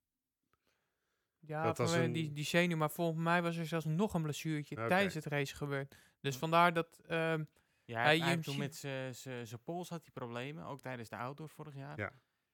Ja, 1.40 1.64
Dat 1.64 1.78
was 1.78 1.90
vanwege 1.90 2.08
een- 2.08 2.14
die, 2.14 2.34
die 2.34 2.44
zenuw, 2.46 2.78
maar 2.78 2.92
volgens 2.92 3.24
mij 3.24 3.42
was 3.42 3.56
er 3.58 3.66
zelfs 3.66 3.86
nog 3.86 4.14
een 4.14 4.22
blessuretje 4.22 4.78
Oké. 4.78 4.88
tijdens 4.88 5.14
het 5.14 5.26
race 5.26 5.56
gebeurd. 5.56 5.96
Dus 6.20 6.38
vandaar 6.38 6.74
dat, 6.74 7.00
ehm, 7.08 7.44
Ja, 7.84 8.02
Hij 8.02 8.20
hij, 8.20 8.38
toen 8.38 8.58
met 8.58 8.76
zijn 8.76 9.64
pols 9.64 9.90
had 9.90 10.02
hij 10.02 10.12
problemen, 10.12 10.66
ook 10.66 10.82
tijdens 10.82 11.10
de 11.10 11.16
outdoor 11.18 11.50
vorig 11.50 11.76
jaar. 11.76 11.98
Ja. 11.98 12.12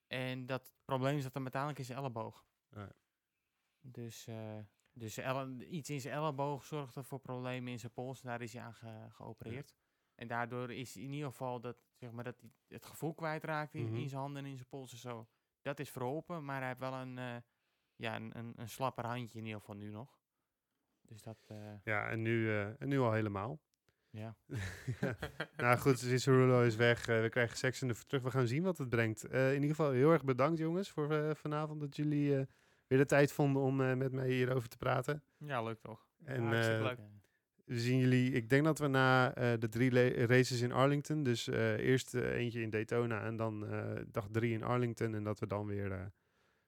En 0.08 0.46
dat 0.46 0.72
probleem 0.86 1.20
zat 1.20 1.34
hem 1.34 1.42
uiteindelijk 1.42 1.80
in 1.82 1.86
zijn 1.86 1.98
elleboog. 1.98 2.46
Ja. 2.70 2.92
Dus, 3.82 4.28
eh, 4.28 4.60
dus 4.94 5.18
iets 5.70 5.90
in 5.90 6.02
zijn 6.02 6.14
elleboog 6.14 6.66
zorgde 6.66 7.04
voor 7.04 7.20
problemen 7.20 7.72
in 7.72 7.80
zijn 7.80 7.92
pols. 7.92 8.22
En 8.22 8.28
daar 8.30 8.42
is 8.42 8.54
hij 8.54 8.62
aan 8.62 8.74
ge- 8.74 9.08
geopereerd. 9.10 9.76
En 10.16 10.28
daardoor 10.28 10.72
is 10.72 10.98
in 10.98 11.14
ieder 11.14 11.30
geval 11.30 11.60
dat, 11.60 11.78
zeg 11.94 12.12
maar, 12.12 12.24
dat 12.24 12.40
hij 12.40 12.50
het 12.68 12.86
gevoel 12.86 13.14
kwijtraakt 13.14 13.74
in, 13.74 13.86
Mhm. 13.86 13.96
in 13.96 14.10
zijn 14.10 14.22
handen 14.22 14.44
en 14.44 14.50
in 14.50 14.56
zijn 14.56 14.70
pols 14.70 14.92
en 14.92 14.98
zo. 14.98 15.28
Dat 15.62 15.80
is 15.80 15.90
verholpen, 15.90 16.46
maar 16.46 16.58
hij 16.60 16.68
heeft 16.68 16.80
wel 16.80 16.94
een, 16.94 17.18
eh, 17.18 17.36
ja, 17.96 18.16
een, 18.16 18.38
een, 18.38 18.54
een 18.56 18.70
slapper 18.70 19.06
handje 19.06 19.38
in 19.40 19.46
ieder 19.46 19.60
geval 19.60 19.76
nu 19.76 19.90
nog. 19.90 20.18
Dus 21.02 21.22
dat, 21.22 21.38
eh, 21.48 21.58
Ja, 21.84 22.10
en 22.10 22.22
nu, 22.22 22.50
eh, 22.50 22.82
en 22.82 22.88
nu 22.88 23.00
al 23.00 23.12
helemaal. 23.12 23.60
ja. 24.10 24.36
Ja. 25.02 25.18
nou 25.58 25.78
goed, 25.78 26.00
Cicerulo 26.00 26.62
is 26.64 26.76
weg. 26.76 27.06
we 27.06 27.28
krijgen 27.30 27.58
Sexton 27.58 27.90
er 27.90 28.06
terug. 28.06 28.24
We 28.24 28.32
gaan 28.32 28.48
zien 28.48 28.64
wat 28.64 28.78
het 28.78 28.90
brengt. 28.90 29.24
Eh, 29.24 29.48
in 29.50 29.54
ieder 29.62 29.76
geval 29.76 29.92
heel 29.92 30.12
erg 30.12 30.24
bedankt 30.24 30.60
jongens 30.60 30.90
voor 30.90 31.36
vanavond 31.36 31.80
dat 31.80 31.96
jullie 31.96 32.38
eh, 32.40 32.46
weer 32.88 32.98
de 33.00 33.06
tijd 33.06 33.32
vonden 33.32 33.62
om 33.62 33.82
eh, 33.82 33.94
met 33.96 34.12
mij 34.12 34.30
hierover 34.30 34.70
te 34.70 34.78
praten. 34.78 35.24
Ja, 35.38 35.64
leuk 35.64 35.80
toch? 35.80 36.08
En 36.24 36.44
Ja, 36.44 36.76
eh, 36.76 36.82
leuk. 36.82 37.00
We 37.66 37.80
zien 37.80 37.98
jullie, 38.00 38.32
ik 38.32 38.50
denk 38.50 38.64
dat 38.64 38.80
we 38.80 38.88
na 38.88 39.34
eh, 39.36 39.54
de 39.60 39.70
drie 39.70 40.26
races 40.26 40.62
in 40.62 40.72
Arlington, 40.72 41.24
dus 41.24 41.48
eh, 41.48 41.78
eerst 41.78 42.14
eh, 42.14 42.36
eentje 42.36 42.62
in 42.62 42.70
Daytona 42.70 43.22
en 43.24 43.36
dan 43.36 43.68
eh, 43.68 44.02
dag 44.08 44.28
drie 44.32 44.54
in 44.54 44.64
Arlington 44.64 45.16
en 45.16 45.24
dat 45.24 45.40
we 45.40 45.48
dan 45.48 45.66
weer, 45.66 45.92
eh, 45.92 46.06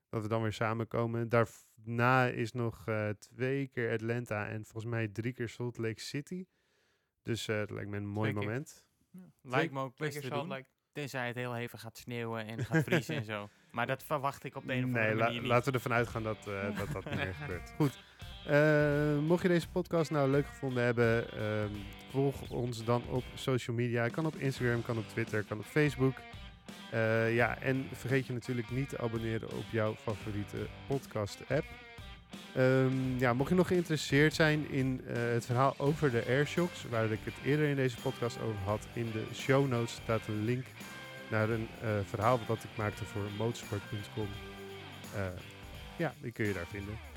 dat 0.09 0.21
we 0.21 0.27
dan 0.27 0.41
weer 0.41 0.53
samenkomen. 0.53 1.29
Daarna 1.29 2.27
is 2.27 2.51
nog 2.51 2.83
eh, 2.87 3.09
twee 3.09 3.67
keer 3.67 3.91
Atlanta 3.91 4.47
en 4.47 4.63
volgens 4.65 4.85
mij 4.93 5.07
drie 5.07 5.33
keer 5.33 5.49
Salt 5.49 5.77
Lake 5.77 6.01
City. 6.01 6.45
Dus 7.21 7.47
eh 7.47 7.57
het 7.57 7.69
lijkt 7.71 7.89
me 7.89 7.97
een 7.97 8.07
mooi 8.07 8.33
moment. 8.33 8.85
Lijkt 9.41 9.73
me 9.73 9.79
ook 9.79 9.97
best 9.97 10.21
te 10.21 10.29
doen. 10.29 10.65
Tenzij 10.91 11.27
het 11.27 11.35
heel 11.35 11.53
hevig 11.53 11.81
gaat 11.81 11.97
sneeuwen 11.97 12.45
en 12.45 12.65
gaat 12.65 12.83
vriezen 12.83 13.15
en 13.15 13.25
zo. 13.25 13.49
Maar 13.71 13.87
dat 13.87 14.03
verwacht 14.03 14.43
ik 14.43 14.55
op 14.55 14.65
de 14.67 14.73
een 14.73 14.79
of 14.79 14.85
andere 14.85 15.05
Nee, 15.05 15.15
la- 15.15 15.23
manier 15.25 15.39
niet. 15.41 15.49
laten 15.49 15.71
we 15.71 15.77
ervan 15.77 15.93
uitgaan 15.93 16.23
dat 16.23 16.47
eh, 16.47 16.77
dat, 16.77 16.91
dat 16.91 17.05
niet 17.05 17.15
meer 17.15 17.33
gebeurt. 17.41 17.69
Goed. 17.75 18.03
Eh, 18.47 19.17
mocht 19.27 19.41
je 19.41 19.47
deze 19.47 19.69
podcast 19.69 20.11
nou 20.11 20.29
leuk 20.29 20.45
gevonden 20.47 20.83
hebben, 20.83 21.31
ehm, 21.31 21.69
volg 22.11 22.49
ons 22.49 22.83
dan 22.83 23.03
op 23.09 23.23
social 23.33 23.75
media. 23.75 24.07
Kan 24.07 24.25
op 24.25 24.35
Instagram, 24.35 24.81
kan 24.81 24.97
op 24.97 25.07
Twitter, 25.07 25.43
kan 25.43 25.57
op 25.57 25.65
Facebook. 25.65 26.13
Eh, 26.91 27.35
ja, 27.35 27.57
en 27.59 27.87
vergeet 27.93 28.27
je 28.27 28.33
natuurlijk 28.33 28.71
niet 28.71 28.89
te 28.89 28.97
abonneren 28.99 29.49
op 29.49 29.63
jouw 29.71 29.95
favoriete 29.95 30.57
podcast-app. 30.87 31.65
Ehm, 32.55 33.17
ja, 33.17 33.33
mocht 33.33 33.49
je 33.49 33.55
nog 33.55 33.67
geïnteresseerd 33.67 34.33
zijn 34.33 34.69
in 34.71 35.01
eh, 35.07 35.15
het 35.15 35.45
verhaal 35.45 35.73
over 35.77 36.11
de 36.11 36.23
airshocks, 36.27 36.85
waar 36.89 37.11
ik 37.11 37.19
het 37.23 37.33
eerder 37.45 37.67
in 37.67 37.75
deze 37.75 37.97
podcast 37.97 38.41
over 38.41 38.61
had, 38.65 38.87
in 38.93 39.11
de 39.11 39.23
show 39.33 39.67
notes 39.67 39.93
staat 40.03 40.27
een 40.27 40.45
link 40.45 40.65
naar 41.29 41.49
een 41.49 41.67
verhaal 42.05 42.39
dat 42.47 42.63
ik 42.63 42.69
maakte 42.75 43.05
voor 43.05 43.21
motorsport.com. 43.37 44.27
Ja, 45.97 46.13
die 46.21 46.31
kun 46.31 46.45
je 46.45 46.53
daar 46.53 46.67
vinden. 46.67 47.16